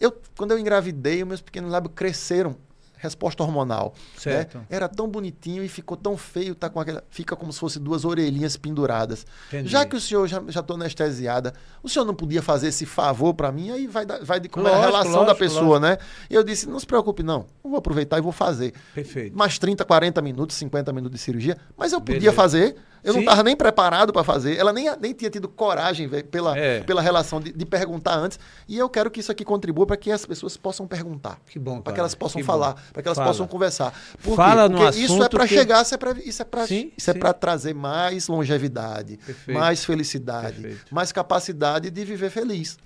Eu, 0.00 0.16
quando 0.36 0.52
eu 0.52 0.58
engravidei, 0.58 1.22
os 1.22 1.28
meus 1.28 1.40
pequenos 1.40 1.70
lábios 1.70 1.92
cresceram. 1.94 2.56
Resposta 2.98 3.42
hormonal. 3.42 3.94
Certo. 4.16 4.58
né? 4.58 4.64
Era 4.68 4.88
tão 4.88 5.08
bonitinho 5.08 5.62
e 5.62 5.68
ficou 5.68 5.96
tão 5.96 6.16
feio, 6.16 6.54
tá 6.54 6.68
com 6.68 6.80
aquela. 6.80 7.02
Fica 7.10 7.36
como 7.36 7.52
se 7.52 7.58
fosse 7.60 7.78
duas 7.78 8.04
orelhinhas 8.04 8.56
penduradas. 8.56 9.24
Entendi. 9.48 9.68
Já 9.68 9.86
que 9.86 9.96
o 9.96 10.00
senhor 10.00 10.26
já 10.26 10.42
já 10.48 10.60
estou 10.60 10.76
anestesiada, 10.76 11.54
o 11.82 11.88
senhor 11.88 12.04
não 12.04 12.14
podia 12.14 12.42
fazer 12.42 12.68
esse 12.68 12.84
favor 12.84 13.34
para 13.34 13.50
mim? 13.52 13.70
Aí 13.70 13.86
vai, 13.86 14.04
vai 14.22 14.40
de 14.40 14.48
como 14.48 14.66
é 14.66 14.70
a 14.70 14.74
Lógico, 14.76 14.92
relação 14.92 15.12
da 15.20 15.32
lógico, 15.32 15.38
pessoa, 15.38 15.80
né? 15.80 15.98
E 16.28 16.34
eu 16.34 16.42
disse: 16.42 16.68
não 16.68 16.78
se 16.78 16.86
preocupe, 16.86 17.22
não. 17.22 17.46
Eu 17.64 17.70
vou 17.70 17.78
aproveitar 17.78 18.18
e 18.18 18.20
vou 18.20 18.32
fazer 18.32 18.74
Perfeito. 18.94 19.36
mais 19.36 19.58
30, 19.58 19.84
40 19.84 20.20
minutos, 20.20 20.56
50 20.56 20.92
minutos 20.92 21.18
de 21.18 21.24
cirurgia, 21.24 21.56
mas 21.76 21.92
eu 21.92 22.00
podia 22.00 22.14
Beleza. 22.20 22.36
fazer. 22.36 22.76
Eu 23.04 23.12
não 23.12 23.20
Sim. 23.20 23.26
estava 23.26 23.42
nem 23.42 23.56
preparado 23.56 24.12
para 24.12 24.24
fazer. 24.24 24.56
Ela 24.56 24.72
nem, 24.72 24.86
nem 25.00 25.12
tinha 25.12 25.30
tido 25.30 25.48
coragem 25.48 26.08
pela, 26.08 26.58
É. 26.58 26.80
pela 26.80 27.00
relação 27.00 27.40
de, 27.40 27.52
de 27.52 27.64
perguntar 27.64 28.14
antes. 28.16 28.38
E 28.66 28.76
eu 28.76 28.88
quero 28.88 29.10
que 29.10 29.20
isso 29.20 29.30
aqui 29.32 29.44
contribua 29.44 29.86
para 29.86 29.96
que 29.96 30.10
as 30.10 30.24
pessoas 30.26 30.56
possam 30.56 30.86
perguntar. 30.86 31.38
Que 31.46 31.58
bom, 31.58 31.80
Para 31.80 31.92
que 31.92 32.00
elas 32.00 32.14
possam 32.14 32.40
Que 32.40 32.46
falar, 32.46 32.74
para 32.92 33.02
que 33.02 33.08
elas 33.08 33.16
Fala. 33.16 33.28
possam 33.28 33.46
conversar. 33.46 33.92
Por? 34.22 34.36
Fala 34.36 34.68
Porque 34.68 34.98
isso 35.00 35.22
é 35.22 35.28
para 35.28 35.46
que- 35.46 35.54
chegar, 35.54 35.82
isso 35.82 35.94
é 35.94 35.98
para 35.98 36.12
isso 36.18 36.42
é 36.42 36.44
para 36.44 36.66
Sim, 36.66 36.92
isso 36.96 37.10
é 37.10 37.14
sim. 37.14 37.20
trazer 37.40 37.74
mais 37.74 38.28
longevidade, 38.28 39.16
Perfeito. 39.18 39.58
mais 39.58 39.84
felicidade, 39.84 40.60
Perfeito. 40.60 40.94
mais 40.94 41.12
capacidade 41.12 41.90
de 41.90 42.04
viver 42.04 42.30
feliz. 42.30 42.78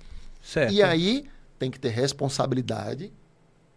Certo. 0.43 0.73
E 0.73 0.83
aí 0.83 1.25
tem 1.57 1.71
que 1.71 1.79
ter 1.79 1.89
responsabilidade 1.89 3.11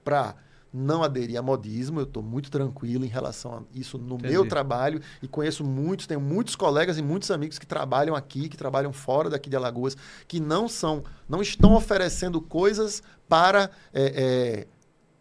para 0.04 0.34
não 0.76 1.02
aderir 1.02 1.38
a 1.38 1.42
modismo. 1.42 2.00
Eu 2.00 2.04
estou 2.04 2.22
muito 2.22 2.50
tranquilo 2.50 3.04
em 3.04 3.08
relação 3.08 3.54
a 3.54 3.62
isso 3.74 3.98
no 3.98 4.16
Entendi. 4.16 4.32
meu 4.32 4.46
trabalho 4.46 5.00
e 5.22 5.28
conheço 5.28 5.64
muitos, 5.64 6.06
tenho 6.06 6.20
muitos 6.20 6.54
colegas 6.54 6.98
e 6.98 7.02
muitos 7.02 7.30
amigos 7.30 7.58
que 7.58 7.66
trabalham 7.66 8.14
aqui, 8.14 8.48
que 8.48 8.56
trabalham 8.56 8.92
fora 8.92 9.30
daqui 9.30 9.48
de 9.48 9.56
Alagoas, 9.56 9.96
que 10.28 10.38
não 10.38 10.68
são, 10.68 11.02
não 11.28 11.40
estão 11.40 11.74
oferecendo 11.74 12.40
coisas 12.40 13.02
para 13.28 13.70
é, 13.92 14.64
é, 14.64 14.66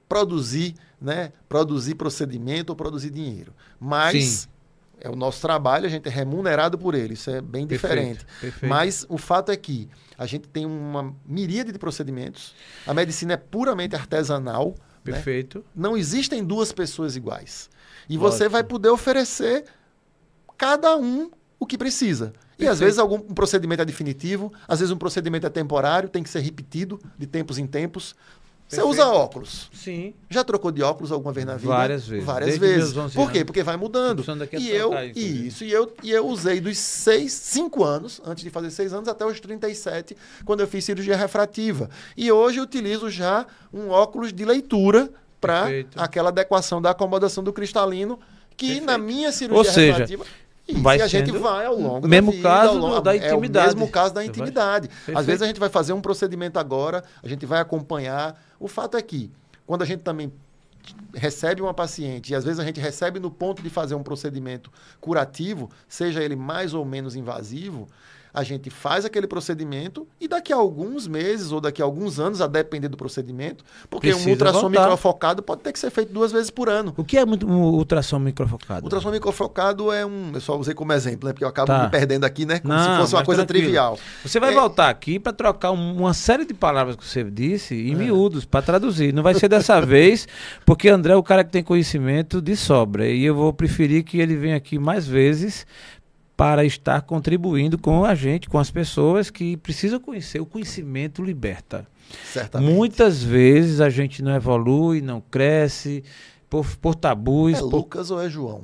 produzir, 0.09 0.75
né, 0.99 1.31
produzir 1.47 1.95
procedimento 1.95 2.71
ou 2.71 2.75
produzir 2.75 3.09
dinheiro. 3.09 3.53
Mas 3.79 4.23
Sim. 4.23 4.47
é 4.99 5.09
o 5.09 5.15
nosso 5.15 5.41
trabalho, 5.41 5.85
a 5.85 5.89
gente 5.89 6.07
é 6.07 6.11
remunerado 6.11 6.77
por 6.77 6.95
ele. 6.95 7.13
Isso 7.13 7.29
é 7.29 7.41
bem 7.41 7.65
Perfeito, 7.65 7.93
diferente. 7.93 8.25
perfeito. 8.41 8.69
Mas 8.69 9.05
o 9.09 9.17
fato 9.17 9.51
é 9.51 9.55
que 9.55 9.89
a 10.17 10.25
gente 10.25 10.47
tem 10.47 10.65
uma 10.65 11.13
miríade 11.25 11.71
de 11.71 11.79
procedimentos. 11.79 12.55
A 12.85 12.93
medicina 12.93 13.33
é 13.33 13.37
puramente 13.37 13.95
artesanal. 13.95 14.75
Né? 15.05 15.13
Perfeito. 15.13 15.63
Não 15.75 15.95
existem 15.95 16.43
duas 16.43 16.71
pessoas 16.71 17.15
iguais. 17.15 17.69
E 18.09 18.17
Lógico. 18.17 18.37
você 18.37 18.49
vai 18.49 18.63
poder 18.63 18.89
oferecer 18.89 19.65
cada 20.57 20.95
um 20.97 21.31
o 21.59 21.65
que 21.65 21.77
precisa. 21.77 22.33
E 22.57 22.67
às 22.67 22.79
vezes 22.79 22.99
algum 22.99 23.15
um 23.15 23.33
procedimento 23.33 23.81
é 23.81 23.85
definitivo, 23.85 24.51
às 24.67 24.79
vezes 24.79 24.91
um 24.91 24.97
procedimento 24.97 25.45
é 25.45 25.49
temporário, 25.49 26.07
tem 26.07 26.23
que 26.23 26.29
ser 26.29 26.39
repetido 26.39 26.99
de 27.17 27.27
tempos 27.27 27.57
em 27.57 27.67
tempos. 27.67 28.15
Você 28.67 28.77
Perfeito. 28.77 28.89
usa 28.99 29.07
óculos. 29.11 29.69
Sim. 29.73 30.13
Já 30.27 30.43
trocou 30.43 30.71
de 30.71 30.81
óculos 30.81 31.11
alguma 31.11 31.31
vez 31.31 31.45
na 31.45 31.55
vida? 31.55 31.67
Várias 31.67 32.07
vezes. 32.07 32.25
Várias 32.25 32.49
Desde 32.57 32.65
vezes. 32.65 32.93
meus 32.93 33.05
11 33.07 33.15
Por 33.15 33.31
quê? 33.31 33.45
Porque 33.45 33.61
vai 33.61 33.77
mudando. 33.77 34.23
E 34.57 34.69
eu, 34.71 34.91
inclusive. 34.91 35.47
isso, 35.47 35.63
e 35.63 35.71
eu, 35.71 35.93
e 36.01 36.11
eu 36.11 36.25
usei 36.27 36.59
dos 36.59 36.77
6, 36.79 37.31
5 37.31 37.83
anos, 37.83 38.19
antes 38.25 38.43
de 38.43 38.49
fazer 38.49 38.71
6 38.71 38.91
anos, 38.93 39.07
até 39.07 39.23
os 39.23 39.39
37, 39.39 40.17
quando 40.43 40.61
eu 40.61 40.67
fiz 40.67 40.83
cirurgia 40.83 41.15
refrativa. 41.15 41.89
E 42.17 42.31
hoje 42.31 42.57
eu 42.57 42.63
utilizo 42.63 43.07
já 43.09 43.45
um 43.71 43.89
óculos 43.89 44.33
de 44.33 44.43
leitura 44.43 45.11
para 45.39 45.67
aquela 45.95 46.29
adequação 46.29 46.81
da 46.81 46.89
acomodação 46.89 47.43
do 47.43 47.53
cristalino, 47.53 48.19
que 48.57 48.65
Perfeito. 48.67 48.85
na 48.87 48.97
minha 48.97 49.31
cirurgia 49.31 49.57
Ou 49.57 49.63
seja, 49.63 49.91
refrativa. 49.99 50.25
Isso, 50.67 50.81
vai 50.81 50.97
e 50.97 51.01
a 51.03 51.07
gente 51.07 51.31
vai 51.31 51.67
ao 51.67 51.75
longo 51.79 52.07
mesmo 52.07 52.31
da 52.31 52.37
vida, 52.37 52.49
caso 52.49 52.79
longo, 52.79 52.99
da 53.01 53.13
É 53.13 53.17
intimidade. 53.17 53.65
o 53.75 53.77
mesmo 53.77 53.91
caso 53.91 54.13
da 54.15 54.25
intimidade. 54.25 54.89
Às 55.13 55.23
vezes 55.23 55.43
a 55.43 55.45
gente 55.45 55.59
vai 55.59 55.69
fazer 55.69 55.93
um 55.93 56.01
procedimento 56.01 56.57
agora, 56.57 57.03
a 57.21 57.27
gente 57.27 57.45
vai 57.45 57.59
acompanhar. 57.61 58.35
O 58.59 58.67
fato 58.67 58.97
é 58.97 59.01
que, 59.01 59.31
quando 59.65 59.81
a 59.81 59.85
gente 59.85 60.01
também 60.01 60.31
recebe 61.13 61.61
uma 61.61 61.73
paciente, 61.73 62.31
e 62.31 62.35
às 62.35 62.43
vezes 62.43 62.59
a 62.59 62.63
gente 62.63 62.79
recebe 62.79 63.19
no 63.19 63.31
ponto 63.31 63.61
de 63.61 63.69
fazer 63.69 63.95
um 63.95 64.03
procedimento 64.03 64.71
curativo, 65.01 65.69
seja 65.87 66.23
ele 66.23 66.35
mais 66.35 66.73
ou 66.73 66.85
menos 66.85 67.15
invasivo, 67.15 67.87
a 68.35 68.43
gente 68.43 68.69
faz 68.69 69.05
aquele 69.05 69.25
procedimento 69.27 70.07
e 70.19 70.27
daqui 70.27 70.51
a 70.51 70.55
alguns 70.57 71.07
meses 71.07 71.51
ou 71.51 71.61
daqui 71.61 71.81
a 71.81 71.85
alguns 71.85 72.19
anos, 72.19 72.41
a 72.41 72.47
depender 72.47 72.87
do 72.89 72.97
procedimento, 72.97 73.63
porque 73.89 74.09
Precisa 74.09 74.27
um 74.27 74.31
ultrassom 74.33 74.61
voltar. 74.61 74.81
microfocado 74.81 75.41
pode 75.41 75.61
ter 75.61 75.71
que 75.71 75.79
ser 75.79 75.89
feito 75.89 76.11
duas 76.11 76.31
vezes 76.31 76.49
por 76.49 76.67
ano. 76.69 76.93
O 76.97 77.03
que 77.03 77.17
é 77.17 77.23
um 77.25 77.61
ultrassom 77.75 78.19
microfocado? 78.19 78.81
O 78.81 78.83
ultrassom 78.85 79.11
microfocado 79.11 79.91
é 79.91 80.05
um. 80.05 80.31
Eu 80.33 80.41
só 80.41 80.57
usei 80.57 80.73
como 80.73 80.91
exemplo, 80.93 81.27
né? 81.27 81.33
Porque 81.33 81.43
eu 81.43 81.47
acabo 81.49 81.67
Tá. 81.67 81.83
me 81.83 81.89
perdendo 81.89 82.25
aqui, 82.25 82.45
né? 82.45 82.59
Como 82.59 82.73
Não, 82.73 82.83
se 82.95 83.01
fosse 83.01 83.15
uma 83.15 83.23
coisa 83.23 83.45
tranquilo. 83.45 83.63
trivial. 83.67 83.97
Você 84.23 84.39
vai 84.39 84.51
É- 84.51 84.55
voltar 84.55 84.89
aqui 84.89 85.17
para 85.17 85.31
trocar 85.33 85.71
um- 85.71 85.95
uma 85.97 86.13
série 86.13 86.45
de 86.45 86.53
palavras 86.53 86.95
que 86.95 87.05
você 87.05 87.23
disse 87.23 87.73
em 87.75 87.93
É. 87.93 87.95
miúdos, 87.95 88.43
para 88.45 88.61
traduzir. 88.61 89.13
Não 89.13 89.23
vai 89.23 89.33
ser 89.33 89.47
dessa 89.47 89.79
vez, 89.85 90.27
porque 90.65 90.89
André 90.89 91.13
é 91.13 91.15
o 91.15 91.23
cara 91.23 91.43
que 91.43 91.51
tem 91.51 91.63
conhecimento 91.63 92.41
de 92.41 92.55
sobra. 92.55 93.07
E 93.07 93.23
eu 93.23 93.33
vou 93.35 93.53
preferir 93.53 94.03
que 94.03 94.19
ele 94.19 94.35
venha 94.35 94.55
aqui 94.57 94.77
mais 94.77 95.07
vezes 95.07 95.65
para 96.37 96.65
estar 96.65 97.01
contribuindo 97.03 97.77
com 97.77 98.03
a 98.03 98.13
gente, 98.13 98.49
com 98.49 98.57
as 98.59 98.69
pessoas 98.69 99.29
que 99.29 99.55
precisam 99.57 99.99
conhecer. 99.99 100.41
O 100.41 100.45
conhecimento 100.45 101.23
liberta. 101.23 101.87
Certamente. 102.31 102.73
Muitas 102.73 103.23
vezes 103.23 103.79
a 103.81 103.89
gente 103.89 104.21
não 104.21 104.35
evolui, 104.35 105.01
não 105.01 105.21
cresce, 105.21 106.03
por, 106.49 106.65
por 106.77 106.93
tabus. 106.95 107.53
É 107.57 107.59
por- 107.59 107.73
Lucas 107.73 108.11
ou 108.11 108.21
é 108.21 108.29
João? 108.29 108.61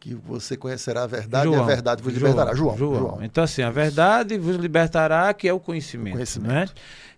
Que 0.00 0.14
você 0.14 0.56
conhecerá 0.56 1.02
a 1.02 1.06
verdade 1.06 1.46
e 1.46 1.52
João, 1.52 1.62
a 1.62 1.66
verdade 1.66 2.02
vos 2.02 2.14
libertará. 2.14 2.54
João. 2.54 2.76
João. 2.76 2.98
João. 2.98 3.18
Então, 3.22 3.44
assim, 3.44 3.60
a 3.60 3.70
verdade 3.70 4.38
vos 4.38 4.56
libertará, 4.56 5.32
que 5.34 5.46
é 5.46 5.52
o 5.52 5.60
conhecimento. 5.60 6.14
Conhecimento. 6.14 6.52
Né? 6.52 6.66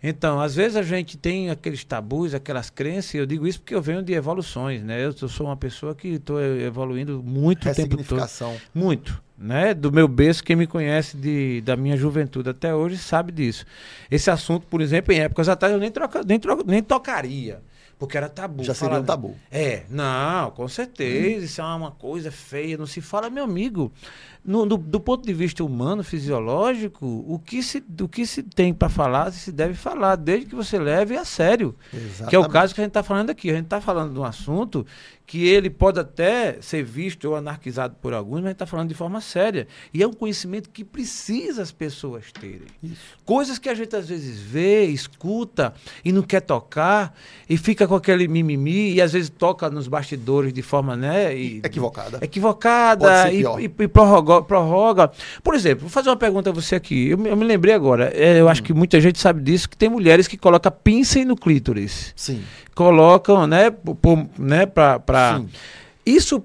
Então, 0.03 0.41
às 0.41 0.57
vezes 0.57 0.77
a 0.77 0.83
gente 0.83 1.17
tem 1.17 1.49
aqueles 1.49 1.85
tabus, 1.85 2.35
aquelas 2.35 2.71
crenças, 2.71 3.15
e 3.15 3.19
eu 3.19 3.27
digo 3.27 3.47
isso 3.47 3.61
porque 3.61 3.75
eu 3.75 3.81
venho 3.81 4.03
de 4.03 4.13
evoluções, 4.13 4.83
né? 4.83 5.05
Eu, 5.05 5.13
sou 5.13 5.47
uma 5.47 5.57
pessoa 5.57 5.95
que 5.95 6.09
estou 6.09 6.43
evoluindo 6.43 7.23
muito 7.23 7.69
o 7.69 7.73
tempo 7.73 8.03
todo. 8.03 8.29
Muito, 8.75 9.23
né? 9.39 9.73
Do 9.73 9.93
meu 9.93 10.09
berço, 10.09 10.43
quem 10.43 10.57
me 10.57 10.67
conhece 10.67 11.17
de, 11.17 11.61
da 11.61 11.77
minha 11.77 11.97
juventude 11.97 12.51
até 12.51 12.75
hoje 12.75 12.99
sabe 12.99 13.31
disso. 13.31 13.65
Esse 14.11 14.29
assunto, 14.29 14.67
por 14.67 14.81
exemplo, 14.81 15.15
em 15.15 15.21
épocas 15.21 15.49
atrás 15.49 15.73
eu 15.73 15.79
nem, 15.79 15.91
troca, 15.91 16.23
nem, 16.27 16.41
troca, 16.41 16.65
nem 16.67 16.83
tocaria, 16.83 17.63
porque 18.03 18.17
era 18.17 18.29
tabu. 18.29 18.65
Já 18.65 18.75
seria 18.75 18.99
um 18.99 19.05
tabu. 19.05 19.37
é, 19.49 19.85
não, 19.89 20.51
com 20.51 20.67
certeza, 20.67 21.45
isso 21.45 21.61
é 21.61 21.65
uma 21.65 21.93
coisa 21.93 22.33
feia, 22.33 22.77
não 22.77 22.85
se 22.85 23.01
fala, 23.01 23.31
meu 23.31 23.45
amigo. 23.45 23.93
No, 24.45 24.67
do, 24.67 24.77
do 24.77 24.99
ponto 25.01 25.25
de 25.25 25.33
vista 25.33 25.63
humano, 25.63 26.03
fisiológico, 26.03 27.07
o 27.29 27.39
que 27.39 27.63
se, 27.63 27.83
o 28.01 28.09
que 28.09 28.27
se 28.27 28.43
tem 28.43 28.75
para 28.75 28.89
falar, 28.89 29.31
se 29.33 29.53
deve 29.53 29.75
falar, 29.75 30.17
desde 30.17 30.47
que 30.47 30.55
você 30.55 30.79
leve 30.79 31.17
a 31.17 31.25
sério. 31.25 31.75
Exatamente. 31.93 32.29
Que 32.31 32.37
é 32.37 32.39
o 32.39 32.49
caso 32.49 32.75
que 32.75 32.81
a 32.81 32.85
gente 32.85 32.91
está 32.91 33.03
falando 33.03 33.31
aqui. 33.31 33.51
A 33.51 33.55
gente 33.55 33.65
está 33.65 33.81
falando 33.81 34.13
de 34.13 34.19
um 34.19 34.25
assunto 34.25 34.85
que 35.25 35.47
ele 35.49 35.71
pode 35.71 35.99
até 35.99 36.59
ser 36.61 36.83
visto 36.83 37.25
ou 37.27 37.37
anarquizado 37.37 37.95
por 38.03 38.13
alguns, 38.13 38.37
mas 38.41 38.45
a 38.47 38.49
gente 38.49 38.55
está 38.57 38.67
falando 38.67 38.89
de 38.89 38.95
forma 38.95 39.21
séria. 39.21 39.67
E 39.95 40.03
é 40.03 40.07
um 40.07 40.13
conhecimento 40.13 40.69
que 40.69 40.85
precisa 40.85 41.63
as 41.63 41.71
pessoas 41.73 42.31
terem. 42.33 42.63
Isso. 42.83 43.01
Coisas 43.25 43.59
que 43.59 43.69
a 43.69 43.75
gente 43.75 43.95
às 43.97 44.09
vezes 44.09 44.39
vê, 44.41 44.85
escuta 44.87 45.73
e 46.05 46.13
não 46.13 46.23
quer 46.23 46.41
tocar, 46.41 47.17
e 47.49 47.57
fica 47.57 47.87
com 47.87 47.95
aquele 47.95 48.27
mimimi, 48.29 48.93
e 48.95 49.01
às 49.01 49.13
vezes 49.13 49.31
toca 49.31 49.71
nos 49.71 49.87
bastidores 49.89 50.53
de 50.53 50.61
forma, 50.61 50.97
né? 50.97 51.35
E, 51.35 51.59
Equivocada. 51.65 52.19
equivocada 52.21 53.33
e, 53.33 53.43
e- 53.43 53.65
e 53.65 53.89
prorroga, 54.41 55.09
prorroga. 55.09 55.13
Por 55.43 55.55
exemplo, 55.55 55.81
vou 55.83 55.91
fazer 55.91 56.09
uma 56.09 56.17
pergunta 56.17 56.51
a 56.51 56.53
você 56.53 56.75
aqui. 56.77 57.09
Eu, 57.11 57.19
me- 57.19 57.29
eu 57.29 57.37
me 57.37 57.45
lembrei 57.45 57.75
agora, 57.75 58.11
é, 58.15 58.41
eu 58.41 58.47
Hum. 58.47 58.49
acho 58.49 58.63
que 58.63 58.73
muita 58.73 59.01
gente 59.01 59.19
sabe 59.19 59.43
disso, 59.43 59.69
que 59.69 59.77
tem 59.77 59.89
mulheres 59.89 60.27
que 60.29 60.37
colocam 60.39 60.73
piercing 60.85 61.25
no 61.25 61.37
clítoris. 61.37 62.13
Sim. 62.17 62.43
Colocam, 62.75 63.47
né, 63.47 63.71
por, 63.71 64.27
né 64.39 64.65
pra, 64.67 64.99
pra- 64.99 65.39
Sim. 65.39 65.49
Isso 66.05 66.41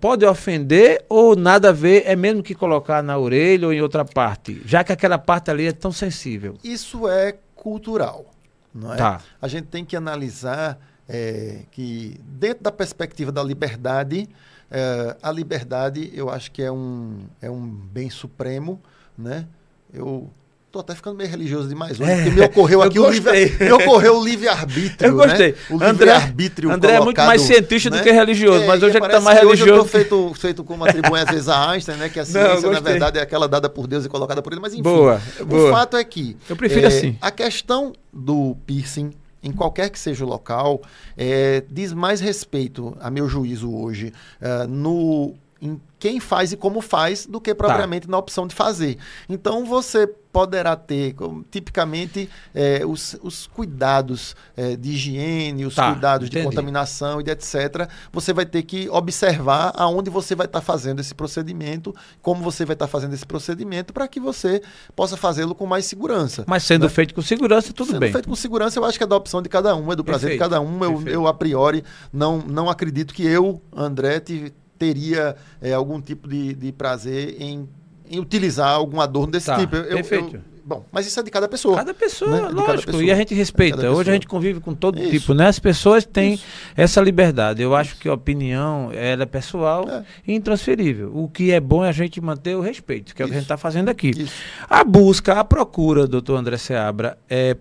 pode 0.00 0.26
ofender 0.26 1.02
ou 1.08 1.34
nada 1.34 1.70
a 1.70 1.72
ver, 1.72 2.02
é 2.04 2.14
mesmo 2.14 2.42
que 2.42 2.54
colocar 2.54 3.02
na 3.02 3.16
orelha 3.16 3.66
ou 3.66 3.72
em 3.72 3.80
outra 3.80 4.04
parte? 4.04 4.60
Já 4.66 4.84
que 4.84 4.92
aquela 4.92 5.16
parte 5.16 5.50
ali 5.50 5.66
é 5.66 5.72
tão 5.72 5.90
sensível. 5.90 6.56
Isso 6.62 7.08
é 7.08 7.34
cultural, 7.56 8.26
não 8.74 8.92
é? 8.92 8.96
Tá. 8.96 9.20
A 9.40 9.48
gente 9.48 9.64
tem 9.68 9.82
que 9.82 9.96
analisar 9.96 10.78
é, 11.08 11.60
que 11.70 12.20
dentro 12.22 12.62
da 12.64 12.70
perspectiva 12.70 13.32
da 13.32 13.42
liberdade, 13.42 14.28
é, 14.70 15.16
a 15.22 15.30
liberdade 15.32 16.10
eu 16.14 16.28
acho 16.30 16.50
que 16.50 16.62
é 16.62 16.70
um, 16.70 17.20
é 17.40 17.50
um 17.50 17.62
bem 17.66 18.10
supremo, 18.10 18.80
né? 19.16 19.46
Eu 19.92 20.28
tô 20.70 20.80
até 20.80 20.94
ficando 20.94 21.16
meio 21.16 21.30
religioso 21.30 21.66
demais 21.66 21.98
hoje, 21.98 22.10
É, 22.10 22.16
porque 22.16 22.30
me 22.30 22.40
ocorreu 22.42 22.80
eu 22.82 22.86
aqui 22.86 22.98
o 22.98 23.08
livre, 23.10 23.48
gostei. 23.48 23.66
me 23.68 23.72
ocorreu 23.72 24.18
o 24.18 24.24
livre-arbítrio, 24.24 25.08
Eu 25.10 25.16
gostei. 25.16 25.52
né? 25.52 25.58
O 25.70 25.74
André- 25.76 25.90
livre-arbítrio 25.92 26.70
André 26.70 26.92
é 26.92 27.00
muito 27.00 27.16
mais 27.22 27.40
cientista 27.40 27.88
do 27.88 27.96
né? 27.96 28.02
que 28.02 28.10
religioso, 28.10 28.66
mas 28.66 28.82
e 28.82 28.84
hoje 28.84 28.98
é 28.98 29.00
que 29.00 29.08
tá 29.08 29.20
mais 29.20 29.38
hoje 29.38 29.62
eu 29.62 29.66
religioso. 29.66 29.82
tô 29.84 29.88
feito, 29.88 30.34
feito 30.34 30.64
como 30.64 30.84
atribui 30.84 31.18
às 31.18 31.30
vezes 31.30 31.48
a 31.48 31.70
Einstein, 31.70 31.96
né? 31.96 32.10
Que 32.10 32.20
a 32.20 32.22
Não, 32.24 32.30
ciência, 32.30 32.54
na 32.54 32.60
gostei. 32.60 32.80
verdade, 32.82 33.18
é 33.18 33.22
aquela 33.22 33.48
dada 33.48 33.70
por 33.70 33.86
Deus 33.86 34.04
e 34.04 34.08
colocada 34.10 34.42
por 34.42 34.52
ele, 34.52 34.60
mas 34.60 34.74
enfim. 34.74 34.82
Boa, 34.82 35.18
O 35.40 35.46
boa. 35.46 35.70
fato 35.70 35.96
é 35.96 36.04
que 36.04 36.36
Eu 36.50 36.54
prefiro 36.54 36.84
é, 36.84 36.88
assim. 36.88 37.16
A 37.18 37.30
questão 37.30 37.94
do 38.12 38.54
piercing, 38.66 39.12
em 39.42 39.52
qualquer 39.52 39.90
que 39.90 39.98
seja 39.98 40.24
o 40.24 40.28
local, 40.28 40.82
é, 41.16 41.62
diz 41.70 41.92
mais 41.92 42.20
respeito, 42.20 42.96
a 43.00 43.10
meu 43.10 43.28
juízo 43.28 43.74
hoje, 43.74 44.12
é, 44.40 44.66
no 44.66 45.34
em 45.60 45.80
quem 45.98 46.20
faz 46.20 46.52
e 46.52 46.56
como 46.56 46.80
faz, 46.80 47.26
do 47.26 47.40
que 47.40 47.52
propriamente 47.54 48.08
na 48.08 48.16
opção 48.18 48.46
de 48.46 48.54
fazer. 48.54 48.96
Então 49.28 49.64
você 49.64 50.06
poderá 50.06 50.76
ter, 50.76 51.16
tipicamente, 51.50 52.28
é, 52.54 52.84
os, 52.86 53.16
os 53.22 53.46
cuidados 53.48 54.36
é, 54.56 54.76
de 54.76 54.90
higiene, 54.90 55.64
os 55.66 55.74
Tá, 55.74 55.90
cuidados 55.92 56.30
de 56.30 56.36
entendi. 56.38 56.54
contaminação 56.54 57.20
e 57.20 57.24
de 57.24 57.30
etc. 57.32 57.88
Você 58.12 58.32
vai 58.32 58.46
ter 58.46 58.62
que 58.62 58.88
observar 58.90 59.72
aonde 59.74 60.10
você 60.10 60.34
vai 60.36 60.46
estar 60.46 60.60
fazendo 60.60 61.00
esse 61.00 61.14
procedimento, 61.14 61.92
como 62.22 62.42
você 62.42 62.64
vai 62.64 62.74
estar 62.74 62.86
fazendo 62.86 63.14
esse 63.14 63.26
procedimento, 63.26 63.92
para 63.92 64.06
que 64.06 64.20
você 64.20 64.62
possa 64.94 65.16
fazê-lo 65.16 65.54
com 65.54 65.66
mais 65.66 65.86
segurança. 65.86 66.44
Mas 66.46 66.62
sendo 66.62 66.82
Né? 66.84 66.88
feito 66.88 67.14
com 67.14 67.22
segurança, 67.22 67.72
tudo 67.72 67.88
Sendo 67.88 68.00
bem. 68.00 68.12
feito 68.12 68.28
com 68.28 68.36
segurança, 68.36 68.78
eu 68.78 68.84
acho 68.84 68.96
que 68.96 69.02
é 69.04 69.06
da 69.06 69.16
opção 69.16 69.42
de 69.42 69.48
cada 69.48 69.74
um, 69.74 69.90
é 69.92 69.96
do 69.96 70.04
prazer 70.04 70.30
Perfeito, 70.30 70.44
de 70.44 70.56
cada 70.56 70.60
um. 70.60 70.84
Eu, 70.84 71.08
eu, 71.08 71.26
a 71.26 71.34
priori, 71.34 71.82
não, 72.12 72.38
não 72.38 72.68
acredito 72.70 73.12
que 73.12 73.26
eu, 73.26 73.60
André, 73.74 74.20
te- 74.20 74.52
teria 74.78 75.34
é, 75.60 75.72
algum 75.72 76.00
tipo 76.00 76.28
de, 76.28 76.54
de 76.54 76.72
prazer 76.72 77.36
em, 77.40 77.68
em 78.10 78.18
utilizar 78.20 78.70
algum 78.70 79.00
adorno 79.00 79.32
desse 79.32 79.46
Tá, 79.46 79.56
tipo. 79.58 79.74
Eu- 79.76 79.96
perfeito. 79.96 80.36
eu- 80.36 80.40
bom, 80.64 80.84
mas 80.92 81.06
isso 81.06 81.18
é 81.18 81.22
de 81.22 81.30
cada 81.30 81.48
pessoa. 81.48 81.76
Cada 81.78 81.94
pessoa, 81.94 82.30
né? 82.30 82.36
De 82.36 82.42
cada 82.54 82.60
lógico. 82.60 82.86
pessoa. 82.92 83.02
E 83.02 83.10
a 83.10 83.14
gente 83.16 83.34
respeita. 83.34 83.78
Cada 83.78 83.90
Hoje 83.92 84.10
a 84.10 84.12
gente 84.12 84.26
convive 84.28 84.60
com 84.60 84.74
todo 84.74 84.98
Isso. 85.00 85.10
tipo, 85.10 85.32
né? 85.32 85.46
As 85.48 85.58
pessoas 85.58 86.04
têm 86.04 86.34
Isso. 86.34 86.44
essa 86.76 87.00
liberdade. 87.00 87.62
Eu 87.62 87.74
acho 87.74 87.96
que 87.98 88.06
a 88.06 88.12
opinião 88.12 88.90
ela 88.92 89.22
é 89.22 89.26
pessoal 89.26 89.88
É. 89.88 90.04
e 90.26 90.34
intransferível. 90.34 91.10
O 91.14 91.26
que 91.26 91.52
é 91.52 91.58
bom 91.58 91.82
é 91.84 91.88
a 91.88 91.92
gente 91.92 92.20
manter 92.20 92.54
o 92.54 92.60
respeito, 92.60 93.14
que 93.14 93.22
é 93.22 93.24
o 93.24 93.28
que 93.28 93.32
a 93.32 93.36
gente 93.36 93.44
está 93.44 93.56
fazendo 93.56 93.88
aqui. 93.88 94.28
A 94.68 94.84
busca, 94.84 95.40
a 95.40 95.44
procura, 95.44 96.06
doutor 96.06 96.36
André 96.36 96.58
Seabra, 96.58 97.16
é 97.30 97.56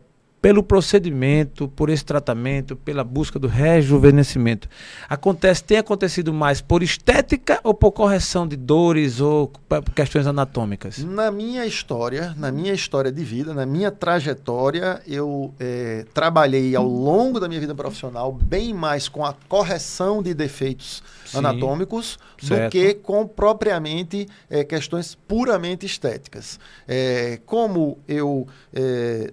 pelo 0.48 0.64
procedimento, 0.64 1.68
por 1.68 1.90
esse 1.90 2.06
tratamento, 2.06 2.78
pela 2.78 3.04
busca 3.04 3.38
do 3.38 3.50
rejuvenescimento. 3.50 4.70
Acontece, 5.10 5.62
tem 5.62 5.78
acontecido 5.78 6.34
mais 6.34 6.62
por 6.62 6.82
estética 6.82 7.60
ou 7.66 7.74
por 7.74 7.92
correção 7.92 8.48
de 8.48 8.56
dores 8.56 9.20
ou 9.20 9.52
questões 9.94 10.26
anatômicas? 10.26 11.00
Na 11.00 11.30
minha 11.32 11.66
história, 11.66 12.34
na 12.38 12.50
minha 12.50 12.72
história 12.72 13.12
de 13.12 13.22
vida, 13.26 13.54
na 13.54 13.66
minha 13.66 13.92
trajetória, 13.92 15.02
eu 15.06 15.54
eh, 15.60 16.06
trabalhei 16.14 16.74
ao 16.78 16.88
longo 16.88 17.42
da 17.42 17.50
minha 17.50 17.60
vida 17.60 17.76
profissional 17.76 18.32
bem 18.32 18.74
mais 18.74 19.10
com 19.10 19.26
a 19.26 19.36
correção 19.50 20.24
de 20.24 20.34
defeitos 20.34 21.04
Sim. 21.26 21.40
anatômicos 21.40 22.18
do 22.42 22.56
Certo. 22.56 22.72
que 22.72 22.94
com 22.94 23.28
propriamente 23.28 24.30
eh, 24.50 24.64
questões 24.64 25.14
puramente 25.14 25.86
estéticas. 25.86 26.58
Eh, 26.88 27.42
como 27.46 27.98
eu, 28.08 28.48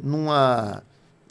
numa 0.03 0.83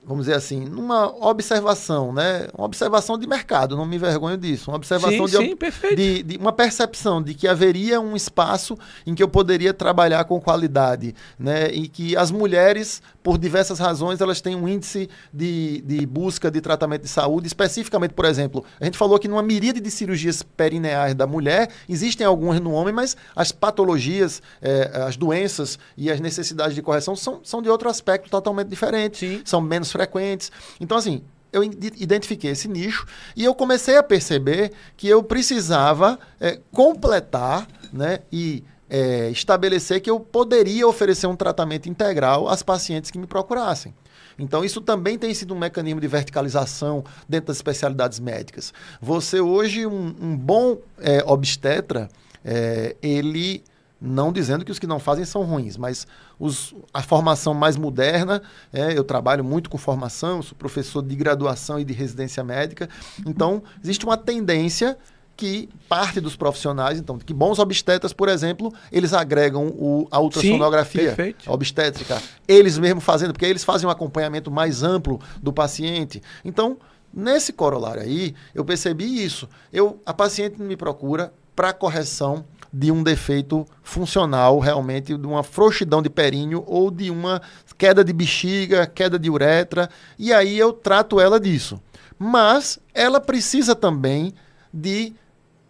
vamos 0.06 0.26
dizer 0.26 0.38
assim, 0.38 0.66
numa 0.66 1.08
observação, 1.28 2.12
né? 2.12 2.48
Uma 2.54 2.66
observação 2.66 3.18
de 3.18 3.26
mercado, 3.26 3.76
não 3.76 3.86
me 3.86 3.96
envergonho 3.96 4.38
disso. 4.38 4.70
Uma 4.70 4.78
observação 4.78 5.28
sim, 5.28 5.38
de, 5.38 5.50
sim, 5.50 5.56
perfeito. 5.56 5.96
de, 5.96 6.24
de 6.24 6.38
uma 6.38 6.52
percepção 6.52 7.22
de 7.22 7.34
que 7.34 7.48
haveria 7.48 8.02
um 8.02 8.16
espaço 8.16 8.78
em 9.06 9.16
que 9.16 9.24
eu 9.24 9.28
poderia 9.28 9.74
trabalhar 9.74 10.26
com 10.26 10.40
qualidade, 10.42 11.16
né? 11.40 11.70
E 11.72 11.88
que 11.88 12.18
as 12.18 12.32
mulheres, 12.32 13.02
por 13.22 13.38
diversas 13.38 13.80
razões, 13.80 14.20
elas 14.20 14.42
têm 14.42 14.56
um 14.56 14.68
índice 14.68 15.10
de, 15.34 15.82
de 15.82 16.06
busca 16.06 16.52
de 16.52 16.60
tratamento 16.60 17.04
de 17.04 17.10
saúde, 17.10 17.48
especificamente, 17.48 18.14
por 18.14 18.26
exemplo, 18.26 18.66
a 18.80 18.86
gente 18.86 18.98
falou 18.98 19.18
que 19.18 19.28
numa 19.28 19.44
miríade 19.44 19.80
de 19.80 19.90
cirurgias 19.90 20.44
perineais 20.44 21.16
da 21.16 21.26
mulher, 21.26 21.70
existem 21.88 22.28
algumas 22.28 22.60
no 22.60 22.72
homem, 22.72 22.94
mas 22.94 23.16
as 23.36 23.52
patologias, 23.52 24.42
eh, 24.62 24.92
as 25.08 25.16
doenças 25.16 25.80
e 25.96 26.12
as 26.12 26.20
necessidades 26.20 26.76
de 26.76 26.82
correção 26.82 27.16
são, 27.16 27.40
são 27.44 27.62
de 27.62 27.70
outro 27.70 27.90
aspecto 27.90 28.30
totalmente 28.30 28.68
diferente, 28.68 29.18
Sim. 29.18 29.42
são 29.46 29.62
menos 29.62 29.93
frequentes. 29.94 30.52
Então, 30.82 30.98
assim, 30.98 31.24
eu 31.54 31.64
ide- 31.64 31.94
identifiquei 31.98 32.52
esse 32.52 32.68
nicho 32.68 33.06
e 33.36 33.46
eu 33.46 33.56
comecei 33.56 33.96
a 33.96 34.04
perceber 34.04 34.74
que 34.98 35.08
eu 35.08 35.24
precisava 35.24 36.20
eh, 36.42 36.60
completar 36.72 37.68
né, 37.94 38.20
e 38.32 38.64
eh, 38.90 39.30
estabelecer 39.32 40.02
que 40.02 40.10
eu 40.10 40.20
poderia 40.20 40.88
oferecer 40.88 41.28
um 41.28 41.36
tratamento 41.36 41.88
integral 41.88 42.50
às 42.50 42.62
pacientes 42.64 43.12
que 43.12 43.18
me 43.18 43.28
procurassem. 43.28 43.94
Então, 44.38 44.66
isso 44.66 44.82
também 44.82 45.18
tem 45.18 45.32
sido 45.34 45.54
um 45.54 45.58
mecanismo 45.58 46.02
de 46.02 46.08
verticalização 46.08 47.04
dentro 47.30 47.48
das 47.48 47.58
especialidades 47.58 48.20
médicas. 48.20 48.74
Você 49.00 49.40
hoje, 49.40 49.86
um, 49.86 50.16
um 50.20 50.36
bom 50.36 50.80
eh, 51.00 51.24
obstetra, 51.26 52.10
eh, 52.44 52.96
ele 53.02 53.64
não 54.06 54.34
dizendo 54.34 54.66
que 54.66 54.72
os 54.72 54.78
que 54.80 54.86
não 54.86 55.00
fazem 55.00 55.24
são 55.24 55.44
ruins, 55.44 55.78
mas 55.78 56.06
os- 56.38 56.76
a 56.94 57.02
formação 57.02 57.54
mais 57.54 57.78
moderna, 57.78 58.42
é, 58.74 58.98
eu 58.98 59.04
trabalho 59.06 59.44
muito 59.46 59.70
com 59.70 59.78
formação, 59.78 60.42
sou 60.42 60.58
professor 60.58 61.02
de 61.02 61.16
graduação 61.16 61.80
e 61.80 61.86
de 61.86 61.94
residência 61.94 62.44
médica, 62.44 62.90
então 63.26 63.64
existe 63.82 64.04
uma 64.06 64.18
tendência 64.18 64.98
que 65.36 65.68
parte 65.90 66.20
dos 66.22 66.36
profissionais, 66.36 67.00
então, 67.00 67.18
que 67.18 67.34
bons 67.34 67.58
obstetras, 67.60 68.14
por 68.14 68.30
exemplo, 68.30 68.72
eles 68.92 69.14
agregam 69.14 69.68
o, 69.68 70.08
a 70.12 70.20
ultrassonografia, 70.20 71.16
a 71.50 71.54
obstétrica, 71.54 72.22
eles 72.48 72.78
mesmos 72.78 73.04
fazendo, 73.04 73.32
porque 73.34 73.46
eles 73.46 73.64
fazem 73.64 73.88
um 73.88 73.92
acompanhamento 73.92 74.52
mais 74.52 74.84
amplo 74.84 75.20
do 75.42 75.52
paciente. 75.52 76.22
Então, 76.46 76.78
nesse 77.12 77.52
corolário 77.52 78.04
aí, 78.04 78.36
eu 78.54 78.64
percebi 78.64 79.24
isso. 79.24 79.50
Eu, 79.72 80.00
a 80.06 80.14
paciente 80.14 80.62
me 80.62 80.76
procura 80.78 81.34
para 81.56 81.74
correção 81.74 82.46
de 82.74 82.92
um 82.92 83.04
defeito 83.04 83.66
funcional, 83.84 84.58
realmente, 84.60 85.16
de 85.16 85.28
uma 85.28 85.44
frouxidão 85.44 86.02
de 86.02 86.10
períneo 86.10 86.64
ou 86.66 86.90
de 86.90 87.12
uma 87.12 87.40
queda 87.78 88.04
de 88.04 88.12
bexiga, 88.12 88.88
queda 88.88 89.20
de 89.20 89.30
uretra, 89.30 89.88
e 90.18 90.34
aí 90.34 90.58
eu 90.58 90.74
trato 90.74 91.20
ela 91.20 91.40
disso. 91.40 91.80
Mas 92.18 92.80
ela 92.94 93.20
precisa 93.22 93.76
também 93.76 94.34
de 94.74 95.14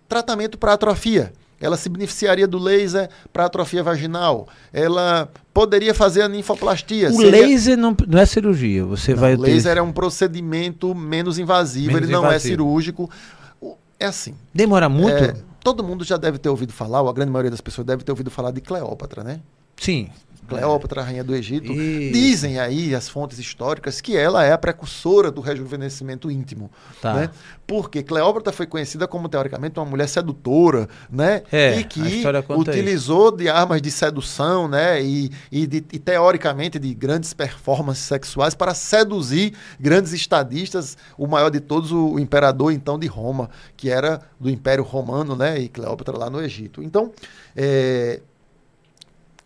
tratamento 0.07 0.57
para 0.57 0.73
atrofia. 0.73 1.33
Ela 1.59 1.77
se 1.77 1.87
beneficiaria 1.89 2.45
do 2.47 2.57
laser 2.57 3.09
para 3.31 3.45
atrofia 3.45 3.81
vaginal. 3.81 4.47
Ela 4.71 5.29
poderia 5.53 5.93
fazer 5.93 6.21
a 6.21 6.27
ninfoplastia. 6.29 7.09
O 7.09 7.13
Seria- 7.13 7.47
laser 7.47 7.77
não, 7.77 7.95
não 8.07 8.19
é 8.19 8.25
cirurgia. 8.25 8.83
Você 8.85 9.13
Não, 9.13 9.19
vai 9.21 9.31
o 9.33 9.37
laser 9.37 9.45
utilizar- 9.49 9.77
é 9.77 9.81
um 9.81 9.91
procedimento 9.93 10.93
menos 10.93 11.39
invasivo, 11.39 11.87
Menos 11.93 12.03
ele 12.03 12.11
não 12.11 12.29
é 12.29 12.37
cirúrgico. 12.37 13.09
É 13.99 14.05
assim. 14.07 14.35
Demora 14.53 14.89
muito? 14.89 15.23
é, 15.23 15.33
todo 15.63 15.83
mundo 15.83 16.03
já 16.03 16.17
deve 16.17 16.37
ter 16.37 16.49
ouvido 16.49 16.73
falar, 16.73 17.01
ou 17.01 17.09
a 17.09 17.13
grande 17.13 17.31
maioria 17.31 17.51
das 17.51 17.61
pessoas 17.61 17.87
deve 17.87 18.03
ter 18.03 18.11
ouvido 18.11 18.29
falar 18.29 18.51
de 18.51 18.61
Cleópatra, 18.61 19.23
né? 19.23 19.41
Sim. 19.77 20.09
Cleópatra, 20.45 21.01
rainha 21.01 21.23
do 21.23 21.33
Egito. 21.33 21.71
Isso. 21.71 22.13
Dizem 22.13 22.59
aí 22.59 22.93
as 22.93 23.07
fontes 23.07 23.39
históricas 23.39 24.01
que 24.01 24.15
ela 24.15 24.43
é 24.43 24.51
a 24.51 24.57
precursora 24.57 25.31
do 25.31 25.39
rejuvenescimento 25.39 26.29
íntimo. 26.29 26.69
Tá. 27.01 27.13
Né? 27.13 27.29
Porque 27.65 28.03
Cleópatra 28.03 28.51
foi 28.51 28.67
conhecida 28.67 29.07
como, 29.07 29.29
teoricamente, 29.29 29.79
uma 29.79 29.85
mulher 29.85 30.07
sedutora, 30.07 30.89
né? 31.09 31.43
É, 31.49 31.79
e 31.79 31.83
que 31.85 32.01
utilizou 32.59 33.31
de 33.31 33.47
armas 33.49 33.81
de 33.81 33.89
sedução, 33.89 34.67
né? 34.67 35.01
E, 35.01 35.31
e, 35.49 35.65
de- 35.65 35.85
e, 35.93 35.97
teoricamente 35.97 36.77
de 36.77 36.93
grandes 36.93 37.33
performances 37.33 38.03
sexuais 38.03 38.53
para 38.53 38.73
seduzir 38.73 39.53
grandes 39.79 40.11
estadistas, 40.11 40.97
o 41.17 41.25
maior 41.25 41.49
de 41.49 41.61
todos, 41.61 41.91
o 41.93 42.19
imperador 42.19 42.73
então 42.73 42.99
de 42.99 43.07
Roma, 43.07 43.49
que 43.77 43.89
era 43.89 44.21
do 44.37 44.49
Império 44.49 44.83
Romano, 44.83 45.37
né? 45.37 45.57
E 45.57 45.69
Cleópatra 45.69 46.17
lá 46.17 46.29
no 46.29 46.41
Egito. 46.41 46.83
Então, 46.83 47.11
é, 47.55 48.19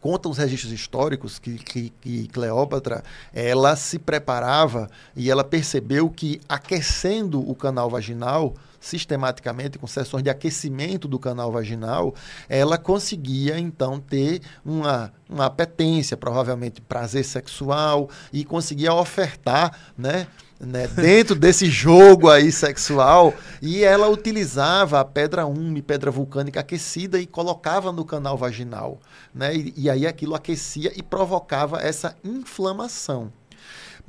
contam 0.01 0.31
os 0.31 0.37
registros 0.37 0.71
históricos 0.71 1.39
que, 1.39 1.57
que, 1.57 1.89
que 2.01 2.27
Cleópatra 2.27 3.03
ela 3.33 3.75
se 3.75 3.99
preparava 3.99 4.89
e 5.15 5.29
ela 5.29 5.43
percebeu 5.43 6.09
que 6.09 6.39
aquecendo 6.47 7.39
o 7.49 7.55
canal 7.55 7.89
vaginal 7.89 8.53
sistematicamente 8.79 9.77
com 9.77 9.87
sessões 9.87 10.23
de 10.23 10.29
aquecimento 10.29 11.07
do 11.07 11.19
canal 11.19 11.51
vaginal, 11.51 12.13
ela 12.47 12.77
conseguia 12.77 13.59
então 13.59 13.99
ter 13.99 14.41
uma, 14.63 15.11
uma 15.29 15.45
apetência, 15.45 16.15
provavelmente 16.15 16.81
prazer 16.81 17.25
sexual 17.25 18.09
e 18.31 18.45
conseguia 18.45 18.93
ofertar, 18.93 19.77
né, 19.97 20.27
né, 20.59 20.87
dentro 20.87 21.35
desse 21.35 21.67
jogo 21.67 22.29
aí 22.29 22.51
sexual, 22.51 23.33
e 23.61 23.83
ela 23.83 24.09
utilizava 24.09 24.99
a 24.99 25.05
pedra 25.05 25.45
úmida, 25.45 25.85
pedra 25.85 26.11
vulcânica 26.11 26.59
aquecida 26.59 27.19
e 27.19 27.27
colocava 27.27 27.91
no 27.91 28.03
canal 28.03 28.37
vaginal, 28.37 28.99
né? 29.33 29.55
E, 29.55 29.73
e 29.77 29.89
aí 29.89 30.07
aquilo 30.07 30.35
aquecia 30.35 30.91
e 30.95 31.03
provocava 31.03 31.79
essa 31.81 32.15
inflamação. 32.23 33.31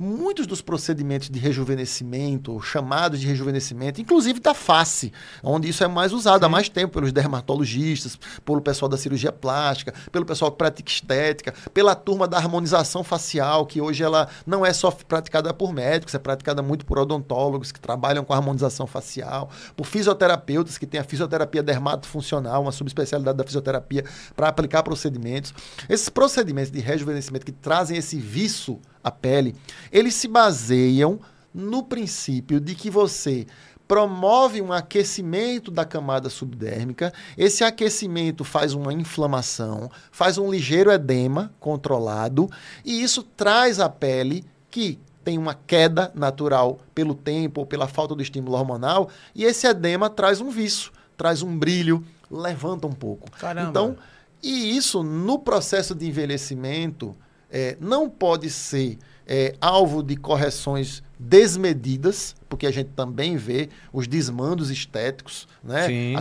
Muitos 0.01 0.47
dos 0.47 0.61
procedimentos 0.61 1.29
de 1.29 1.37
rejuvenescimento, 1.39 2.57
chamados 2.61 3.19
de 3.19 3.27
rejuvenescimento, 3.27 3.99
inclusive 3.99 4.39
da 4.39 4.53
face, 4.53 5.11
onde 5.43 5.67
isso 5.67 5.83
é 5.83 5.89
mais 5.89 6.13
usado 6.13 6.45
há 6.45 6.47
mais 6.47 6.69
tempo 6.69 6.93
pelos 6.93 7.11
dermatologistas, 7.11 8.17
pelo 8.45 8.61
pessoal 8.61 8.87
da 8.87 8.95
cirurgia 8.95 9.33
plástica, 9.33 9.93
pelo 10.09 10.25
pessoal 10.25 10.51
que 10.51 10.57
pratica 10.57 10.89
estética, 10.89 11.53
pela 11.73 11.95
turma 11.95 12.29
da 12.29 12.37
harmonização 12.37 13.03
facial, 13.03 13.65
que 13.65 13.81
hoje 13.81 14.01
ela 14.01 14.29
não 14.47 14.65
é 14.65 14.71
só 14.71 14.89
praticada 14.89 15.53
por 15.53 15.73
médicos, 15.73 16.15
é 16.15 16.17
praticada 16.17 16.61
muito 16.61 16.85
por 16.85 16.97
odontólogos 16.97 17.73
que 17.73 17.79
trabalham 17.81 18.23
com 18.23 18.31
harmonização 18.31 18.87
facial, 18.87 19.49
por 19.75 19.85
fisioterapeutas 19.85 20.77
que 20.77 20.87
têm 20.87 21.01
a 21.01 21.03
fisioterapia 21.03 21.61
dermatofuncional, 21.61 22.61
uma 22.61 22.71
subespecialidade 22.71 23.37
da 23.37 23.43
fisioterapia 23.43 24.05
para 24.33 24.47
aplicar 24.47 24.81
procedimentos. 24.81 25.53
Esses 25.89 26.07
procedimentos 26.07 26.71
de 26.71 26.79
rejuvenescimento 26.79 27.45
que 27.45 27.51
trazem 27.51 27.97
esse 27.97 28.17
viço 28.17 28.79
à 29.03 29.11
pele, 29.11 29.55
eles 29.91 30.13
se 30.13 30.27
baseiam 30.27 31.19
no 31.53 31.83
princípio 31.83 32.59
de 32.59 32.75
que 32.75 32.89
você 32.89 33.45
promove 33.87 34.61
um 34.61 34.71
aquecimento 34.71 35.71
da 35.71 35.83
camada 35.83 36.29
subdérmica. 36.29 37.11
Esse 37.35 37.63
aquecimento 37.63 38.43
faz 38.43 38.75
uma 38.75 38.93
inflamação, 38.93 39.89
faz 40.11 40.37
um 40.37 40.51
ligeiro 40.51 40.91
edema 40.91 41.51
controlado, 41.59 42.47
e 42.85 43.01
isso 43.01 43.23
traz 43.23 43.79
à 43.79 43.89
pele 43.89 44.45
que 44.69 44.99
tem 45.23 45.39
uma 45.39 45.55
queda 45.55 46.11
natural 46.13 46.79
pelo 46.93 47.15
tempo 47.15 47.61
ou 47.61 47.65
pela 47.65 47.87
falta 47.87 48.13
do 48.13 48.21
estímulo 48.21 48.55
hormonal, 48.55 49.09
e 49.33 49.43
esse 49.43 49.65
edema 49.65 50.07
traz 50.07 50.39
um 50.39 50.51
viço, 50.51 50.91
traz 51.17 51.41
um 51.41 51.57
brilho, 51.57 52.05
levanta 52.29 52.85
um 52.85 52.93
pouco. 52.93 53.29
Caramba. 53.31 53.69
Então, 53.69 53.97
e 54.41 54.77
isso 54.77 55.01
no 55.01 55.39
processo 55.39 55.95
de 55.95 56.07
envelhecimento 56.07 57.15
é, 57.51 57.77
não 57.79 58.09
pode 58.09 58.49
ser 58.49 58.97
é, 59.27 59.55
alvo 59.61 60.01
de 60.03 60.15
correções 60.15 61.01
desmedidas, 61.17 62.35
porque 62.47 62.65
a 62.67 62.71
gente 62.71 62.91
também 62.95 63.37
vê 63.37 63.69
os 63.91 64.07
desmandos 64.07 64.69
estéticos, 64.69 65.47
né? 65.63 65.87
Sim. 65.87 66.15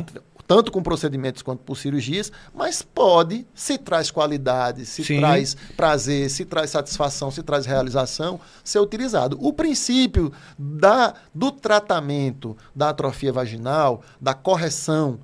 Tanto 0.47 0.73
com 0.73 0.83
procedimentos 0.83 1.43
quanto 1.43 1.61
por 1.61 1.77
cirurgias, 1.77 2.33
mas 2.55 2.81
pode, 2.81 3.47
se 3.55 3.77
traz 3.77 4.11
qualidade, 4.11 4.87
se 4.87 5.05
Sim. 5.05 5.19
traz 5.19 5.55
prazer, 5.77 6.31
se 6.31 6.47
traz 6.47 6.71
satisfação, 6.71 7.31
se 7.31 7.43
traz 7.43 7.67
realização, 7.67 8.41
ser 8.65 8.79
utilizado. 8.79 9.37
O 9.43 9.53
princípio 9.53 10.33
da, 10.59 11.13
do 11.35 11.53
tratamento 11.53 12.57
da 12.75 12.89
atrofia 12.89 13.31
vaginal, 13.31 14.03
da 14.19 14.33
correção 14.33 15.21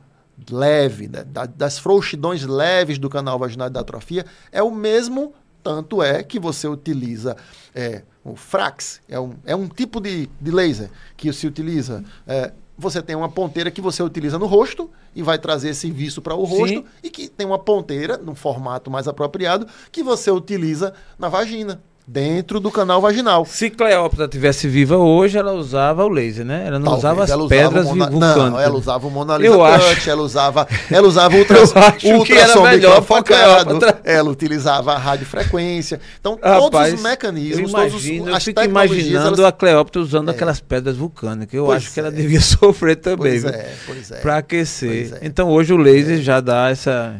leve, 0.50 1.08
da- 1.08 1.22
da- 1.22 1.46
das 1.46 1.78
frouxidões 1.78 2.42
leves 2.44 2.98
do 2.98 3.08
canal 3.08 3.38
vaginal 3.38 3.68
e 3.68 3.70
da 3.70 3.80
atrofia, 3.80 4.26
é 4.52 4.62
o 4.62 4.70
mesmo, 4.70 5.32
tanto 5.64 6.02
é 6.02 6.22
que 6.22 6.38
você 6.38 6.68
utiliza 6.68 7.36
é, 7.74 8.02
o 8.22 8.36
Frax, 8.36 9.00
é 9.08 9.18
um, 9.18 9.34
é 9.46 9.56
um 9.56 9.66
tipo 9.66 9.98
de, 10.00 10.28
de 10.38 10.50
laser 10.50 10.90
que 11.16 11.32
se 11.32 11.46
utiliza. 11.46 12.04
é, 12.26 12.52
você 12.76 13.00
tem 13.00 13.14
uma 13.14 13.28
ponteira 13.28 13.70
que 13.70 13.80
você 13.80 14.02
utiliza 14.02 14.36
no 14.36 14.46
rosto 14.46 14.90
e 15.14 15.22
vai 15.22 15.38
trazer 15.38 15.70
esse 15.70 15.90
viço 15.92 16.20
para 16.20 16.34
o 16.34 16.44
Sim. 16.44 16.58
rosto, 16.58 16.84
e 17.04 17.08
que 17.08 17.28
tem 17.28 17.46
uma 17.46 17.58
ponteira, 17.58 18.18
num 18.18 18.34
formato 18.34 18.90
mais 18.90 19.06
apropriado, 19.06 19.66
que 19.92 20.02
você 20.02 20.28
utiliza 20.30 20.92
na 21.16 21.28
vagina, 21.28 21.80
dentro 22.06 22.60
do 22.60 22.70
canal 22.70 23.00
vaginal. 23.00 23.46
Se 23.46 23.70
Cleópatra 23.70 24.28
tivesse 24.28 24.68
viva 24.68 24.96
hoje, 24.98 25.38
ela 25.38 25.52
usava 25.52 26.04
o 26.04 26.08
laser, 26.08 26.44
né? 26.44 26.64
Ela 26.66 26.78
não 26.78 26.84
Talvez 26.84 26.98
usava 27.04 27.24
as 27.24 27.30
usava 27.30 27.48
pedras 27.48 27.84
Mona- 27.86 28.10
vulcânicas. 28.10 28.36
Não, 28.52 28.60
ela 28.60 28.74
usava 28.76 29.06
o 29.06 29.10
Mona 29.10 29.36
Lisa 29.38 29.52
Eu 29.54 29.58
Touch, 29.58 29.84
acho- 29.92 30.10
ela 30.10 30.22
usava, 30.22 30.68
ela 30.90 31.08
usava 31.08 31.34
ultra, 31.38 31.56
Eu 31.56 31.62
acho 31.62 31.98
que 31.98 32.12
ultrassom 32.12 32.66
microfocado, 32.68 33.78
ela 34.04 34.30
utilizava 34.30 34.92
a 34.92 34.98
radiofrequência. 34.98 36.00
Então, 36.20 36.38
Rapaz, 36.42 36.60
todos 36.70 36.92
os 36.94 37.02
mecanismos, 37.02 37.72
todos 37.72 37.92
imagino, 38.04 38.22
os, 38.24 38.28
eu 38.28 38.34
as 38.36 38.46
imaginando 38.66 39.40
elas- 39.40 39.48
a 39.48 39.52
Cleópatra 39.52 40.02
usando 40.02 40.28
É. 40.28 40.32
aquelas 40.32 40.60
pedras 40.60 40.96
vulcânicas. 40.96 41.54
Eu 41.54 41.64
Pois 41.66 41.82
acho 41.84 41.92
que 41.94 42.00
ela 42.00 42.08
é. 42.08 42.12
devia 42.12 42.40
sofrer 42.42 42.96
também, 42.96 43.40
Pois 43.40 43.44
é, 43.44 43.72
pois 43.86 44.10
é. 44.10 44.16
Pra 44.20 44.38
aquecer. 44.38 45.14
É. 45.14 45.26
Então 45.26 45.48
hoje 45.48 45.72
o 45.72 45.76
laser 45.76 46.20
já 46.20 46.40
dá 46.40 46.68
essa. 46.70 47.14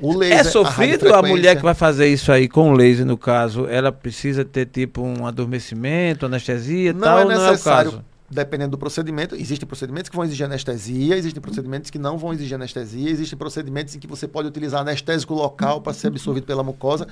O 0.00 0.16
laser, 0.16 0.38
é 0.38 0.44
sofrido 0.44 0.72
a, 0.72 0.92
radiofrequência- 0.92 1.28
mulher 1.28 1.56
que 1.56 1.62
vai 1.62 1.74
fazer 1.74 2.08
isso 2.08 2.32
aí 2.32 2.48
com 2.48 2.70
o 2.70 2.72
laser, 2.74 3.06
no 3.06 3.16
caso, 3.16 3.66
ela 3.66 3.92
precisa 3.92 4.44
ter 4.44 4.66
tipo 4.66 5.02
um 5.02 5.26
adormecimento, 5.26 6.26
anestesia 6.26 6.90
e 6.90 6.92
Não 6.92 7.00
tal, 7.00 7.18
é 7.20 7.24
não 7.24 7.32
é 7.32 7.36
o 7.36 7.50
necessário, 7.50 7.90
caso. 7.92 8.04
Dependendo 8.30 8.72
do 8.72 8.78
procedimento. 8.78 9.34
Existem 9.34 9.66
procedimentos 9.66 10.08
que 10.10 10.16
vão 10.16 10.24
exigir 10.24 10.44
anestesia, 10.44 11.16
existem 11.16 11.40
procedimentos 11.40 11.90
que 11.90 11.98
não 11.98 12.18
vão 12.18 12.32
exigir 12.32 12.54
anestesia, 12.54 13.08
existem 13.10 13.38
procedimentos 13.38 13.94
em 13.94 13.98
que 13.98 14.06
você 14.06 14.28
pode 14.28 14.48
utilizar 14.48 14.82
anestésico 14.82 15.34
local 15.34 15.80
para 15.80 15.94
ser 15.94 16.08
absorvido 16.08 16.44
pela 16.44 16.62
mucosa. 16.62 17.08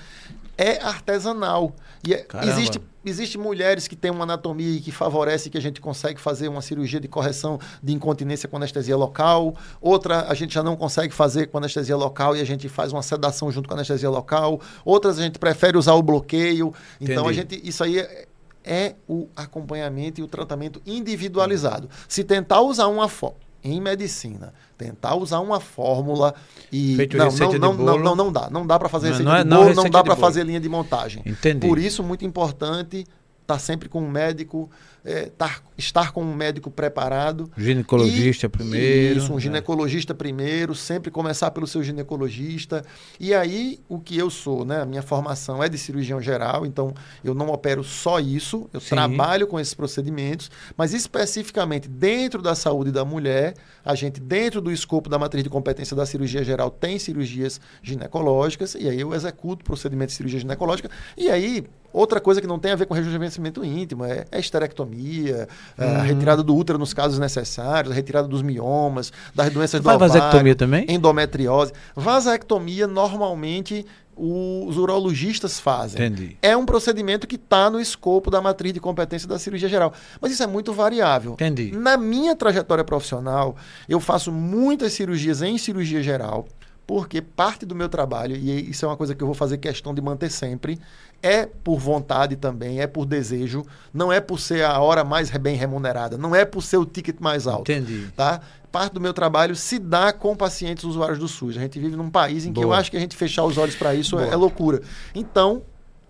É 0.59 0.83
artesanal. 0.83 1.75
E 2.07 2.15
é- 2.15 2.27
existe, 2.43 2.81
existe 3.05 3.39
mulheres 3.39 3.89
que 3.89 3.97
têm 3.97 4.11
uma 4.11 4.25
anatomia 4.25 4.81
que 4.81 4.91
favorece 4.91 5.49
que 5.49 5.57
a 5.57 5.61
gente 5.61 5.81
consegue 5.81 6.21
fazer 6.21 6.49
uma 6.49 6.61
cirurgia 6.61 7.01
de 7.01 7.09
correção 7.09 7.59
de 7.83 7.93
incontinência 7.93 8.49
com 8.49 8.57
anestesia 8.57 8.97
local. 8.97 9.55
Outra 9.81 10.27
a 10.29 10.35
gente 10.35 10.55
já 10.55 10.63
não 10.63 10.77
consegue 10.77 11.15
fazer 11.15 11.47
com 11.47 11.59
anestesia 11.59 11.97
local 11.97 12.37
e 12.37 12.41
a 12.41 12.45
gente 12.45 12.69
faz 12.69 12.93
uma 12.93 13.03
sedação 13.03 13.51
junto 13.51 13.69
com 13.69 13.75
anestesia 13.75 14.11
local. 14.11 14.61
Outras 14.85 15.19
a 15.19 15.23
gente 15.23 15.39
prefere 15.39 15.79
usar 15.79 15.95
o 15.95 16.03
bloqueio. 16.03 16.75
Então 17.01 17.27
a 17.27 17.33
gente 17.33 17.61
isso 17.67 17.83
aí 17.83 17.99
é, 17.99 18.27
é 18.67 18.97
o 19.09 19.29
acompanhamento 19.37 20.21
e 20.21 20.25
o 20.25 20.27
tratamento 20.27 20.83
individualizado. 20.85 21.89
Se 22.09 22.25
tentar 22.25 22.61
usar 22.61 22.89
uma 22.89 23.09
fórmula 23.09 23.41
em 23.65 23.81
medicina, 23.81 24.53
tentar 24.79 25.17
usar 25.17 25.41
uma 25.41 25.59
fórmula 25.59 26.35
e 26.71 26.95
Feito 26.97 27.17
não, 27.17 27.31
não, 27.31 27.53
não, 27.59 27.75
não, 27.75 27.99
não, 27.99 28.15
não 28.17 28.33
dá, 28.33 28.49
não 28.51 28.67
dá 28.67 28.79
para 28.79 28.89
fazer 28.89 29.07
Não, 29.09 29.13
receita 29.13 29.31
não 29.33 29.37
é- 29.39 29.43
de 29.45 29.51
não 29.51 29.57
bolo, 29.57 29.69
receita 29.69 29.85
não 29.85 29.91
dá 29.91 30.05
para 30.05 30.17
fazer 30.17 30.45
linha 30.45 30.61
de 30.61 30.69
montagem. 30.69 31.23
Entendi. 31.27 31.67
Por 31.67 31.79
isso 31.79 32.03
muito 32.03 32.25
importante 32.25 33.05
estar 33.47 33.59
sempre 33.61 33.89
com 33.89 34.03
um 34.03 34.11
médico, 34.11 34.69
é, 35.05 35.27
tar- 35.39 35.63
estar 35.79 36.11
com 36.11 36.21
um 36.25 36.35
médico 36.35 36.69
preparado 36.69 37.49
Ginecologista 37.57 38.47
e- 38.47 38.49
primeiro. 38.49 39.19
Isso, 39.21 39.31
um 39.33 39.37
né? 39.37 39.41
ginecologista 39.41 40.13
primeiro, 40.15 40.75
sempre 40.75 41.13
começar 41.13 41.53
pelo 41.53 41.65
seu 41.67 41.81
ginecologista. 41.83 42.85
E 43.21 43.33
aí, 43.33 43.79
o 43.89 44.01
que 44.01 44.19
eu 44.19 44.29
sou, 44.31 44.65
né? 44.65 44.83
A 44.83 44.85
minha 44.85 45.03
formação 45.03 45.63
é 45.63 45.69
de 45.69 45.79
cirurgião 45.79 46.21
geral, 46.21 46.67
então 46.67 46.93
eu 47.23 47.35
não 47.35 47.49
opero 47.51 47.85
só 47.85 48.19
isso, 48.19 48.69
eu 48.73 48.81
Sim. 48.81 48.89
trabalho 48.91 49.47
com 49.47 49.61
esses 49.61 49.75
procedimentos, 49.75 50.51
mas 50.77 50.93
especificamente 50.93 51.89
dentro 51.89 52.43
da 52.43 52.57
saúde 52.57 52.91
da 52.91 53.05
mulher, 53.05 53.55
a 53.85 53.95
gente, 53.95 54.21
dentro 54.21 54.61
do 54.61 54.73
escopo 54.73 55.09
da 55.09 55.19
matriz 55.21 55.45
de 55.45 55.51
competência 55.51 55.95
da 55.95 56.05
cirurgia 56.05 56.43
geral, 56.43 56.69
tem 56.69 56.99
cirurgias 56.99 57.61
ginecológicas, 57.81 58.75
e 58.75 58.89
aí 58.89 59.01
eu 59.01 59.15
executo 59.15 59.65
procedimentos 59.65 60.15
de 60.15 60.17
cirurgia 60.17 60.41
ginecológica, 60.41 60.91
e 61.17 61.31
aí. 61.31 61.65
Outra 61.97 62.21
coisa 62.21 62.43
que 62.43 62.47
não 62.47 62.59
tem 62.59 62.73
a 62.73 62.77
ver 62.77 62.85
com 62.85 62.93
rejuvenescimento 62.93 63.65
íntimo 63.65 64.05
é, 64.05 64.27
é 64.31 64.39
esterectomia, 64.39 65.49
é 65.79 65.85
a 65.87 66.03
retirada 66.03 66.43
do 66.43 66.55
útero 66.55 66.79
nos 66.79 66.93
casos 66.93 67.19
necessários, 67.19 67.91
a 67.91 67.95
retirada 67.95 68.29
dos 68.29 68.43
miomas, 68.43 69.11
das 69.35 69.51
doenças 69.51 69.81
do 69.81 69.85
Faz 69.85 69.97
ovário, 69.97 70.13
vasectomia 70.13 70.55
também? 70.55 70.85
endometriose. 70.91 71.73
Vasectomia, 71.95 72.87
normalmente, 72.87 73.87
os 74.15 74.77
urologistas 74.77 75.59
fazem. 75.59 76.05
Entendi. 76.05 76.37
É 76.43 76.55
um 76.55 76.67
procedimento 76.67 77.27
que 77.27 77.37
está 77.37 77.71
no 77.71 77.81
escopo 77.81 78.31
da 78.31 78.43
matriz 78.43 78.75
de 78.75 78.81
competência 78.81 79.27
da 79.27 79.39
cirurgia 79.39 79.69
geral. 79.69 79.95
Mas 80.21 80.33
isso 80.33 80.43
é 80.43 80.47
muito 80.47 80.75
variável. 80.75 81.33
Entendi. 81.33 81.73
Na 81.73 81.97
minha 81.97 82.37
trajetória 82.37 82.85
profissional, 82.85 83.57
eu 83.89 84.01
faço 84.01 84.31
muitas 84.31 84.93
cirurgias 84.93 85.41
em 85.41 85.57
cirurgia 85.57 86.03
geral, 86.03 86.47
porque 86.87 87.21
parte 87.21 87.67
do 87.67 87.75
meu 87.75 87.89
trabalho, 87.89 88.37
e 88.37 88.71
isso 88.71 88.85
é 88.85 88.89
uma 88.89 88.97
coisa 88.97 89.15
que 89.15 89.23
eu 89.23 89.27
vou 89.27 89.35
fazer 89.35 89.59
questão 89.59 89.93
de 89.93 90.01
manter 90.01 90.31
sempre, 90.31 90.79
é 91.23 91.45
por 91.47 91.79
vontade 91.79 92.37
também, 92.37 92.81
é 92.81 92.87
por 92.87 93.05
desejo, 93.05 93.65
não 93.93 94.13
é 94.13 94.21
por 94.21 94.39
ser 94.39 94.65
a 94.65 94.79
hora 94.81 95.03
mais 95.03 95.31
bem 95.31 95.57
remunerada, 95.57 96.17
não 96.17 96.35
é 96.35 96.45
por 96.45 96.63
ser 96.63 96.77
o 96.77 96.87
ticket 96.87 97.17
mais 97.19 97.47
alto. 97.47 97.73
Entendi. 97.73 98.09
Tá? 98.15 98.41
Parte 98.71 98.93
do 98.93 99.01
meu 99.01 99.13
trabalho 99.13 99.57
se 99.57 99.79
dá 99.79 100.13
com 100.13 100.37
pacientes 100.37 100.85
usuários 100.85 101.19
do 101.19 101.27
SUS. 101.27 101.57
A 101.57 101.61
gente 101.61 101.79
vive 101.81 101.97
num 101.97 102.11
país 102.11 102.45
em 102.45 102.53
que 102.53 102.61
Boa. 102.61 102.67
eu 102.67 102.79
acho 102.79 102.91
que 102.91 102.97
a 102.97 103.01
gente 103.01 103.17
fechar 103.17 103.45
os 103.45 103.59
olhos 103.59 103.75
para 103.75 103.95
isso 103.95 104.19
é, 104.19 104.29
é 104.29 104.37
loucura. 104.37 104.83
Então, 105.15 105.63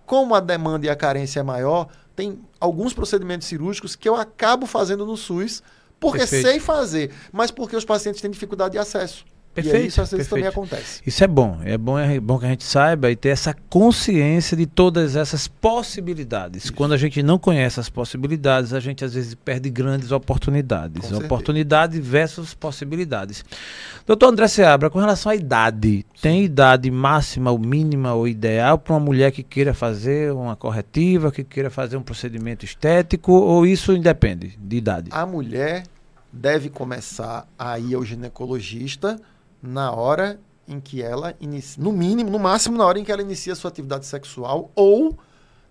como 0.05 0.35
a 0.35 0.39
demanda 0.39 0.85
e 0.85 0.89
a 0.89 0.95
carência 0.95 1.39
é 1.39 1.43
maior, 1.43 1.87
tem 2.15 2.39
alguns 2.59 2.93
procedimentos 2.93 3.47
cirúrgicos 3.47 3.95
que 3.95 4.07
eu 4.07 4.15
acabo 4.15 4.65
fazendo 4.65 5.05
no 5.05 5.17
SUS 5.17 5.63
porque 5.99 6.19
Perfeito. 6.19 6.47
sei 6.47 6.59
fazer, 6.59 7.11
mas 7.31 7.49
porque 7.49 7.75
os 7.75 7.85
pacientes 7.85 8.21
têm 8.21 8.29
dificuldade 8.29 8.73
de 8.73 8.77
acesso. 8.77 9.25
E 9.57 9.63
Perfeito, 9.63 9.75
aí 9.81 9.87
isso 9.87 10.01
às 10.01 10.11
vezes 10.11 10.27
também 10.27 10.43
perfeito. 10.43 10.65
acontece. 10.67 11.01
Isso 11.03 11.23
é 11.23 11.27
bom. 11.27 11.59
É 11.63 11.77
bom, 11.77 11.97
é 11.97 12.19
bom 12.19 12.37
que 12.37 12.45
a 12.45 12.49
gente 12.49 12.63
saiba 12.63 13.09
e 13.09 13.15
ter 13.15 13.29
essa 13.29 13.55
consciência 13.69 14.55
de 14.55 14.67
todas 14.67 15.15
essas 15.15 15.47
possibilidades. 15.47 16.69
Quando 16.69 16.93
a 16.93 16.97
gente 16.97 17.23
não 17.23 17.39
conhece 17.39 17.79
as 17.79 17.89
possibilidades, 17.89 18.71
a 18.71 18.79
gente 18.79 19.03
às 19.03 19.15
vezes 19.15 19.33
perde 19.33 19.71
grandes 19.71 20.11
oportunidades. 20.11 21.11
Oportunidade 21.11 21.99
versus 21.99 22.53
possibilidades. 22.53 23.43
Doutor 24.05 24.27
André 24.27 24.47
Seabra, 24.47 24.91
com 24.91 24.99
relação 24.99 25.31
à 25.31 25.35
idade, 25.35 26.05
tem 26.21 26.43
idade 26.43 26.91
máxima 26.91 27.51
ou 27.51 27.57
mínima 27.57 28.13
ou 28.13 28.27
ideal 28.27 28.77
para 28.77 28.93
uma 28.93 28.99
mulher 28.99 29.31
que 29.31 29.41
queira 29.41 29.73
fazer 29.73 30.31
uma 30.31 30.55
corretiva, 30.55 31.31
que 31.31 31.43
queira 31.43 31.71
fazer 31.71 31.97
um 31.97 32.03
procedimento 32.03 32.63
estético, 32.63 33.33
ou 33.33 33.65
isso 33.65 33.91
independe 33.91 34.57
de 34.61 34.77
idade? 34.77 35.09
A 35.11 35.25
mulher 35.25 35.83
deve 36.31 36.69
começar 36.69 37.47
a 37.57 37.79
ir 37.79 37.95
ao 37.95 38.03
ginecologista 38.05 39.19
na 39.67 39.91
hora 39.91 40.39
em 40.67 40.79
que 40.79 41.01
ela 41.01 41.33
inicia, 41.39 41.81
no 41.83 41.91
mínimo, 41.91 42.29
no 42.29 42.39
máximo 42.39 42.77
na 42.77 42.85
hora 42.85 42.99
em 42.99 43.03
que 43.03 43.11
ela 43.11 43.21
inicia 43.21 43.53
a 43.53 43.55
sua 43.55 43.69
atividade 43.69 44.05
sexual 44.05 44.71
ou 44.75 45.17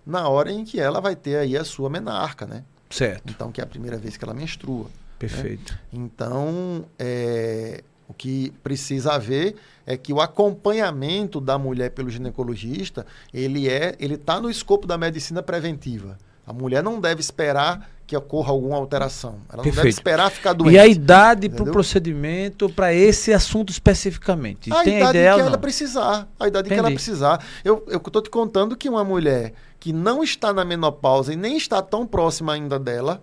na 0.05 0.27
hora 0.29 0.51
em 0.51 0.63
que 0.63 0.79
ela 0.79 1.01
vai 1.01 1.15
ter 1.15 1.37
aí 1.37 1.57
a 1.57 1.63
sua 1.63 1.89
menarca, 1.89 2.45
né? 2.45 2.63
Certo, 2.89 3.29
Então, 3.29 3.51
que 3.51 3.59
é 3.59 3.63
a 3.63 3.67
primeira 3.67 3.97
vez 3.97 4.15
que 4.15 4.23
ela 4.23 4.33
menstrua. 4.33 4.87
perfeito. 5.19 5.77
Então, 5.91 6.85
é, 6.97 7.83
o 8.07 8.13
que 8.13 8.51
precisa 8.63 9.13
haver 9.13 9.55
é 9.85 9.97
que 9.97 10.13
o 10.13 10.21
acompanhamento 10.21 11.41
da 11.41 11.57
mulher 11.57 11.91
pelo 11.91 12.09
ginecologista, 12.09 13.05
ele 13.33 13.67
é, 13.67 13.95
ele 13.99 14.13
está 14.15 14.39
no 14.39 14.49
escopo 14.49 14.87
da 14.87 14.97
medicina 14.97 15.43
preventiva. 15.43 16.17
A 16.47 16.53
mulher 16.53 16.81
não 16.81 16.99
deve 16.99 17.19
esperar 17.19 17.89
que 18.07 18.15
ocorra 18.15 18.51
alguma 18.51 18.77
alteração. 18.77 19.41
Ela 19.49 19.57
não 19.57 19.63
deve 19.65 19.75
Perfeito. 19.75 19.93
esperar 19.95 20.31
ficar 20.31 20.53
doente. 20.53 20.75
E 20.75 20.79
a 20.79 20.87
idade 20.87 21.49
para 21.49 21.63
o 21.63 21.71
procedimento, 21.71 22.69
para 22.69 22.93
esse 22.93 23.33
assunto 23.33 23.69
especificamente? 23.69 24.71
A 24.71 24.81
Tem 24.81 24.95
a 24.95 24.99
idade 24.99 25.17
ideia 25.17 25.33
que 25.35 25.41
ela 25.41 25.57
precisar. 25.57 26.27
A 26.39 26.47
idade 26.47 26.69
que 26.69 26.73
ela 26.73 26.83
Entendi. 26.89 26.95
precisar. 26.95 27.45
Eu 27.65 27.83
estou 27.89 28.21
te 28.21 28.29
contando 28.29 28.77
que 28.77 28.87
uma 28.87 29.03
mulher 29.03 29.51
que 29.77 29.91
não 29.91 30.23
está 30.23 30.53
na 30.53 30.63
menopausa 30.63 31.33
e 31.33 31.35
nem 31.35 31.57
está 31.57 31.81
tão 31.81 32.07
próxima 32.07 32.53
ainda 32.53 32.79
dela, 32.79 33.21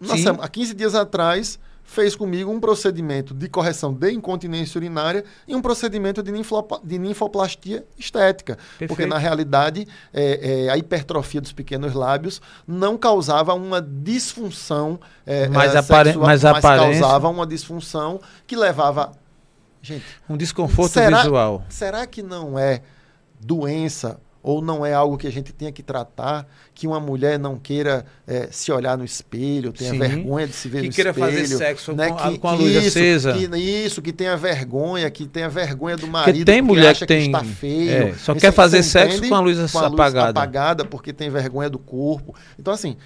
na 0.00 0.16
sema- 0.18 0.42
há 0.44 0.48
15 0.48 0.74
dias 0.74 0.94
atrás, 0.96 1.58
fez 1.94 2.16
comigo 2.16 2.50
um 2.50 2.58
procedimento 2.60 3.32
de 3.32 3.48
correção 3.48 3.94
de 3.94 4.10
incontinência 4.12 4.78
urinária 4.78 5.24
e 5.46 5.54
um 5.54 5.62
procedimento 5.62 6.22
de, 6.22 6.32
de 6.32 6.98
ninfoplastia 6.98 7.86
estética. 7.98 8.56
Porque, 8.72 8.86
Perfeito. 8.88 9.08
na 9.08 9.18
realidade, 9.18 9.86
é, 10.12 10.64
é, 10.66 10.70
a 10.70 10.76
hipertrofia 10.76 11.40
dos 11.40 11.52
pequenos 11.52 11.94
lábios 11.94 12.42
não 12.66 12.98
causava 12.98 13.54
uma 13.54 13.80
disfunção 13.80 14.98
é, 15.24 15.48
Mas 15.48 15.74
é, 15.74 15.78
apare- 15.78 16.08
sexual, 16.10 16.26
mas 16.26 16.44
aparência- 16.44 17.00
causava 17.00 17.28
uma 17.28 17.46
disfunção 17.46 18.20
que 18.46 18.56
levava... 18.56 19.12
Gente, 19.80 20.04
Um 20.28 20.36
desconforto 20.36 20.92
Será- 20.92 21.18
visual. 21.18 21.62
Será 21.68 22.06
que 22.06 22.22
não 22.22 22.58
é 22.58 22.80
doença 23.40 24.18
ou 24.44 24.60
não 24.62 24.84
é 24.84 24.92
algo 24.92 25.16
que 25.16 25.26
a 25.26 25.32
gente 25.32 25.52
tenha 25.54 25.72
que 25.72 25.82
tratar, 25.82 26.46
que 26.74 26.86
uma 26.86 27.00
mulher 27.00 27.38
não 27.38 27.56
queira 27.58 28.04
eh, 28.28 28.46
se 28.52 28.70
olhar 28.70 28.96
no 28.98 29.04
espelho, 29.04 29.72
tenha 29.72 29.90
Sim. 29.90 29.98
vergonha 29.98 30.46
de 30.46 30.52
se 30.52 30.68
ver 30.68 30.82
Que 30.82 30.88
no 30.88 30.92
queira 30.92 31.10
espelho, 31.10 31.26
fazer 31.32 31.46
sexo 31.56 31.92
né? 31.94 32.08
com 32.10 32.14
a- 32.18 32.30
que, 32.30 32.38
com 32.38 32.48
a 32.48 32.56
que 32.56 32.62
luz 32.62 32.74
isso, 32.76 32.88
acesa. 32.98 33.32
Que, 33.32 33.56
isso, 33.58 34.02
que 34.02 34.12
tenha 34.12 34.36
vergonha, 34.36 35.10
que 35.10 35.26
tenha 35.26 35.48
vergonha 35.48 35.96
do 35.96 36.06
marido, 36.06 36.44
tem 36.44 36.60
mulher 36.60 36.90
acha 36.90 37.06
que 37.06 37.14
tem- 37.14 37.26
está 37.26 37.42
feio. 37.42 37.90
é, 38.08 38.12
só 38.14 38.34
quer 38.34 38.52
fazer 38.52 38.82
sexo 38.82 39.16
entende? 39.16 39.28
com 39.30 39.34
a 39.34 39.40
luz 39.40 39.74
apagada. 39.76 40.28
apagada 40.40 40.84
porque 40.84 41.10
tem 41.12 41.30
vergonha 41.30 41.70
do 41.70 41.78
corpo. 41.78 42.34
Então, 42.58 42.72
assim, 42.74 42.96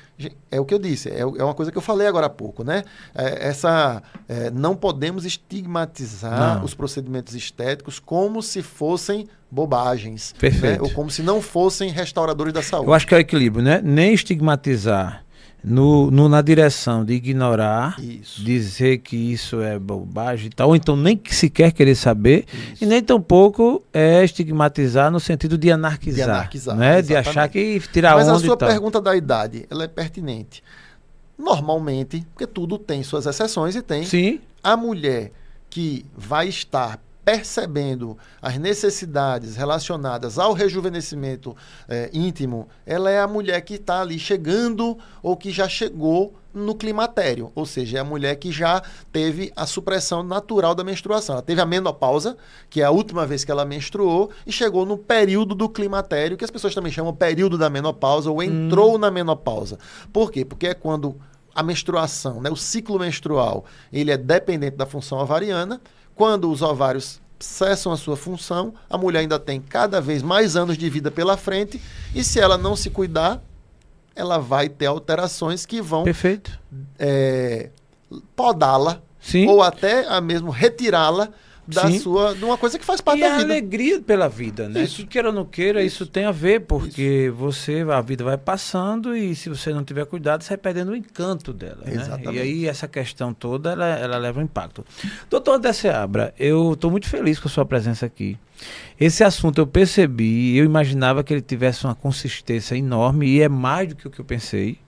é 0.50 0.60
o 0.60 0.64
que 0.64 0.74
eu 0.74 0.78
disse, 0.78 1.08
é, 1.10 1.20
é 1.20 1.24
uma 1.24 1.54
coisa 1.54 1.70
que 1.70 1.78
eu 1.78 1.82
falei 1.82 2.06
agora 2.06 2.26
há 2.26 2.30
pouco, 2.30 2.64
né? 2.64 2.82
É, 3.14 3.48
essa, 3.48 4.02
é, 4.28 4.50
não 4.50 4.74
podemos 4.74 5.24
estigmatizar 5.24 6.56
Não. 6.58 6.64
os 6.64 6.74
procedimentos 6.74 7.34
estéticos 7.34 7.98
como 7.98 8.42
se 8.42 8.62
fossem 8.62 9.28
bobagens. 9.50 10.34
Perfeito. 10.38 10.82
né? 10.82 10.88
Ou 10.88 10.90
como 10.92 11.10
se 11.10 11.22
não 11.22 11.40
fossem 11.40 11.90
restauradores 11.90 12.52
da 12.52 12.62
saúde. 12.62 12.88
Eu 12.88 12.94
acho 12.94 13.06
que 13.06 13.14
é 13.14 13.18
o 13.18 13.20
equilíbrio, 13.20 13.62
né? 13.62 13.80
Nem 13.82 14.12
estigmatizar 14.12 15.24
no, 15.68 16.10
no- 16.10 16.28
na 16.28 16.40
direção 16.42 17.04
de 17.04 17.12
ignorar, 17.14 17.96
Isso. 18.00 18.42
dizer 18.42 18.98
que 18.98 19.16
isso 19.16 19.60
é 19.60 19.78
bobagem 19.78 20.46
e 20.46 20.50
tal, 20.50 20.68
ou 20.70 20.76
então 20.76 20.96
nem 20.96 21.16
que 21.16 21.34
sequer 21.34 21.72
querer 21.72 21.94
saber, 21.94 22.44
Isso. 22.72 22.84
e 22.84 22.86
nem 22.86 23.02
tampouco 23.02 23.82
é 23.92 24.24
estigmatizar 24.24 25.10
no 25.10 25.20
sentido 25.20 25.56
de 25.58 25.70
anarquizar, 25.70 26.26
De 26.26 26.30
anarquizar, 26.32 26.76
né? 26.76 27.02
De 27.02 27.14
achar 27.14 27.48
que 27.48 27.80
tirar 27.92 28.16
Mas 28.16 28.26
onda 28.28 28.36
a 28.36 28.40
sua 28.40 28.56
pergunta 28.56 29.00
da 29.00 29.14
idade, 29.16 29.66
ela 29.70 29.84
é 29.84 29.88
pertinente. 29.88 30.62
Normalmente, 31.38 32.26
porque 32.32 32.46
tudo 32.46 32.78
tem 32.78 33.02
suas 33.02 33.24
exceções 33.26 33.76
e 33.76 33.82
tem 33.82 34.04
Sim, 34.04 34.40
a 34.62 34.76
mulher 34.76 35.30
que 35.70 36.04
vai 36.16 36.48
estar 36.48 36.98
percebendo 37.28 38.16
as 38.40 38.56
necessidades 38.56 39.54
relacionadas 39.54 40.38
ao 40.38 40.54
rejuvenescimento 40.54 41.54
eh, 41.86 42.08
íntimo, 42.10 42.66
ela 42.86 43.10
é 43.10 43.20
a 43.20 43.28
mulher 43.28 43.60
que 43.60 43.74
está 43.74 44.00
ali 44.00 44.18
chegando 44.18 44.96
ou 45.22 45.36
que 45.36 45.50
já 45.50 45.68
chegou 45.68 46.34
no 46.54 46.74
climatério, 46.74 47.52
ou 47.54 47.66
seja, 47.66 47.98
é 47.98 48.00
a 48.00 48.04
mulher 48.04 48.34
que 48.36 48.50
já 48.50 48.82
teve 49.12 49.52
a 49.54 49.66
supressão 49.66 50.22
natural 50.22 50.74
da 50.74 50.82
menstruação. 50.82 51.34
Ela 51.34 51.42
teve 51.42 51.60
a 51.60 51.66
menopausa, 51.66 52.34
que 52.70 52.80
é 52.80 52.84
a 52.84 52.90
última 52.90 53.26
vez 53.26 53.44
que 53.44 53.50
ela 53.50 53.66
menstruou, 53.66 54.30
e 54.46 54.50
chegou 54.50 54.86
no 54.86 54.96
período 54.96 55.54
do 55.54 55.68
climatério, 55.68 56.34
que 56.34 56.46
as 56.46 56.50
pessoas 56.50 56.74
também 56.74 56.90
chamam 56.90 57.14
período 57.14 57.58
da 57.58 57.68
menopausa, 57.68 58.30
ou 58.30 58.42
entrou 58.42 58.96
na 58.96 59.10
menopausa. 59.10 59.78
Por 60.10 60.32
quê? 60.32 60.46
Porque 60.46 60.68
é 60.68 60.74
quando 60.74 61.14
a 61.58 61.62
menstruação, 61.64 62.40
né, 62.40 62.48
o 62.48 62.54
ciclo 62.54 63.00
menstrual, 63.00 63.64
ele 63.92 64.12
é 64.12 64.16
dependente 64.16 64.76
da 64.76 64.86
função 64.86 65.18
ovariana. 65.18 65.80
Quando 66.14 66.48
os 66.48 66.62
ovários 66.62 67.20
cessam 67.40 67.90
a 67.90 67.96
sua 67.96 68.16
função, 68.16 68.74
a 68.88 68.96
mulher 68.96 69.20
ainda 69.20 69.40
tem 69.40 69.60
cada 69.60 70.00
vez 70.00 70.22
mais 70.22 70.54
anos 70.54 70.78
de 70.78 70.88
vida 70.88 71.10
pela 71.10 71.36
frente, 71.36 71.82
e 72.14 72.22
se 72.22 72.38
ela 72.38 72.56
não 72.56 72.76
se 72.76 72.90
cuidar, 72.90 73.42
ela 74.14 74.38
vai 74.38 74.68
ter 74.68 74.86
alterações 74.86 75.66
que 75.66 75.82
vão 75.82 76.04
perfeito. 76.04 76.56
é, 76.96 77.70
podá-la 78.36 79.02
Sim. 79.20 79.48
ou 79.48 79.60
até 79.60 80.06
a 80.06 80.20
mesmo 80.20 80.50
retirá-la 80.50 81.28
da 81.68 81.86
Sim. 81.86 81.98
sua 81.98 82.34
de 82.34 82.42
uma 82.42 82.56
coisa 82.56 82.78
que 82.78 82.84
faz 82.84 83.00
parte 83.00 83.18
e 83.18 83.22
da 83.22 83.34
a 83.34 83.38
vida. 83.38 83.52
alegria 83.52 84.00
pela 84.00 84.26
vida, 84.26 84.68
né? 84.68 84.82
Isso. 84.82 84.96
Que 84.96 85.06
queira 85.06 85.28
ou 85.28 85.34
não 85.34 85.44
queira, 85.44 85.82
isso, 85.82 86.06
tem 86.06 86.24
a 86.24 86.32
ver, 86.32 86.60
porque 86.60 87.30
você, 87.36 87.84
a 87.88 88.00
vida 88.00 88.24
vai 88.24 88.38
passando 88.38 89.14
e 89.14 89.34
se 89.34 89.50
você 89.50 89.72
não 89.72 89.84
tiver 89.84 90.06
cuidado, 90.06 90.42
você 90.42 90.50
vai 90.50 90.58
perdendo 90.58 90.92
o 90.92 90.96
encanto 90.96 91.52
dela, 91.52 91.82
né? 91.84 91.92
Exatamente. 91.94 92.36
E 92.36 92.40
aí 92.40 92.66
essa 92.66 92.88
questão 92.88 93.34
toda, 93.34 93.72
ela, 93.72 93.86
ela 93.86 94.16
leva 94.16 94.40
um 94.40 94.42
impacto. 94.42 94.82
Doutor 95.28 95.56
André 95.56 95.74
Seabra, 95.74 96.34
eu 96.38 96.72
estou 96.72 96.90
muito 96.90 97.06
feliz 97.06 97.38
com 97.38 97.48
a 97.48 97.50
sua 97.50 97.66
presença 97.66 98.06
aqui. 98.06 98.38
Esse 98.98 99.22
assunto 99.22 99.58
eu 99.58 99.66
percebi, 99.66 100.56
eu 100.56 100.64
imaginava 100.64 101.22
que 101.22 101.34
ele 101.34 101.42
tivesse 101.42 101.84
uma 101.84 101.94
consistência 101.94 102.74
enorme 102.74 103.26
e 103.26 103.42
é 103.42 103.48
mais 103.48 103.88
do 103.88 103.94
que 103.94 104.08
o 104.08 104.10
que 104.10 104.20
eu 104.20 104.24
pensei. 104.24 104.78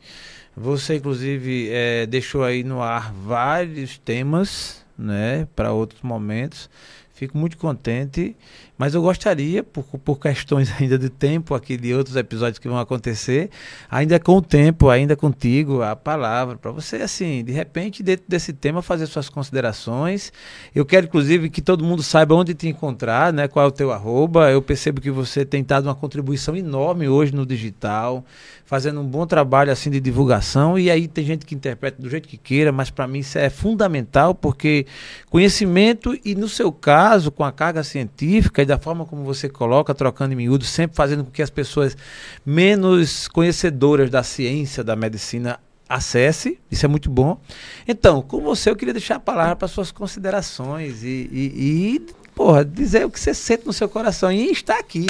Você, 0.57 0.97
inclusive, 0.97 1.69
eh, 1.71 2.07
deixou 2.07 2.43
aí 2.43 2.65
no 2.65 2.83
ar 2.83 3.13
vários 3.13 3.99
temas, 3.99 4.85
né, 5.01 5.47
para 5.57 5.73
outros 5.73 6.03
momentos. 6.03 6.71
Fico 7.13 7.37
muito 7.37 7.59
contente, 7.59 8.37
mas 8.81 8.95
eu 8.95 9.03
gostaria, 9.03 9.63
por, 9.63 9.85
por 9.85 10.19
questões 10.19 10.73
ainda 10.81 10.99
de 10.99 11.11
tempo 11.11 11.55
aqui, 11.55 11.77
de 11.77 11.93
outros 11.93 12.17
episódios 12.17 12.59
que 12.59 12.67
vão 12.67 12.79
acontecer, 12.79 13.51
ainda 13.91 14.19
com 14.19 14.39
o 14.39 14.41
tempo, 14.41 14.89
ainda 14.89 15.15
contigo, 15.15 15.83
a 15.83 15.95
palavra, 15.95 16.57
para 16.57 16.71
você, 16.71 16.97
assim, 16.97 17.45
de 17.45 17.53
repente, 17.53 18.03
dentro 18.03 18.25
desse 18.27 18.55
tema, 18.55 18.81
fazer 18.81 19.05
suas 19.05 19.29
considerações. 19.29 20.33
Eu 20.75 20.87
quero, 20.87 21.05
inclusive, 21.05 21.51
que 21.51 21.61
todo 21.61 21.85
mundo 21.85 22.03
saiba 22.03 22.35
onde 22.35 22.55
te 22.55 22.69
encontrar, 22.69 23.35
né, 23.35 23.47
qual 23.47 23.67
é 23.67 23.69
o 23.69 23.71
teu 23.71 23.93
arroba. 23.93 24.51
Eu 24.51 24.63
percebo 24.63 24.99
que 24.99 25.11
você 25.11 25.45
tem 25.45 25.63
dado 25.63 25.85
uma 25.85 25.95
contribuição 25.95 26.57
enorme 26.57 27.07
hoje 27.07 27.35
no 27.35 27.45
digital, 27.45 28.25
fazendo 28.65 29.03
um 29.03 29.07
bom 29.07 29.27
trabalho, 29.27 29.71
assim, 29.71 29.91
de 29.91 30.01
divulgação, 30.01 30.79
e 30.79 30.91
aí 30.91 31.07
tem 31.07 31.27
gente 31.27 31.45
que 31.45 31.55
interpreta 31.55 32.01
do 32.01 32.09
jeito 32.09 32.27
que 32.27 32.39
queira, 32.39 32.73
mas 32.73 32.89
para 32.89 33.07
mim 33.07 33.19
isso 33.19 33.37
é 33.37 33.51
fundamental, 33.51 34.35
porque 34.35 34.87
conhecimento 35.29 36.19
e, 36.25 36.35
no 36.35 36.49
seu 36.49 36.73
caso, 36.73 37.31
com 37.31 37.45
a 37.45 37.53
carga 37.53 37.85
científica 37.85 38.70
da 38.71 38.79
forma 38.79 39.05
como 39.05 39.23
você 39.25 39.49
coloca, 39.49 39.95
trocando 39.95 40.33
em 40.33 40.37
miúdo, 40.37 40.65
sempre 40.65 40.97
fazendo 40.97 41.25
com 41.25 41.31
que 41.31 41.43
as 41.43 41.51
pessoas 41.51 41.97
menos 42.45 43.29
conhecedoras 43.29 44.11
da 44.11 44.23
ciência, 44.23 44.83
da 44.83 44.97
medicina, 44.97 45.59
acesse, 45.89 46.57
isso 46.71 46.87
é 46.87 46.89
muito 46.89 47.11
bom. 47.11 47.41
Então, 47.87 48.23
com 48.23 48.41
você 48.41 48.71
eu 48.71 48.77
queria 48.77 48.95
deixar 48.95 49.17
a 49.17 49.21
palavra 49.21 49.57
para 49.57 49.67
suas 49.69 49.91
considerações 49.91 51.03
e, 51.03 51.29
e- 51.33 51.97
e 51.97 52.07
porra, 52.35 52.65
dizer 52.65 53.05
o 53.05 53.11
que 53.11 53.19
você 53.19 53.35
sente 53.35 53.67
no 53.67 53.73
seu 53.73 53.89
coração 53.89 54.31
e 54.31 54.51
estar 54.53 54.79
aqui. 54.79 55.07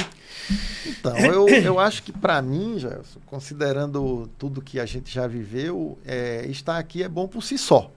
Então, 0.87 1.15
eu, 1.17 1.47
eu 1.47 1.79
acho 1.79 2.01
que 2.01 2.11
para 2.11 2.41
mim, 2.41 2.79
Gelson, 2.79 3.19
considerando 3.27 4.27
tudo 4.39 4.59
que 4.61 4.79
a 4.79 4.85
gente 4.85 5.13
já 5.13 5.27
viveu, 5.27 5.97
é, 6.03 6.45
estar 6.49 6.77
aqui 6.79 7.03
é 7.03 7.07
bom 7.07 7.27
por 7.27 7.43
si 7.43 7.57
só. 7.59 7.91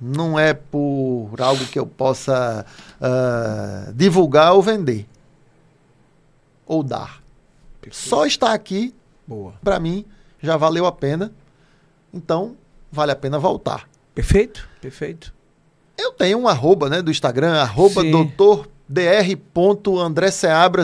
Não 0.00 0.38
é 0.38 0.52
por 0.52 1.30
algo 1.38 1.64
que 1.66 1.78
eu 1.78 1.86
possa 1.86 2.66
uh, 3.00 3.92
divulgar 3.92 4.52
ou 4.52 4.62
vender. 4.62 5.06
Ou 6.66 6.82
dar. 6.82 7.22
Perfeito. 7.80 8.08
Só 8.08 8.26
estar 8.26 8.52
aqui, 8.52 8.94
para 9.62 9.78
mim, 9.78 10.04
já 10.40 10.56
valeu 10.56 10.86
a 10.86 10.92
pena. 10.92 11.32
Então, 12.12 12.56
vale 12.90 13.12
a 13.12 13.16
pena 13.16 13.38
voltar. 13.38 13.88
Perfeito, 14.14 14.68
perfeito. 14.80 15.34
Eu 15.96 16.12
tenho 16.12 16.38
um 16.38 16.48
arroba 16.48 16.88
né, 16.88 17.02
do 17.02 17.10
Instagram, 17.10 17.54
arroba 17.54 18.02
doutor 18.02 18.68
dr.andré 18.88 20.28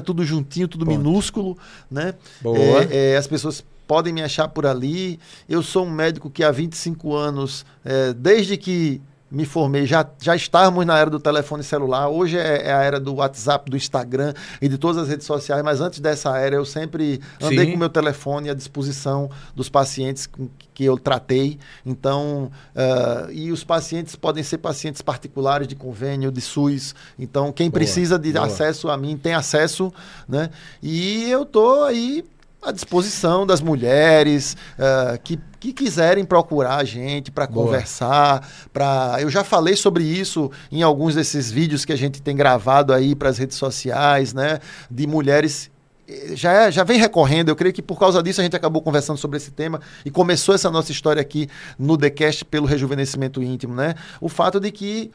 tudo 0.04 0.24
juntinho, 0.24 0.66
tudo 0.66 0.86
Ponto. 0.86 0.96
minúsculo, 0.96 1.58
né? 1.90 2.14
Boa. 2.40 2.58
É, 2.58 3.12
é, 3.12 3.16
as 3.16 3.26
pessoas 3.26 3.64
podem 3.91 4.12
me 4.12 4.22
achar 4.22 4.47
por 4.47 4.66
ali. 4.66 5.18
Eu 5.49 5.64
sou 5.64 5.84
um 5.84 5.91
médico 5.91 6.30
que 6.30 6.45
há 6.45 6.53
25 6.53 7.12
anos, 7.12 7.66
é, 7.84 8.12
desde 8.12 8.57
que 8.57 9.03
me 9.28 9.45
formei, 9.45 9.84
já, 9.84 10.09
já 10.20 10.36
estávamos 10.36 10.86
na 10.86 10.97
era 10.97 11.11
do 11.11 11.18
telefone 11.18 11.64
celular, 11.64 12.09
hoje 12.09 12.38
é, 12.38 12.68
é, 12.68 12.72
a 12.72 12.82
era 12.82 13.01
do 13.01 13.16
WhatsApp, 13.16 13.68
do 13.68 13.76
Instagram 13.76 14.32
e 14.62 14.68
de 14.68 14.78
todas 14.78 15.03
as 15.03 15.09
redes 15.09 15.26
sociais, 15.26 15.61
mas 15.64 15.80
antes 15.80 15.99
dessa 15.99 16.38
era 16.38 16.55
eu 16.55 16.64
sempre 16.64 17.20
andei 17.43 17.66
Sim. 17.66 17.72
com 17.72 17.78
meu 17.78 17.88
telefone 17.88 18.49
à 18.49 18.55
disposição 18.55 19.28
dos 19.57 19.68
pacientes 19.68 20.28
que 20.72 20.84
eu 20.84 20.97
tratei. 20.97 21.59
Então, 21.84 22.51
uh, 22.76 23.30
e 23.32 23.51
os 23.51 23.64
pacientes 23.64 24.14
podem 24.14 24.45
ser 24.45 24.59
pacientes 24.59 25.03
particulares 25.03 25.66
de 25.66 25.74
convênio, 25.74 26.30
de 26.30 26.41
SUS. 26.41 26.95
Então, 27.18 27.53
quem 27.53 27.68
boa, 27.68 27.78
precisa 27.78 28.16
de 28.16 28.32
boa. 28.32 28.47
acesso 28.47 28.88
a 28.88 28.97
mim 28.97 29.16
tem 29.16 29.34
acesso, 29.34 29.93
né? 30.28 30.51
E 30.80 31.28
eu 31.28 31.45
tô 31.45 31.82
aí 31.84 32.24
à 32.62 32.70
disposição 32.70 33.46
das 33.46 33.61
mulheres 33.61 34.56
uh, 34.78 35.18
que, 35.22 35.38
que 35.58 35.72
quiserem 35.72 36.24
procurar 36.24 36.76
a 36.76 36.84
gente 36.84 37.30
para 37.30 37.46
conversar. 37.46 38.46
Pra... 38.72 39.16
Eu 39.20 39.30
já 39.30 39.42
falei 39.42 39.76
sobre 39.76 40.04
isso 40.04 40.50
em 40.70 40.82
alguns 40.82 41.14
desses 41.14 41.50
vídeos 41.50 41.84
que 41.84 41.92
a 41.92 41.96
gente 41.96 42.20
tem 42.20 42.36
gravado 42.36 42.92
aí 42.92 43.14
para 43.14 43.30
as 43.30 43.38
redes 43.38 43.56
sociais, 43.56 44.34
né? 44.34 44.58
De 44.90 45.06
mulheres 45.06 45.70
eh, 46.06 46.36
já, 46.36 46.52
é, 46.52 46.70
já 46.70 46.84
vem 46.84 46.98
recorrendo. 46.98 47.48
Eu 47.48 47.56
creio 47.56 47.72
que 47.72 47.82
por 47.82 47.98
causa 47.98 48.22
disso 48.22 48.40
a 48.40 48.44
gente 48.44 48.56
acabou 48.56 48.82
conversando 48.82 49.16
sobre 49.16 49.38
esse 49.38 49.50
tema 49.50 49.80
e 50.04 50.11
começou 50.11 50.54
essa 50.54 50.70
nossa 50.70 50.92
história 50.92 51.22
aqui 51.22 51.48
no 51.78 51.96
TheCast 51.96 52.44
pelo 52.44 52.66
rejuvenescimento 52.66 53.42
íntimo, 53.42 53.74
né? 53.74 53.94
O 54.20 54.28
fato 54.28 54.61
de 54.61 54.70
que 54.70 55.11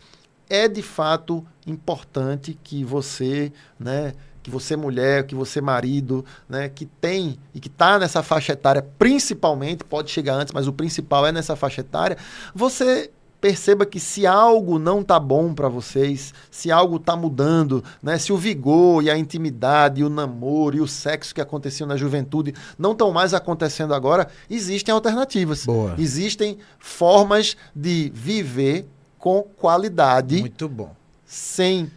é 0.50 0.68
de 0.68 0.82
fato 0.82 1.46
importante 1.66 2.58
que 2.64 2.84
você, 2.84 3.52
né? 3.80 4.14
Que 4.46 4.52
você 4.52 4.76
mulher, 4.76 5.26
que 5.26 5.34
você 5.34 5.60
marido, 5.60 6.24
né, 6.48 6.70
que 6.70 6.86
tem 6.86 7.40
e 7.52 7.60
que 7.60 7.68
está 7.68 7.98
nessa 7.98 8.22
faixa 8.22 8.54
etária, 8.54 8.86
principalmente, 9.00 9.84
pode 9.84 10.12
chegar 10.12 10.36
antes, 10.36 10.54
mas 10.54 10.68
o 10.68 10.72
principal 10.72 11.26
é 11.26 11.32
nessa 11.32 11.56
faixa 11.56 11.82
etária, 11.82 12.16
você 12.54 13.10
perceba 13.42 13.88
que 13.88 14.00
se 14.00 14.28
algo 14.28 14.78
não 14.78 15.02
tá 15.02 15.20
bom 15.20 15.52
para 15.52 15.68
vocês, 15.68 16.32
se 16.52 16.72
algo 16.72 17.00
tá 17.00 17.16
mudando, 17.16 17.84
né, 18.04 18.20
se 18.20 18.32
o 18.32 18.38
vigor 18.38 19.04
e 19.04 19.10
a 19.10 19.18
intimidade, 19.18 20.02
e 20.02 20.04
o 20.04 20.10
namoro 20.10 20.78
e 20.78 20.80
o 20.80 20.88
sexo 20.88 21.34
que 21.34 21.42
aconteciam 21.42 21.88
na 21.88 21.98
juventude 21.98 22.54
não 22.78 22.92
estão 22.92 23.12
mais 23.12 23.34
acontecendo 23.34 23.96
agora, 23.96 24.28
existem 24.48 24.94
alternativas. 24.94 25.66
Boa. 25.66 25.96
Existem 25.98 26.60
formas 26.78 27.58
de 27.76 28.12
viver 28.14 28.86
com 29.18 29.42
qualidade. 29.42 30.40
Muito 30.40 30.70
bom. 30.70 30.96
Sem 31.26 31.92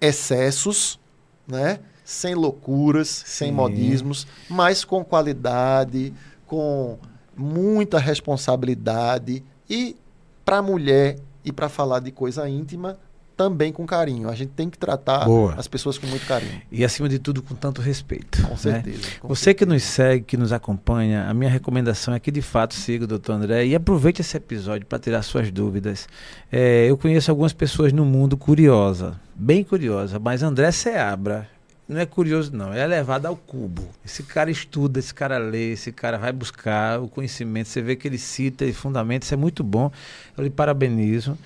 excessos, 0.00 0.98
né? 1.46 1.80
Sem 2.04 2.34
loucuras, 2.34 3.08
Sim. 3.08 3.24
sem 3.26 3.52
modismos, 3.52 4.26
mas 4.48 4.84
com 4.84 5.04
qualidade, 5.04 6.12
com 6.46 6.98
muita 7.36 7.98
responsabilidade 7.98 9.42
e 9.68 9.96
para 10.44 10.58
a 10.58 10.62
mulher 10.62 11.18
e 11.44 11.50
para 11.50 11.68
falar 11.68 12.00
de 12.00 12.10
coisa 12.10 12.48
íntima 12.48 12.98
também 13.36 13.72
com 13.72 13.86
carinho. 13.86 14.28
A 14.28 14.34
gente 14.34 14.50
tem 14.50 14.70
que 14.70 14.78
tratar 14.78 15.24
Boa. 15.24 15.54
as 15.56 15.68
pessoas 15.68 15.98
com 15.98 16.06
muito 16.06 16.26
carinho. 16.26 16.60
E 16.70 16.84
acima 16.84 17.08
de 17.08 17.18
tudo 17.18 17.42
com 17.42 17.54
tanto 17.54 17.80
respeito. 17.80 18.42
Com 18.42 18.50
né? 18.50 18.56
certeza. 18.56 18.98
Com 19.20 19.28
Você 19.28 19.44
certeza. 19.44 19.54
que 19.54 19.66
nos 19.66 19.82
segue, 19.82 20.24
que 20.24 20.36
nos 20.36 20.52
acompanha, 20.52 21.28
a 21.28 21.34
minha 21.34 21.50
recomendação 21.50 22.14
é 22.14 22.20
que 22.20 22.30
de 22.30 22.42
fato 22.42 22.74
siga 22.74 23.04
o 23.04 23.18
Dr. 23.18 23.32
André 23.32 23.66
e 23.66 23.74
aproveite 23.74 24.20
esse 24.20 24.36
episódio 24.36 24.86
para 24.86 24.98
tirar 24.98 25.22
suas 25.22 25.50
dúvidas. 25.50 26.08
É, 26.50 26.86
eu 26.88 26.96
conheço 26.96 27.30
algumas 27.30 27.52
pessoas 27.52 27.92
no 27.92 28.04
mundo 28.04 28.36
curiosa, 28.36 29.20
bem 29.34 29.64
curiosa, 29.64 30.18
mas 30.18 30.42
André 30.42 30.70
Seabra 30.70 31.48
não 31.86 32.00
é 32.00 32.06
curioso, 32.06 32.50
não, 32.56 32.72
é 32.72 32.86
levado 32.86 33.26
ao 33.26 33.36
cubo. 33.36 33.86
Esse 34.04 34.22
cara 34.22 34.50
estuda, 34.50 34.98
esse 34.98 35.12
cara 35.12 35.36
lê, 35.36 35.72
esse 35.72 35.92
cara 35.92 36.16
vai 36.16 36.32
buscar 36.32 36.98
o 36.98 37.08
conhecimento. 37.08 37.68
Você 37.68 37.82
vê 37.82 37.94
que 37.94 38.08
ele 38.08 38.16
cita 38.16 38.64
e 38.64 38.72
fundamenta, 38.72 39.26
isso 39.26 39.34
é 39.34 39.36
muito 39.36 39.62
bom. 39.62 39.90
Eu 40.36 40.44
lhe 40.44 40.50
parabenizo. 40.50 41.36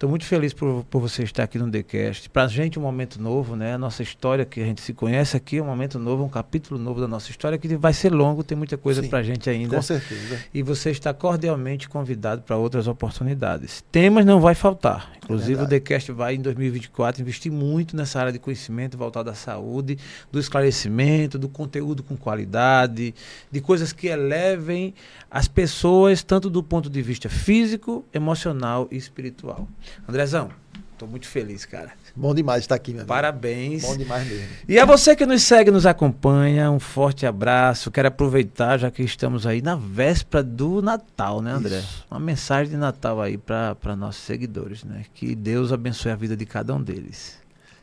Estou 0.00 0.08
muito 0.08 0.24
feliz 0.24 0.54
por, 0.54 0.82
por 0.88 0.98
você 0.98 1.24
estar 1.24 1.42
aqui 1.42 1.58
no 1.58 1.70
TheCast. 1.70 2.30
Para 2.30 2.44
a 2.44 2.48
gente 2.48 2.78
um 2.78 2.82
momento 2.82 3.20
novo, 3.20 3.54
né? 3.54 3.74
A 3.74 3.76
nossa 3.76 4.02
história 4.02 4.46
que 4.46 4.58
a 4.58 4.64
gente 4.64 4.80
se 4.80 4.94
conhece 4.94 5.36
aqui 5.36 5.58
é 5.58 5.62
um 5.62 5.66
momento 5.66 5.98
novo, 5.98 6.24
um 6.24 6.28
capítulo 6.30 6.80
novo 6.80 7.02
da 7.02 7.06
nossa 7.06 7.30
história 7.30 7.58
que 7.58 7.76
vai 7.76 7.92
ser 7.92 8.10
longo, 8.10 8.42
tem 8.42 8.56
muita 8.56 8.78
coisa 8.78 9.02
para 9.02 9.18
a 9.18 9.22
gente 9.22 9.50
ainda. 9.50 9.76
Com 9.76 9.82
certeza. 9.82 10.42
E 10.54 10.62
você 10.62 10.90
está 10.90 11.12
cordialmente 11.12 11.86
convidado 11.86 12.40
para 12.40 12.56
outras 12.56 12.88
oportunidades. 12.88 13.84
Temas 13.92 14.24
não 14.24 14.40
vai 14.40 14.54
faltar. 14.54 15.12
Inclusive 15.22 15.60
é 15.60 15.64
o 15.64 15.68
TheCast 15.68 16.10
vai 16.12 16.34
em 16.34 16.40
2024 16.40 17.20
investir 17.20 17.52
muito 17.52 17.94
nessa 17.94 18.18
área 18.18 18.32
de 18.32 18.38
conhecimento 18.38 18.96
voltado 18.96 19.28
à 19.28 19.34
saúde, 19.34 19.98
do 20.32 20.40
esclarecimento, 20.40 21.38
do 21.38 21.48
conteúdo 21.48 22.02
com 22.02 22.16
qualidade, 22.16 23.14
de 23.52 23.60
coisas 23.60 23.92
que 23.92 24.08
elevem 24.08 24.94
as 25.30 25.46
pessoas 25.46 26.22
tanto 26.22 26.48
do 26.50 26.62
ponto 26.62 26.88
de 26.90 27.02
vista 27.02 27.28
físico, 27.28 28.04
emocional 28.12 28.88
e 28.90 28.96
espiritual. 28.96 29.68
Andrezão, 30.08 30.50
tô 30.98 31.06
muito 31.06 31.26
feliz, 31.26 31.64
cara. 31.64 31.92
Bom 32.14 32.34
demais 32.34 32.64
estar 32.64 32.74
aqui, 32.74 32.90
meu 32.90 33.00
amigo. 33.00 33.08
Parabéns. 33.08 33.82
Bom 33.82 33.96
demais 33.96 34.28
mesmo. 34.28 34.48
E 34.68 34.78
a 34.78 34.84
você 34.84 35.14
que 35.14 35.24
nos 35.24 35.42
segue, 35.42 35.70
nos 35.70 35.86
acompanha, 35.86 36.70
um 36.70 36.80
forte 36.80 37.24
abraço. 37.24 37.90
Quero 37.90 38.08
aproveitar, 38.08 38.78
já 38.78 38.90
que 38.90 39.02
estamos 39.02 39.46
aí 39.46 39.62
na 39.62 39.76
véspera 39.76 40.42
do 40.42 40.82
Natal, 40.82 41.40
né, 41.40 41.52
André? 41.52 41.78
Isso. 41.78 42.04
Uma 42.10 42.20
mensagem 42.20 42.72
de 42.72 42.76
Natal 42.76 43.20
aí 43.20 43.38
para 43.38 43.96
nossos 43.96 44.22
seguidores, 44.22 44.84
né? 44.84 45.04
Que 45.14 45.34
Deus 45.34 45.72
abençoe 45.72 46.12
a 46.12 46.16
vida 46.16 46.36
de 46.36 46.44
cada 46.44 46.74
um 46.74 46.82
deles. 46.82 47.39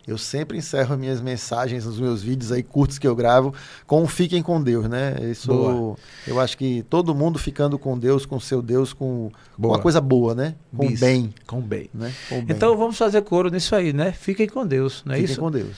Eu 0.08 0.18
sempre 0.18 0.58
encerro 0.58 0.98
minhas 0.98 1.20
mensagens 1.20 1.86
nos 1.86 2.00
meus 2.00 2.24
vídeos 2.24 2.50
aí 2.50 2.64
curtos 2.64 2.98
que 2.98 3.06
eu 3.06 3.14
gravo 3.14 3.54
com 3.86 4.08
fiquem 4.08 4.42
com 4.42 4.64
Deus, 4.64 4.88
né? 4.88 5.18
Isso 5.30 5.50
boa. 5.50 5.98
eu 6.26 6.40
acho 6.40 6.58
que 6.58 6.82
todo 6.90 7.14
mundo 7.14 7.38
ficando 7.38 7.78
com 7.78 8.00
Deus, 8.00 8.26
com 8.26 8.40
seu 8.40 8.62
Deus, 8.62 8.94
com, 8.94 9.30
com 9.60 9.68
uma 9.68 9.80
coisa 9.80 10.00
boa, 10.00 10.34
né? 10.34 10.56
Com 10.74 10.94
bem. 10.96 11.34
Com 11.46 11.60
bem. 11.60 11.90
Né? 11.94 12.14
Com 12.30 12.36
bem. 12.42 12.56
Então 12.56 12.78
vamos 12.78 12.98
fazer 12.98 13.22
coro 13.24 13.50
nisso 13.50 13.76
aí, 13.76 13.92
né? 13.92 14.14
Fiquem 14.14 14.48
com 14.48 14.66
Deus, 14.66 15.04
não 15.06 15.14
é 15.14 15.18
fiquem 15.18 15.32
isso? 15.32 15.42
com 15.42 15.52
Deus. 15.52 15.76